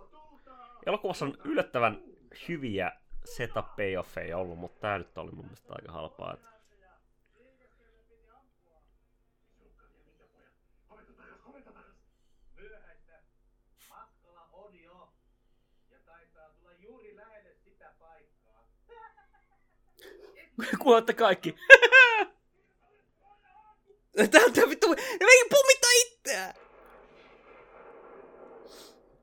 [0.85, 2.03] elokuvassa on yllättävän
[2.47, 2.91] hyviä
[3.25, 6.33] setup payoffeja ollut, mutta tää nyt oli mun mielestä aika halpaa.
[6.33, 6.49] Että
[12.55, 13.21] Myöhäistä.
[13.89, 15.13] Matkalla on jo.
[15.91, 18.69] Ja taitaa tulla juuri lähelle sitä paikkaa.
[20.83, 21.55] Kuulette kaikki.
[24.31, 26.53] Tää on tää vittu, ne meikin pommittaa itseään!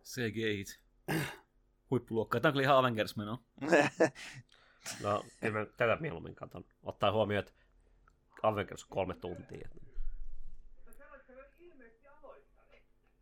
[0.04, 0.64] CGI.
[1.90, 2.40] Huippuluokkaa.
[2.40, 3.42] Tämä on kyllä ihan Avengers meno.
[5.02, 6.64] no, kyllä mä tätä mieluummin katon.
[6.82, 7.52] Ottaa huomioon, että
[8.42, 9.68] Avengers on kolme tuntia.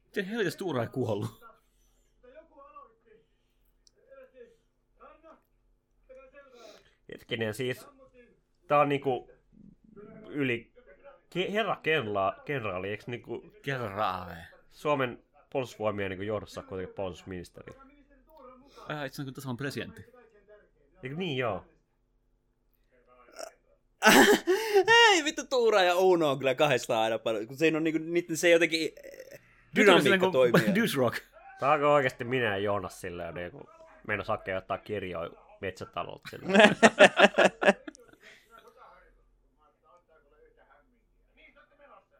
[0.07, 1.45] Miten helvetis Tuura ei kuollut?
[7.13, 7.87] Hetkinen, siis
[8.69, 9.31] tää on niinku
[10.29, 10.73] yli
[11.35, 14.37] Ke- herra kenla, kenraali, eikö niinku Kerraave.
[14.71, 17.75] Suomen puolustusvoimien niinku johdossa kuitenkin puolustusministeri?
[17.77, 20.05] Äh, itse asiassa kun tasavallan presidentti.
[21.03, 21.65] Eikö niin joo?
[25.11, 28.37] Ei vittu Tuura ja Uno on kyllä kahdestaan aina paljon, kun siinä on niinku, niitten
[28.37, 28.93] se jotenkin
[29.33, 29.41] eh,
[29.77, 30.75] dynamiikka toimii.
[30.77, 31.19] Douche Rock.
[31.61, 33.71] Tää onko oikeesti minä ja Joonas silleen niinku
[34.07, 35.31] meinas hakea jotain kirjoja
[35.61, 36.77] metsätalolta silleen.
[41.35, 42.17] Mihin olette menossa?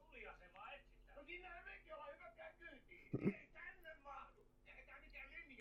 [0.00, 1.16] Tuliasemaa etsitään.
[1.16, 3.34] No siinähän mekin ollaan hyväkkää kyytiin.
[3.34, 4.40] Ei tänne mahdu.
[4.66, 4.82] Eikä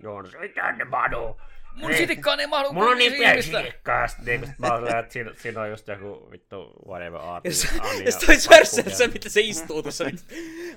[0.01, 0.09] linja.
[0.09, 1.37] Joonas, ei tänne madu!
[1.75, 5.13] Mun sitikkaan ei mahdu Mulla on niin pieni sitikkaa, sit niinku sit mä olen, että
[5.13, 7.45] siinä, siinä on just joku vittu whatever art.
[7.45, 10.23] Ja, se, toi Cersei, mitä se istuu tuossa vittu.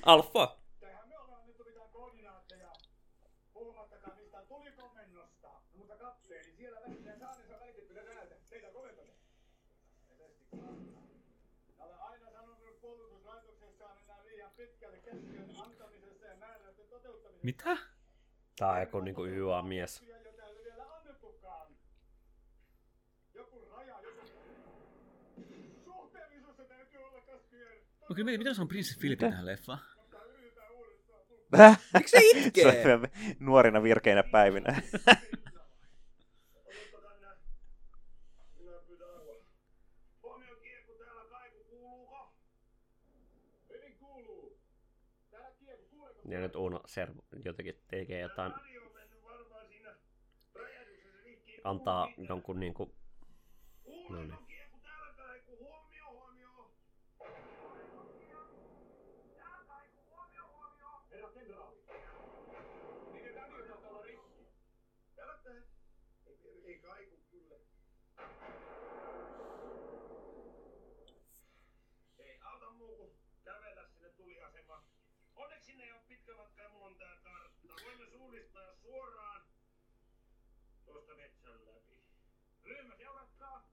[0.05, 0.57] Alfa.
[0.79, 1.57] Tähän me ollaan nyt.
[1.57, 1.65] No,
[16.39, 17.45] määräysten toteuttamisessa.
[17.45, 17.77] Mitä?
[18.59, 20.01] Tää on joku niinku YA-mies.
[20.01, 21.67] Ja jota ei ole vielä annettukaan.
[23.33, 24.21] Joku raja, joku...
[25.85, 27.77] Suhteellisuus täytyy olla käskyjen.
[28.09, 29.79] No kyllä mietin, miten se on prinssi Filippi tähän leffaan?
[31.93, 32.67] Miksi se Se itkee?
[32.67, 33.07] on vielä
[33.39, 34.69] nuorina virkeinä päivinä.
[36.93, 37.35] Odottakaa minä.
[38.59, 39.35] Minä pyydän apua.
[40.23, 42.33] Huomio kiekku täällä kaiku, kuuluuko?
[43.69, 44.59] Hyvin kuuluu.
[45.31, 46.14] Täällä kiekku, kuuleeko?
[46.29, 48.53] Ja nyt Uno Servo jotenkin tekee jotain,
[51.63, 52.95] antaa jonkun niinku...
[54.09, 54.37] No niin.
[54.47, 55.57] kiekku täällä kaiku?
[55.57, 56.71] Huomio, huomio.
[59.35, 61.01] Täällä kaiku, huomio, huomio.
[61.11, 61.77] Herra kenraali.
[63.13, 64.47] Miten radio taitaa olla rikki?
[65.15, 65.53] Täällä tää.
[66.25, 67.55] Ei, ei kaiku kyllä.
[72.19, 73.11] Ei auta muu kuin
[73.43, 74.83] kävellä sinne tuliasemaan.
[75.35, 77.83] Onneksi sinne ei ole pitkä matka ja mulla on tää kartta.
[77.85, 79.41] Voimme suunnistaa suoraan
[80.85, 82.03] tuosta metsän läpi.
[82.63, 83.69] Ryhmä seuratkaa.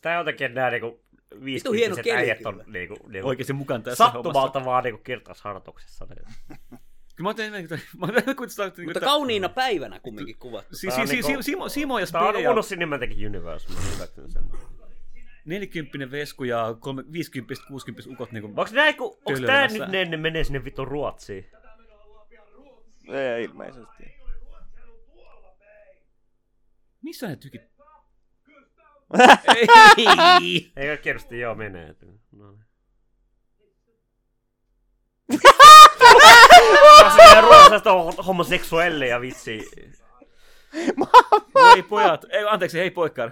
[0.00, 1.00] Siis tää jotenkin nää niinku
[1.44, 2.64] viisikymppiset äijät on kyllä.
[2.72, 4.22] niinku, niinku Oikeasti mukaan tässä hommassa.
[4.22, 6.04] sattumalta vaan niinku kirtausharjoituksessa.
[6.04, 6.26] Niin.
[7.16, 10.76] Kyllä mä tein, mä tein kuitenkin sitä, Mutta kauniina päivänä kumminkin kuvattu.
[10.76, 13.10] Si, si, on si, niinku- si, Simo, Simo ja Tää on Spede ja Uno Cinematic
[13.26, 14.42] Universe, mä hyväksyn sen.
[15.44, 16.66] 40 vesku ja
[17.12, 20.88] 50 60 ukot niinku Onks näin, kun, onks tää nyt ne, ne menee sinne vitun
[20.88, 21.46] Ruotsiin?
[23.08, 24.20] Ei, ilmeisesti.
[27.02, 27.69] Missä ne tykit?
[30.42, 30.72] Ei!
[30.76, 31.94] Ei oikeesti joo menee.
[32.32, 32.52] No.
[32.52, 32.60] niin.
[37.00, 39.70] Tässä ruotsalaista on homoseksuelleja vitsi.
[41.74, 43.30] Ei pojat, ei, anteeksi, hei poikkaar.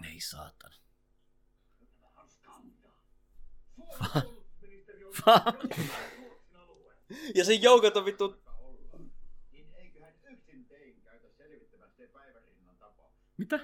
[0.00, 0.74] Nei saatana.
[7.34, 8.42] Ja sen joukot on vittu...
[9.52, 13.12] Niin eiköhän yksin tein käytä selvittämään se päivärinnan tapaus.
[13.40, 13.58] Mitä?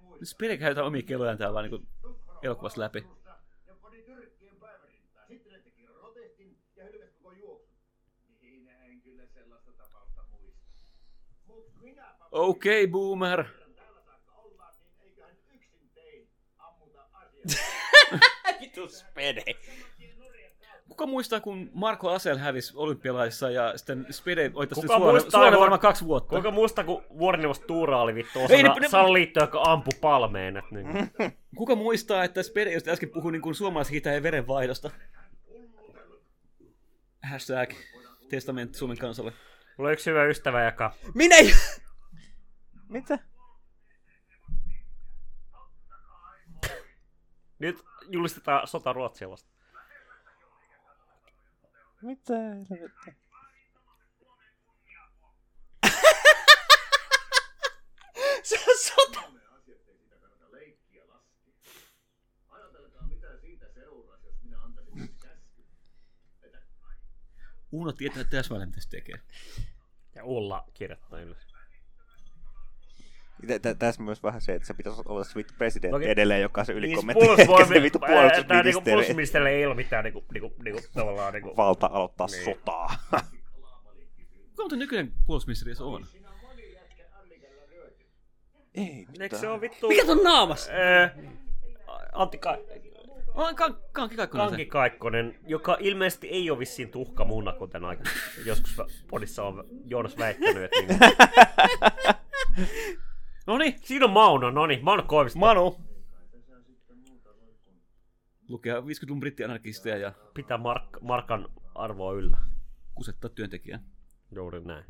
[0.00, 0.24] Muista?
[0.24, 1.86] Spede käytetään omia kellojaan täällä vaan niinku
[2.42, 3.00] elokuvasta läpi.
[11.80, 11.96] Niin
[12.30, 13.44] Okei, okay, boomer.
[13.76, 14.32] täällä saakka
[20.92, 25.52] Kuka muistaa, kun Marko Asel hävisi olympialaisissa ja sitten Spede oitas Kuka suoraan, muistaa, suoraan
[25.52, 26.28] kun- varmaan kaksi vuotta.
[26.30, 30.56] Kuinka muista, kun vuorineuvos Tuura oli vittu Ei, osana ne- ne- salaliittoa, joka ampui palmeen.
[30.56, 30.86] Et, niin.
[31.58, 34.90] Kuka muistaa, että Spede just äsken puhui niin kuin suomalaishitäjän verenvaihdosta?
[37.30, 37.70] Hashtag
[38.30, 39.32] testamentti Suomen kansalle.
[39.78, 40.92] Mulla on yksi hyvä ystävä, joka...
[41.14, 41.52] Minä ei...
[42.88, 43.18] Mitä?
[47.58, 49.52] Nyt julistetaan sota Ruotsia vastaan.
[49.60, 50.00] Mitä helvettiä?
[50.02, 50.40] Se on sota.
[50.40, 50.80] asiat ei sitä kannata leikkiä laskea.
[50.80, 51.91] Ajatelkaa mitä siitä seuraisi, jos
[64.42, 65.64] minä antaisin nyt käsky.
[66.42, 66.58] Että
[67.72, 69.20] Uno tietää täsmälleen, mitä se tekee.
[70.14, 71.51] Ja Ulla kirjoittaa ylös.
[73.46, 76.10] Tä- tä- Tässä myös vähän se, että se pitäisi olla se vittu presidentti Okei.
[76.10, 79.74] edelleen, joka on se Niin, ylikommentti, puolustusvoimi- eikä se vittu niinku puolustusministeri puolustusministerille ei ole
[79.74, 81.56] mitään niinku, niinku, niinku, tavallaan niinku...
[81.56, 82.44] valta aloittaa Niin.
[82.44, 82.94] sotaa.
[84.50, 86.06] Kuka muuten nykyinen puolustusministeri se on?
[88.74, 89.88] Ei, Eikö se ole vittu...
[89.88, 90.68] Mikä ton naamas?
[90.68, 91.14] Ää,
[92.12, 92.58] Antti Ka-
[93.34, 94.66] On kan, Kanki Kaikkonen Kanki.
[94.66, 98.02] Kaikkonen, joka ilmeisesti ei ole vissiin tuhka munna, kuten aika
[98.44, 100.62] joskus podissa on Joonas väittänyt.
[100.64, 100.98] Että niin.
[103.46, 105.38] No niin, Siinä on Mauno, no niin, Mauno Koivisto.
[105.38, 105.80] Manu.
[108.48, 112.36] Lukee 50-luvun brittianarkisteja ja Pitää mark- markan arvoa yllä.
[112.94, 113.80] kusettaa työntekijää.
[114.34, 114.84] Juuri näin.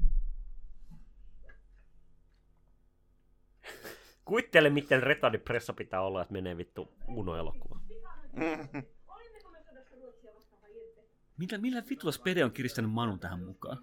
[4.24, 5.43] Kuvittele, miten retardin
[5.77, 7.81] pitää olla, että menee vittu Uno-elokuva.
[11.37, 13.79] Millä, millä vitulla Spede on kiristänyt Manun tähän mukaan?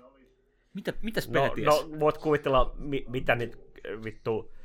[0.74, 1.66] Mitä, mitä No, Spede ties?
[1.68, 4.59] no voit kuvitella, mi- mitä nyt äh, vittu eh,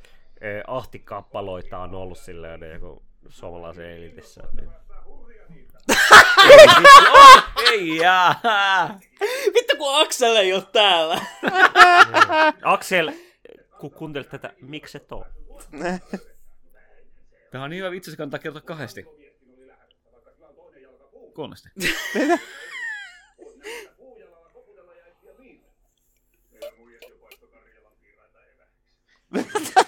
[0.67, 4.43] ahtikappaloita on ollut silleen niin joku suomalaisen elitissä.
[4.53, 4.69] Niin.
[7.71, 8.41] Ei jaa!
[9.53, 11.21] Vittu kun Aksel ei oo täällä.
[12.61, 13.11] Aksel,
[13.79, 15.25] kun kuuntelet tätä, miksi et oo?
[17.51, 19.05] Tämä on niin hyvä vitsi, se kannattaa kertoa kahdesti.
[21.33, 21.69] Kolmesti.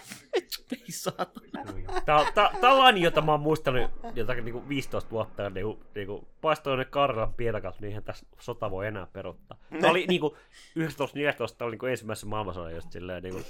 [0.88, 2.02] Ei saatana.
[2.06, 6.86] Tää, tää, tällainen, jota mä oon muistanut jotakin niinku 15 vuotta ja niinku, niinku paistoinen
[6.90, 9.58] Karjalan pietakat, niin eihän tässä sota voi enää peruttaa.
[9.82, 13.42] Tää oli niinku 1914, tää oli niinku ensimmäisessä maailmansodan just silleen niinku,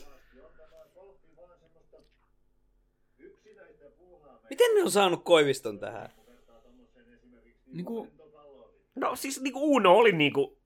[4.49, 6.09] Miten ne on saanut Koiviston tähän?
[7.73, 8.07] Niinku,
[8.95, 10.57] No siis niinku Uno oli niinku,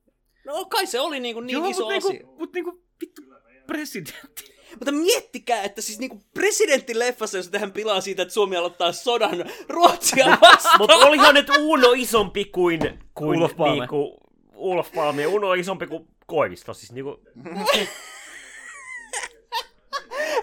[0.45, 2.10] No kai se oli niinku niin joo, iso mut asia.
[2.11, 3.22] niinku, mut niinku, vittu,
[3.68, 4.61] presidentti.
[4.72, 10.26] Mutta miettikää, että siis niinku presidenttileffassa, jos tähän pilaa siitä, että Suomi aloittaa sodan Ruotsia
[10.41, 10.77] vastaan.
[10.77, 13.80] mutta olihan nyt Uno isompi kuin, kuin Olof Palme.
[13.80, 14.18] niinku,
[14.56, 15.27] Ulof Palme.
[15.27, 17.19] Uno on isompi kuin Koivisto, siis niinku,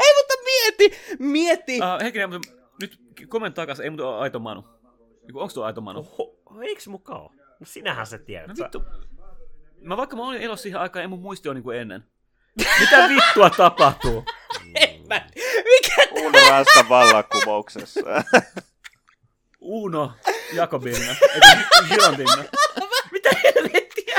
[0.01, 1.79] Ei, mutta mieti, mieti.
[1.79, 2.49] Uh, hetkinen, mutta
[2.81, 2.99] nyt
[3.29, 4.65] kommentti takas, ei mutta aito Manu.
[5.23, 6.03] Niinku, onks tuo aito Manu?
[6.03, 7.31] ho, eiks mukaan?
[7.61, 8.49] No sinähän sä tiedät.
[8.49, 8.83] No vittu.
[9.81, 12.05] Mä vaikka mä olin elossa siihen aikaan, ei mun muisti ole niinku ennen.
[12.81, 14.25] Mitä vittua tapahtuu?
[15.09, 15.21] Mä...
[15.65, 18.01] Mikä Uno S vallankumouksessa.
[19.61, 20.13] Uno
[20.53, 21.15] Jakobinna.
[21.35, 21.59] Eikä
[21.89, 22.45] Girontinna.
[23.13, 24.17] Mitä helvettiä?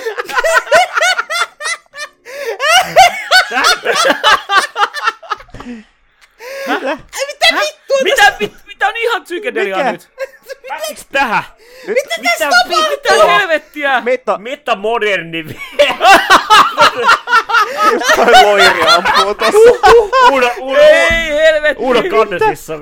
[6.68, 6.98] Mitä?
[7.28, 7.98] Mitä vittua?
[8.04, 8.60] Mitä, vittua?
[8.68, 10.10] mitä on ihan psykedelia nyt?
[10.90, 11.44] Miksi tähän?
[11.88, 12.90] Nyt, mitä, tapahtuu?
[12.90, 14.02] mitä helvettiä?
[14.02, 15.46] Meta, meta moderni
[18.16, 19.60] toi loiri ampuu tossa.
[20.32, 21.84] Uno, Uno, Ei helvetti.
[21.84, 22.74] Uno Kannesissa.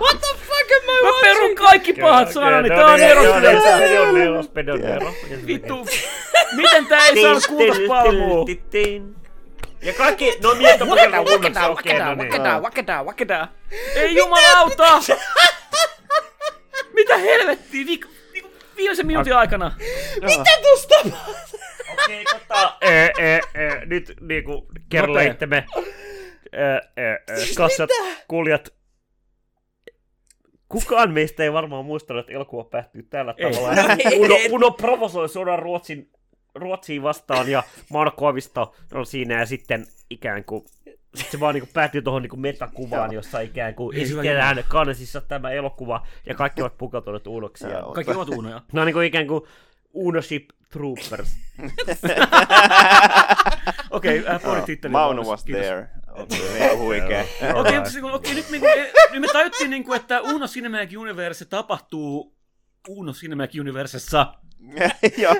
[0.00, 1.58] What the fuck am I Mä perun watching?
[1.58, 2.68] kaikki pahat sanani.
[2.68, 4.14] Tää on Pedon eros.
[4.14, 5.14] nelos, pedon nelos.
[5.46, 5.86] Vittu.
[6.56, 8.44] Miten tää ei saanut kultaspalmua?
[9.82, 12.62] Ja kaikki, no mieto pukella kunnoksi, okei, no niin.
[12.62, 13.48] wakedaa, wakedaa.
[13.94, 15.00] Ei jumalauta!
[16.92, 17.84] Mitä helvettiä?
[17.84, 18.08] Niinku
[18.76, 19.72] viimeisen minuutin aikana.
[20.22, 20.94] Mitä tuosta?
[21.92, 25.32] Okei, tota, ee, ee, ee, nyt niinku kerro Nopea.
[25.32, 25.64] itsemme.
[26.52, 27.18] Ee,
[27.56, 27.90] kassat,
[28.28, 28.74] kuulijat.
[30.68, 33.52] Kukaan meistä ei varmaan muistanut, että elokuva päättyy tällä Ei.
[33.52, 33.74] tavalla.
[33.82, 34.20] No ei.
[34.20, 36.10] Uno, Uno provosoi sodan Ruotsin,
[36.54, 40.64] Ruotsiin vastaan ja Marko Avisto on siinä ja sitten ikään kuin
[41.14, 46.06] sit se vaan niinku päättyy tuohon niinku metakuvaan, jossa ikään kuin esitellään kannesissa tämä elokuva
[46.26, 47.26] ja kaikki ovat pukeutuneet.
[47.26, 47.92] Joo.
[47.92, 48.60] Kaikki ovat uunoja.
[48.72, 49.42] Ne on niinku ikään kuin
[49.92, 51.36] Unoship Troopers.
[53.90, 54.92] Okei, äh, pohdit titteli.
[54.92, 55.88] Mauno was there.
[57.54, 62.36] Okei, siis, okei, nyt, niinku, eh, nyt me tajuttiin, niinku, että Uno Cinematic Universe tapahtuu
[62.88, 64.34] Uno Cinematic Universessa.
[65.22, 65.34] Joo.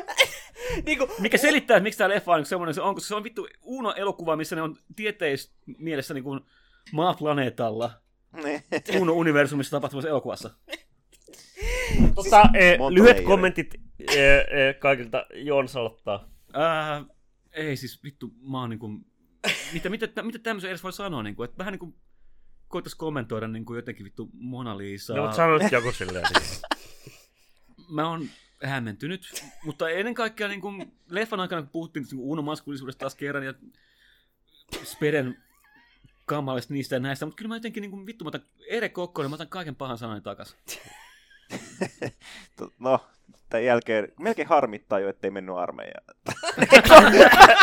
[0.86, 3.24] Niinku, Mikä selittää, että miksi tämä leffa on niinku semmoinen, se on, koska se on
[3.24, 6.40] vittu Uno-elokuva, missä ne on tieteis mielessä niinku
[6.92, 7.90] maaplaneetalla.
[9.00, 10.50] Uno-universumissa tapahtuvassa elokuvassa.
[12.14, 13.26] Tota, eh, Monta lyhyet leijonia.
[13.26, 15.26] kommentit eh, eh, kaikilta.
[15.34, 16.28] Joons aloittaa.
[16.52, 17.04] Ää,
[17.52, 18.88] ei siis vittu, mä oon niinku...
[19.72, 21.94] Mitä, mitä, mitä tämmöisen edes voi sanoa, niinku, että vähän niinku
[22.68, 25.16] koitais kommentoida niinku jotenkin vittu Mona Lisaa.
[25.16, 26.26] No, mutta sano nyt joku silleen.
[26.28, 26.62] siis.
[27.96, 28.28] mä oon
[28.64, 33.44] hämmentynyt, mutta ennen kaikkea niin kuin leffan aikana kun puhuttiin niin Uno maskulisuudesta taas kerran
[33.44, 33.54] ja
[34.84, 35.42] Speden
[36.26, 39.30] kamalista niistä ja näistä, mutta kyllä mä jotenkin niin kuin, vittu, mä otan Ere Kokkonen,
[39.30, 40.56] mä otan kaiken pahan sanani takas.
[42.78, 43.00] No,
[43.48, 46.04] tämän jälkeen melkein harmittaa jo, ettei mennyt armeijaan.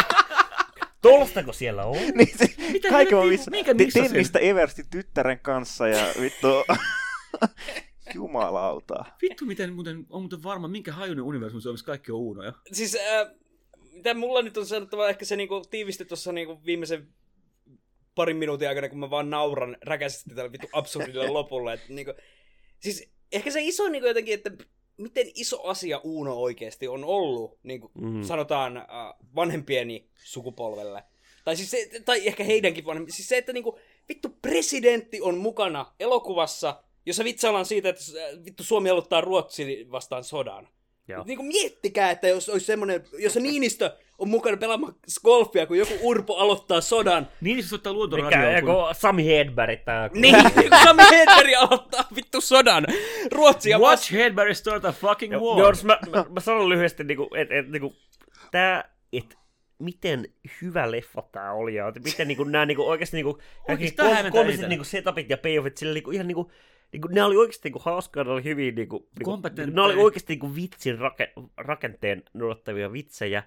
[1.01, 1.97] Tolstako siellä on?
[2.17, 3.51] niin se, Mitä kaiken on missä.
[3.51, 3.75] minkä?
[3.93, 6.47] Tennistä Eversti tyttären kanssa ja vittu...
[8.13, 9.05] Jumalauta.
[9.21, 12.53] Vittu, miten muuten, on muuten varma, minkä hajunen universumi se on, missä kaikki on Unoja.
[12.71, 13.31] siis, äh,
[13.93, 17.07] mitä mulla nyt on sanottava, ehkä se niinku tiivisti tuossa niinku viimeisen
[18.15, 21.73] parin minuutin aikana, kun mä vaan nauran räkäisesti tällä vittu absurdille lopulle.
[21.73, 22.13] Että niinku,
[22.79, 24.51] siis ehkä se iso niinku jotenkin, että
[24.97, 28.23] miten iso asia Uno oikeasti on ollut, niin kuin mm.
[28.23, 28.85] sanotaan äh,
[29.35, 31.03] vanhempieni sukupolvelle.
[31.43, 33.11] Tai, siis se, tai ehkä heidänkin vanhempi.
[33.11, 33.79] Siis se, että niinku,
[34.09, 38.03] vittu presidentti on mukana elokuvassa, jossa vitsaillaan siitä, että
[38.45, 40.67] vittu Suomi aloittaa Ruotsi vastaan sodan.
[41.09, 41.23] Joo.
[41.27, 45.93] Niin kuin miettikää, että jos olisi semmoinen, jossa Niinistö on mukana pelaamaan golfia, kun joku
[46.01, 47.27] Urpo aloittaa sodan.
[47.41, 48.55] Niin se soittaa Mikä, luontoradioon.
[48.55, 52.85] joku Sami Hedberg tai Niin, kun Sami Hedberg aloittaa vittu sodan.
[53.31, 53.91] Ruotsia vastaan.
[53.97, 55.59] Watch Hedberg start a fucking war.
[55.59, 57.95] joo, jos mä, mä, mä sanon lyhyesti, niinku, että et, niinku,
[58.51, 59.37] tää, et,
[59.79, 60.25] miten
[60.61, 64.69] hyvä leffa tää oli, ja miten niinku, nää niinku, oikeasti niinku, kaikki tää komisit eniten.
[64.69, 66.51] niinku, setupit ja payoffit, sillä niinku, ihan niinku,
[66.91, 69.75] niinku, ne oli oikeasti niinku, hauskaa, ne oli hyvin niinku, niinku Kompetentteja.
[69.75, 73.43] ne oli oikeasti niinku, vitsin rake, rakenteen noudattavia vitsejä,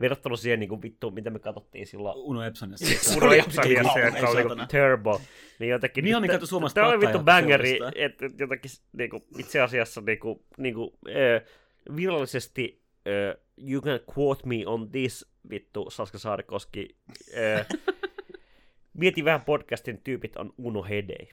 [0.00, 3.14] verrattuna siihen niinku, vittu, mitä me katsottiin silloin Uno Epsonissa.
[3.16, 4.66] Uno Epsaniassa, Ei, joka oli saatana.
[4.66, 5.20] Turbo.
[5.58, 6.04] Niin jotenkin...
[6.04, 10.44] Niin niin kato suomalaista Tää oli vittu bangeri, että et jotenkin niinku, itse asiassa niinku,
[10.58, 11.42] niinku, äh,
[11.96, 16.96] virallisesti äh, you can quote me on this, vittu Saska Saarikoski.
[17.36, 17.66] Äh,
[18.96, 21.28] mieti vähän podcastin tyypit on Uno Hedei.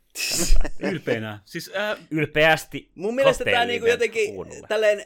[0.91, 1.39] Ylpeänä.
[1.45, 4.67] Siis äh, Ylpeästi Mun mielestä tää Hotelli niinku jotenkin Unolle.
[4.67, 5.05] tälleen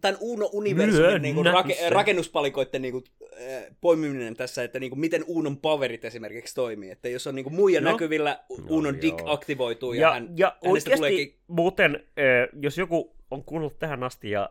[0.00, 1.90] tämän Uno-universumin niinku rake, se.
[1.90, 3.04] rakennuspalikoiden niinku,
[3.42, 6.90] äh, poimiminen tässä, että niinku miten Unon powerit esimerkiksi toimii.
[6.90, 7.92] Että jos on niinku muija Joo.
[7.92, 9.30] näkyvillä, Unon No, dick joo.
[9.32, 11.38] aktivoituu ja, Ja, hän, ja hänestä oikeasti tuleekin...
[11.46, 14.50] muuten, äh, jos joku on kuunnellut tähän asti ja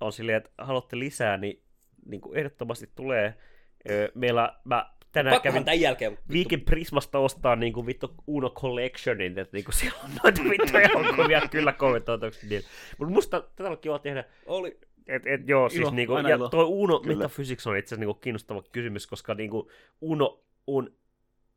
[0.00, 1.62] on silleen, että haluatte lisää, niin,
[2.06, 3.26] niin kuin ehdottomasti tulee.
[3.26, 6.12] Äh, meillä mä tänään Pakkohan kävin tämän jälkeen.
[6.12, 6.24] vittu.
[6.32, 11.72] Viikin Prismasta ostaa niinku vittu Uno Collectionin, että niinku siellä on noita vittu elokuvia kyllä
[11.72, 12.68] kommentoitavaksi niillä.
[12.98, 14.78] Mutta musta tätä on kiva tehdä, Oli.
[15.08, 16.48] et, et joo, siis Ilo, niinku, aina ja ilo.
[16.48, 17.16] toi Uno Kyllä.
[17.16, 19.70] Metaphysics on itse asiassa niinku kiinnostava kysymys, koska niinku
[20.00, 20.92] Uno on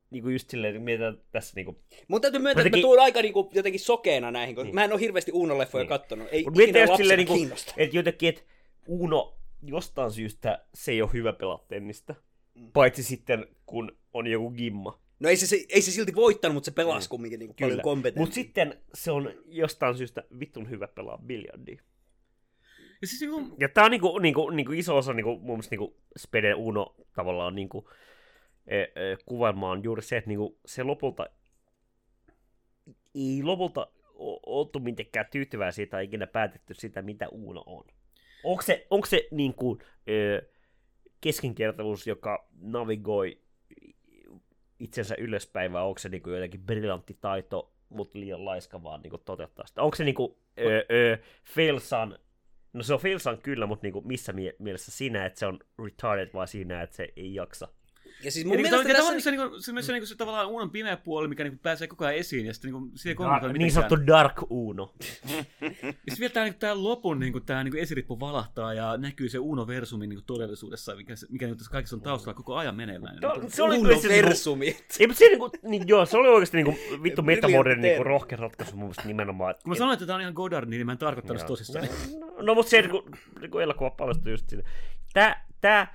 [0.09, 3.49] niinku just silleen, mietitään tässä niinku, Mun täytyy myöntää, että mä Jotenkin- tuun aika niinku,
[3.53, 4.75] jotenkin sokeena näihin, koska Niin.
[4.75, 5.87] mä en ole hirveästi Uno-leffoja Niin.
[5.89, 6.27] kattonut.
[6.31, 7.73] Ei Mut ikinä lapsena niinku, kiinnosta.
[7.77, 8.41] että jotenkin, että
[8.87, 12.15] Uno jostain syystä se ei ole hyvä pelaa tennistä.
[12.55, 12.71] Mm.
[12.71, 14.99] Paitsi sitten, kun on joku gimma.
[15.19, 17.09] No ei se, se, ei se silti voittanut, mutta se pelasi Niin.
[17.09, 17.69] kumminkin niinku Kyllä.
[17.69, 18.19] paljon kompetentti.
[18.19, 21.81] Mutta sitten se on jostain syystä vittun hyvä pelaa biljardia.
[23.01, 25.97] ja siis niinku, Ja tää on niinku, niinku, niinku iso osa niinku, mun mielestä niinku
[26.17, 27.89] Spede Uno tavallaan niinku,
[28.67, 28.89] e, e,
[29.25, 31.25] kuvailma on juuri se, että niinku, se lopulta
[33.15, 33.87] ei lopulta
[34.45, 37.85] oltu mitenkään tyytyväisiä tai ikinä päätetty sitä, mitä Uno on.
[38.43, 40.49] Onko se, onko se niin kuin, ö,
[41.23, 43.41] keskinkertaisuus, joka navigoi
[44.79, 49.09] itsensä ylöspäin, vai onko se niin kuin jotenkin briljantti taito, mutta liian laiska vaan niin
[49.09, 49.81] kuin toteuttaa sitä?
[49.81, 51.17] Onko se niin kuin, ö, ö,
[51.55, 52.19] Failsan,
[52.73, 55.59] no se on Failsan kyllä, mutta niin kuin missä mie- mielessä siinä, että se on
[55.83, 57.67] retarded, vai siinä, että se ei jaksa?
[58.23, 59.13] Ja siis mun niin, mielestä se, tässä...
[59.13, 62.05] se, se, niinku, se, se, niinku, se tavallaan unon pimeä puoli, mikä niinku pääsee koko
[62.05, 64.93] ajan esiin, ja sitten niinku, se ei Dark, kommunikoi niin sanottu Dark Uno.
[65.61, 69.39] Ja sitten vielä tämä, niinku, tää lopun niinku, tää, niinku, esirippu valahtaa ja näkyy se
[69.39, 73.17] Uno-versumi niinku, todellisuudessa, mikä, se- mikä niinku, tässä kaikessa on taustalla koko ajan meneillään.
[73.19, 74.65] Niinku, se oli Uno kyllä se niinku- versumi.
[74.99, 78.09] Ei, mutta se, niinku, niin, joo, se oli oikeasti niinku, vittu metamoderni niinku, termi.
[78.09, 79.55] rohkea ratkaisu mun mielestä nimenomaan.
[79.63, 81.87] Kun mä sanoin, että tämä on ihan Godard, niin mä en tarkoittanut tosissaan.
[82.19, 83.09] No, no mutta se niinku,
[83.41, 84.63] niinku elokuva paljastui just siinä.
[85.13, 85.93] Tää, tää,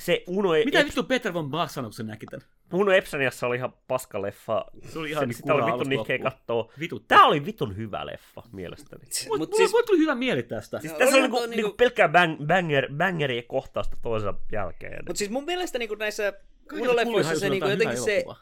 [0.00, 2.40] se Uno, Mitä Ep- vittu Peter von Bach sanoi, kun se näki tän?
[2.72, 4.64] Uno Epsaniassa oli ihan paska leffa.
[4.92, 6.72] Se oli ihan se, niinku sitä oli vittu nihkeä kattoo.
[7.08, 9.02] Tää oli vitun hyvä leffa, mielestäni.
[9.10, 10.78] Siis Mut, Mut siis- mulla tuli hyvä mieli tästä.
[10.78, 15.02] tässä Olihan on niinku, toi niinku, niinku- pelkkää bang, banger, bangerien kohtausta toisen jälkeen.
[15.06, 16.32] Mutta siis mun mielestä niinku näissä
[16.72, 18.36] Uno-leffoissa se niinku jotenkin se, elokuva.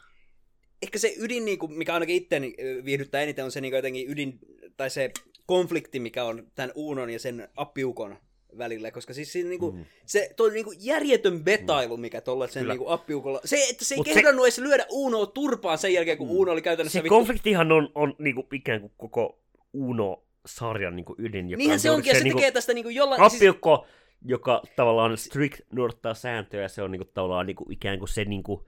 [0.81, 2.55] ehkä se ydin, niinku, mikä ainakin itteni
[2.85, 4.39] viihdyttää eniten, on se niinku jotenkin ydin,
[4.77, 5.11] tai se
[5.45, 8.17] konflikti, mikä on tämän Uunon ja sen appiukon
[8.57, 9.85] välillä, koska siis siinä niinku, mm.
[10.05, 12.73] se toi niinku järjetön betailu, mikä tuolla sen Kyllä.
[12.73, 16.17] niinku appiukolla, se, että se ei Mut se- kehdannut edes lyödä Unoa turpaan sen jälkeen,
[16.17, 19.39] kun Uno oli käytännössä Se vittu konfliktihan on, on niinku, ikään kuin koko
[19.73, 21.49] Uno-sarjan niinku, ydin.
[21.49, 23.21] Joka Niinhän se juuri onkin, ja se niinku, tekee tästä niinku jollain...
[23.21, 23.85] Siis, Appiukko,
[24.25, 28.67] joka tavallaan strict noudattaa sääntöjä, se on niinku, tavallaan niinku, ikään kuin se niinku,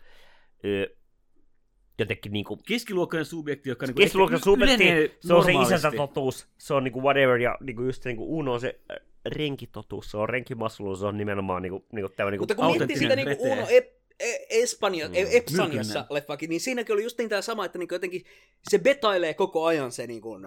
[0.66, 0.96] ö,
[2.00, 6.74] jotenkin niinku, Keskiluokkainen subjekti, joka niinku keskiluokan ehkä subjekti, se on se isäntä totuus, se
[6.74, 8.80] on niinku whatever, ja niinku just se niinku Uno on se
[9.26, 13.16] renkitotuus, se on renkimaslu, se on nimenomaan niinku, niinku tämä niinku, Mutta kun miettii sitä
[13.16, 13.44] niinku.
[13.44, 15.14] Uno Ep- E- Espanja, Mm.
[15.14, 15.26] mm.
[15.32, 18.22] Epsaniassa leffakin, niin siinäkin oli just niin tämä sama, että niinku jotenkin
[18.70, 20.42] se betailee koko ajan se niinku, äh,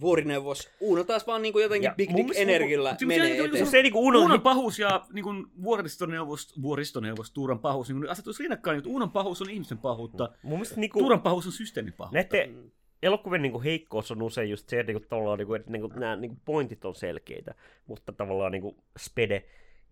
[0.00, 0.68] vuorineuvos.
[0.80, 3.66] Uno taas vaan niinku jotenkin Ja big dick mielestä energillä niinku- menee se- se- eteenpäin.
[3.66, 8.42] se niinku Uno, Uunon pahuus ja niin kuin, vuoristoneuvos, vuoristoneuvos, Tuuran pahuus, niin kuin, asettuisi
[8.42, 12.36] rinnakkain, että Uunon pahuus on ihmisten pahuutta, mun mielestä niinku, Tuuran pahuus on systeemin pahuutta.
[12.36, 12.72] Näiden
[13.02, 16.40] elokuvien niinku heikkous on usein just se, että niinku, tavallaan, niinku, että niinku, nämä niinku,
[16.44, 17.54] pointit on selkeitä,
[17.86, 19.44] mutta tavallaan niinku, spede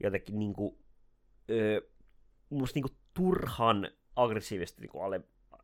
[0.03, 0.79] jotenkin niinku,
[1.51, 1.81] öö,
[2.51, 5.21] mun mielestä niinku, turhan aggressiivisesti niinku, alle,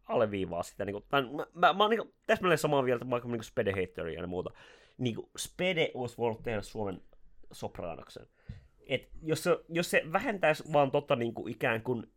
[0.08, 0.84] alleviivaa sitä.
[0.84, 4.26] Niinku, tai, mä, mä, mä oon niinku, täsmälleen samaa mieltä vaikka niinku spede hateria ja
[4.26, 4.50] muuta.
[4.98, 7.02] Niinku, spede olisi voinut tehdä Suomen
[7.52, 8.26] sopranoksen.
[8.86, 12.12] Et jos, se, jos se vähentäisi vaan tota niinku, ikään kuin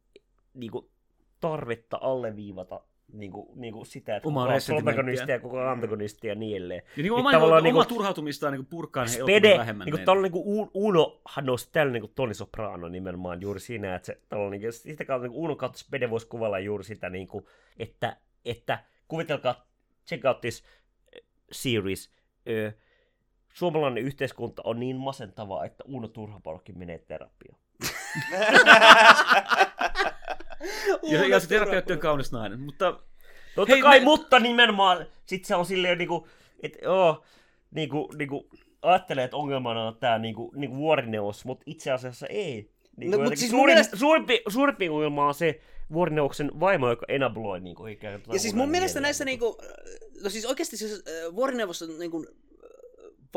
[0.54, 0.92] niinku,
[1.40, 2.82] tarvetta alleviivata
[3.14, 6.78] niinku, niinku sitä, että Omaa kuka on protagonisti ja kuka on antagonisti ja niin edelleen.
[6.78, 9.86] Ja niin kuin Niin oma, tavallaan oma niinku- turhautumistaan niin purkaa ne Spede, elokuvia vähemmän.
[9.86, 14.06] niin kuin, tällainen niin kuin Unohan olisi tällainen kuin Toni Soprano nimenomaan juuri siinä, että
[14.06, 17.46] se tällainen, niin sitä kautta niin Uno kautta Spede voisi kuvalla juuri sitä, niin kuin,
[17.80, 19.68] että, että kuvitelkaa,
[20.08, 20.64] check out this
[21.16, 21.22] eh,
[21.52, 22.12] series,
[22.50, 22.72] ö,
[23.54, 27.60] suomalainen yhteiskunta on niin masentavaa, että Uno Turhapalkki menee terapiaan.
[31.04, 33.00] ja, ja se terapeutti on kaunis nainen, mutta
[33.56, 36.28] Totta Hei, kai, me- mutta nimenomaan sit se on silleen niinku,
[36.64, 37.24] että joo,
[37.72, 38.50] niinku, niinku,
[38.82, 42.72] ajattelee, että ongelmana on tää niinku, niinku vuorineuvos, mutta itse asiassa ei.
[42.98, 45.62] Niinku, No, mut jotenkin siis suurin, mielestä- suurimpi, suurimpi ongelma on se
[45.94, 48.34] vuorineuvoksen vaimo, joka enabloi niinku ikään kuin.
[48.36, 49.58] Ja siis mun mielestä näissä niinku,
[50.24, 52.36] no siis oikeasti se äh, vuorineuvoston niinku, äh,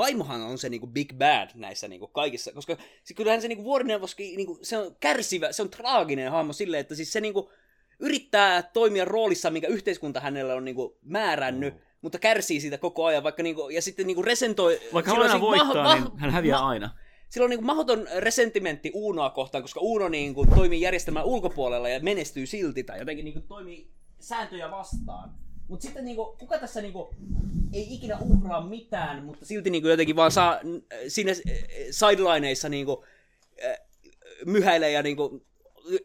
[0.03, 4.37] vaimohan on se niinku big bad näissä niinku kaikissa, koska siis kyllähän se niinku vuorineuvoskin,
[4.37, 7.51] niinku, se on kärsivä, se on traaginen hahmo silleen, että siis se niinku
[7.99, 11.81] yrittää toimia roolissa, minkä yhteiskunta hänelle on niinku määrännyt, Mm.
[12.03, 14.81] mutta kärsii siitä koko ajan, vaikka niinku, ja sitten niinku resentoi...
[14.95, 16.91] vaikka hän aina siis voittaa, maho- niin hän häviää ma- aina.
[17.29, 22.47] sillä on niinku mahdoton resentimentti Uunoa kohtaan, koska Uuno niinku toimii järjestelmän ulkopuolella ja menestyy
[22.47, 23.91] silti tai jotenkin niinku toimii
[24.21, 25.35] sääntöjä vastaan.
[25.71, 27.15] Mutta sitten niinku, kuka tässä niinku
[27.73, 30.61] ei ikinä uhraa mitään, mutta silti niinku jotenkin vaan saa
[31.09, 31.37] siinä äh,
[31.91, 33.05] sidelineissa niinku
[33.65, 33.77] äh,
[34.47, 35.43] myhäilee ja niinku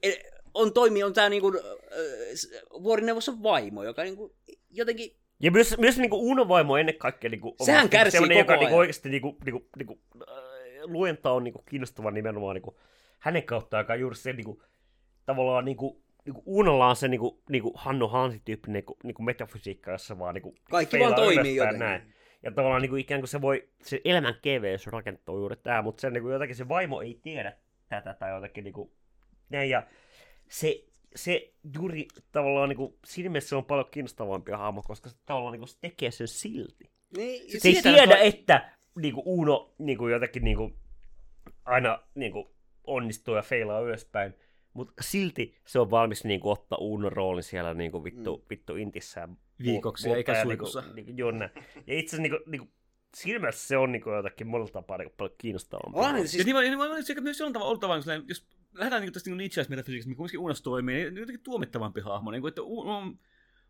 [0.05, 0.11] äh,
[0.53, 4.35] on toimi, on tää niinku äh, vuorineuvoston vaimo, joka niinku
[4.69, 8.53] jotenkin Ja myös, myös niinku Uno vaimo ennen kaikkea niinku, Sehän niinku kärsii koko joka
[8.53, 8.79] niinku ajan.
[8.79, 9.99] oikeasti niinku, niinku, niinku,
[10.83, 12.77] luenta on niinku kiinnostava nimenomaan niinku,
[13.19, 14.63] hänen kautta, joka on juuri se niinku,
[15.25, 20.33] tavallaan niinku, niinku Unolla on se niinku, niinku Hanno Hansi-tyyppinen niinku, niinku metafysiikka, jossa vaan
[20.33, 21.79] niinku Kaikki vaan toimii jotenkin.
[21.79, 22.13] Näin.
[22.43, 26.09] Ja tavallaan niinku ikään kuin se voi, se elämän keveys rakentuu juuri tää, mutta se
[26.09, 27.57] niinku jotenkin se vaimo ei tiedä
[27.89, 28.93] tätä tai jotenkin niinku
[29.49, 29.87] näin ja
[30.49, 30.85] se,
[31.15, 35.67] se juuri tavallaan niinku, siinä mielessä se on paljon kiinnostavampi hahmo, koska se tavallaan niinku,
[35.67, 36.91] se tekee sen silti.
[37.17, 38.71] niin, Se ei tiedä, että
[39.01, 40.73] niinku, Uno niinku, jotenkin niinku,
[41.65, 44.33] aina niinku, onnistuu ja feilaa ylöspäin,
[44.75, 48.43] mutta silti se on valmis niinku ottaa Uunon roolin siellä niinku vittu, mm.
[48.49, 49.19] vittu intissä.
[49.19, 49.29] ja
[49.63, 50.81] Viikoksi, ja suikussa.
[50.81, 51.51] Niinku, niinku, joo, näin.
[51.87, 52.67] ja itse asiassa niinku, niinku,
[53.15, 56.09] siinä mielessä se on niinku jotakin monella tapaa niinku paljon kiinnostavampaa.
[56.09, 59.13] On, Ja siis, niin, niin, niin, sekä myös jollain tavalla oltava, silleen, jos lähdetään niin
[59.13, 62.31] tästä niin itseäismetafysiikasta, mikä kuitenkin Unos toimii, niin jotenkin tuomittavampi hahmo.
[62.31, 63.17] Niin kuin, että on,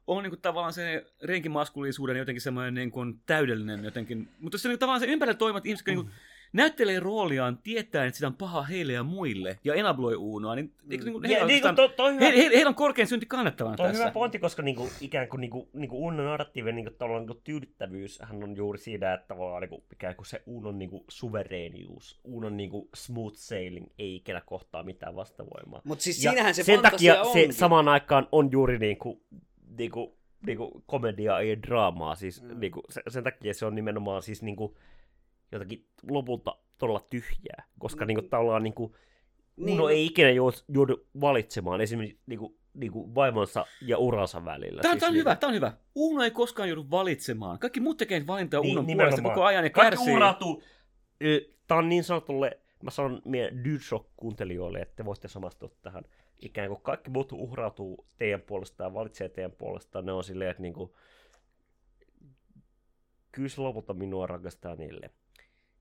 [0.07, 4.29] on niin kuin, tavallaan se renkimaskuliisuuden jotenkin semmoinen niin kuin, täydellinen jotenkin.
[4.39, 6.07] Mutta se niin, tavallaan se ympärillä toimivat ihmiset, jotka mm.
[6.07, 6.17] niin,
[6.55, 10.89] näyttelee rooliaan tietäen, että sitä on paha heille ja muille, ja enabloi Unoa, niin, mm.
[10.89, 13.25] niin, niin, heillä, on niinku, oikeastaan- to, toi hyvä, he, he, heillä on korkein synti
[13.25, 14.03] kannettavana Toi tässä.
[14.03, 18.55] hyvä pointti, koska niinku, ikään kuin niinku, niinku Unnon narratiivin niinku, niinku, tyydyttävyys hän on
[18.55, 23.87] juuri siinä, että tavallaan niinku, ikään kuin se Unon niinku, suvereenius, Unon niinku, smooth sailing
[23.99, 25.81] ei ikinä kohtaa mitään vastavoimaa.
[25.83, 27.53] Mutta siis Ja siinähän se sen fantasia takia onkin.
[27.53, 29.21] se samaan aikaan on juuri niinku,
[29.77, 32.15] niinku, niinku komediaa ja draamaa.
[32.15, 32.59] Siis, mm.
[32.59, 34.77] niinku, se, sen takia se on nimenomaan siis niinku,
[35.51, 38.95] jotakin lopulta todella tyhjää, koska niinku, tavallaan niinku,
[39.57, 44.81] Niin, Uno no- ei ikinä jou- joudu valitsemaan esimerkiksi niinku, niinku vaimonsa ja uransa välillä.
[44.81, 45.73] Tämä, siis tämä on niinku- hyvä, tämä on hyvä.
[45.95, 47.59] Uno ei koskaan joudu valitsemaan.
[47.59, 49.21] Kaikki muut tekee valintoja Niin, Unon nimenomaan.
[49.21, 50.15] puolesta koko ajan ja Kaikki kärsii.
[50.15, 50.63] urautuu.
[51.67, 56.03] Tämä on niin sanotulle, mä sanon meidän Dude-shock-kuuntelijoille, että te voisitte samastua tähän.
[56.41, 60.05] Ikään kuin kaikki muut uhrautuu teidän puolestaan ja valitsee teidän puolestaan.
[60.05, 60.95] Ne on silleen, että niinku,
[63.31, 65.09] kyllä se lopulta minua rakastaa niille.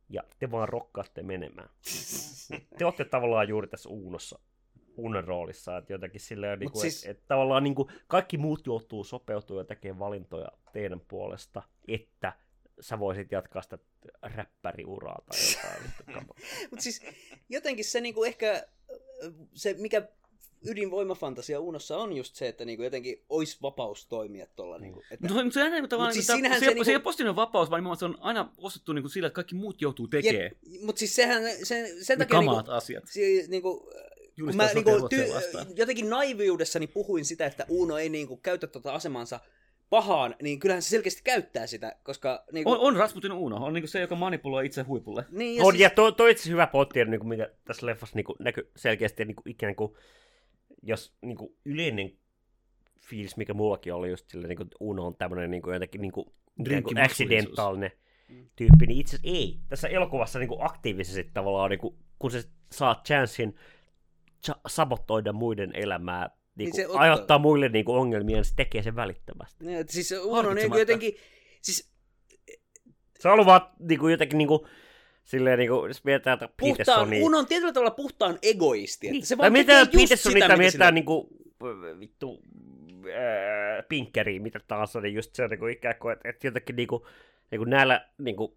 [0.09, 1.69] Ja te vaan rokkaatte menemään.
[2.79, 4.39] te olette tavallaan juuri tässä Uunossa
[4.97, 8.67] unen roolissa, että jotenkin silleen, niin kuin, siis- että, että tavallaan niin kuin, kaikki muut
[8.67, 12.33] joutuu sopeutumaan ja tekemään valintoja teidän puolesta, että
[12.81, 13.79] sä voisit jatkaa sitä
[14.23, 16.27] räppäriuraa tai jotain.
[16.71, 17.03] Mutta siis
[17.49, 18.67] jotenkin se niinku ehkä,
[19.55, 20.09] se mikä
[20.67, 24.79] ydinvoimafantasia Unossa on just se, että niinku jotenkin olisi vapaus toimia tuolla.
[24.79, 26.71] Niinku, että, No, mutta se, on aina, tavallaan, siis siis se, siinähän se, se se,
[26.75, 29.35] niinku- se ei ole positiivinen vapaus, vaan se on aina ostettu niin kuin sillä, että
[29.35, 30.51] kaikki muut joutuu tekemään.
[30.83, 33.05] Mutta siis sehän, sen, sen Ne takia kamaat niinku, asiat.
[33.07, 33.93] si, niinku, kun
[34.37, 35.67] Julistaa mä niinku, Ruotsia vastaan.
[35.77, 39.41] jotenkin naiviudessani puhuin sitä, että Uno ei niinku käytä tuota asemansa
[39.91, 42.45] pahaan, niin kyllähän se selkeästi käyttää sitä, koska...
[42.53, 45.25] Niinku, On, on Rasputin Uno, on niin se, joka manipuloi itse huipulle.
[45.31, 48.25] Niin, On, siis- ja toi, toi itse hyvä pointti, niin kuin mikä tässä leffassa niin
[48.25, 49.93] kuin, näkyy selkeästi, niin kuin, ikään kuin,
[50.87, 52.13] jos niin kuin, yleinen
[53.01, 56.13] fiilis, mikä mullakin oli just sille, niin kuin, Uno on tämmöinen niin kuin, jotenkin niin
[56.13, 56.27] kuin,
[56.67, 57.91] ikään kuin accidentaalinen
[58.57, 59.61] tyyppi, niin itse asiassa ei.
[59.69, 62.43] Tässä elokuvassa niin kuin, aktiivisesti tavallaan, niin kuin, kun se
[62.73, 63.55] saa chanssin
[64.51, 68.45] cha- sabotoida muiden elämää, niin Niin kuin, niin ottaa- aiheuttaa muille niin kuin, ongelmia, niin
[68.45, 69.65] se tekee sen välittömästi.
[69.65, 71.15] Niin, että siis Uno on niinku jotenkin...
[71.63, 71.93] Siis
[73.19, 74.61] Se haluaa vaan niin kuin, jotenkin niin kuin,
[75.25, 76.77] silleen, niin kuin, jos mietitään, että puhtaan,
[77.09, 79.09] Petersonia- Uno on tietyllä tavalla puhtaan egoisti.
[79.09, 81.29] Että se tai vaan mitä tekee just Petersonita mitä mietitään sillä- niinku,
[82.01, 82.43] vittu,
[83.15, 87.07] ää, pinkkeriä, mitä taas on, niin just se niinku ikään kuin, että, että jotenkin niinku,
[87.51, 88.57] niinku näillä niinku,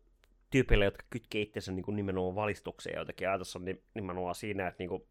[0.51, 4.79] tyypeillä, jotka kytkee itsensä niinku nimenomaan valistukseen ja jotenkin ajatus on ni- nimenomaan siinä, että
[4.83, 5.07] niinku,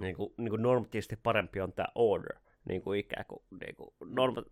[0.00, 2.36] niinku, niinku normatiivisesti parempi on tämä order.
[2.68, 4.42] Niin kuin ikään kuin, niin kuin, norma,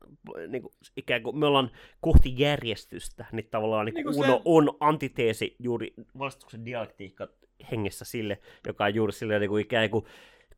[0.48, 1.70] niin kuin, ikään kuin me ollaan
[2.00, 7.28] kohti järjestystä, niin tavallaan niin Niin kuin kuin se- Uno on antiteesi juuri valistuksen dialektiikka
[7.72, 10.04] hengessä sille, joka on juuri silleen niin kuin ikään kuin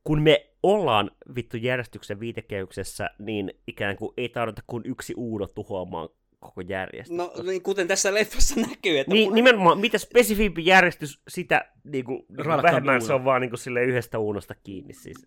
[0.05, 6.09] kun me ollaan vittu järjestyksen viitekehyksessä, niin ikään kuin ei tarvita kuin yksi uudo tuhoamaan
[6.41, 7.17] koko järjestys.
[7.17, 12.19] No, niin kuten tässä leffassa näkyy, että Niin, nimenomaan, mitä spesifimpi järjestys, sitä niin kuin,
[12.29, 13.15] niin kuin vähemmän se Uno.
[13.15, 14.93] on vaan niin kuin, sille yhdestä uunosta kiinni.
[14.95, 15.27] Siis.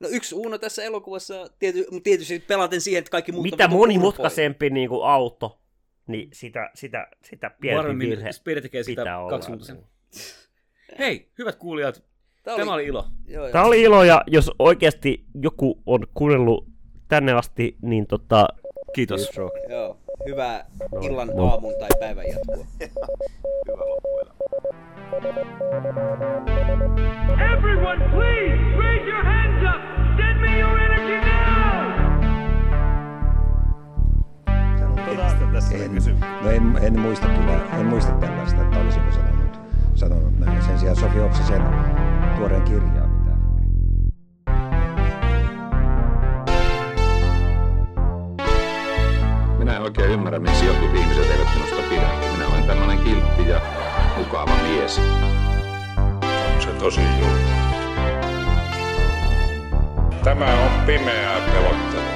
[0.00, 3.78] No yksi Uno tässä elokuvassa, tiety, mutta tietysti pelaten siihen, että kaikki muut Mitä vitun
[3.78, 5.60] monimutkaisempi niin kuin auto,
[6.06, 8.30] niin sitä, sitä, sitä pienempi virhe
[8.62, 9.40] tekee sitä pitää olla.
[10.98, 12.04] Hei, hyvät kuulijat,
[12.42, 13.04] Tämä tämä oli- oli ilo.
[13.26, 13.52] Joo, joo.
[13.52, 16.66] Tämä oli ilo, ja jos oikeasti joku on kuunnellut
[17.08, 18.48] tänne asti, niin tota...
[18.96, 19.30] Kiitos.
[19.68, 19.96] Joo,
[20.28, 21.48] hyvää No, illan, no.
[21.48, 22.66] aamun tai päivän jatkua.
[23.68, 24.34] Hyvä loppuelämä.
[27.52, 29.82] Everyone, please raise your hands up.
[30.16, 31.36] Send me your energy now.
[35.72, 35.94] En,
[36.42, 39.60] no en, en, muista kyllä, en muista tällaista, että olisinko sanonut,
[39.94, 40.62] sanonut näin.
[40.62, 41.62] Sen sijaan Sofi Oksisen
[42.38, 43.05] tuoreen kirjaa,
[49.66, 52.08] Minä en oikein ymmärrä, miksi jotkut ihmiset eivät minusta pidä.
[52.32, 53.60] Minä olen tämmöinen kiltti ja
[54.16, 54.98] mukava mies.
[56.54, 57.50] On se tosi juttu.
[60.24, 62.15] Tämä on pimeää pelottelua.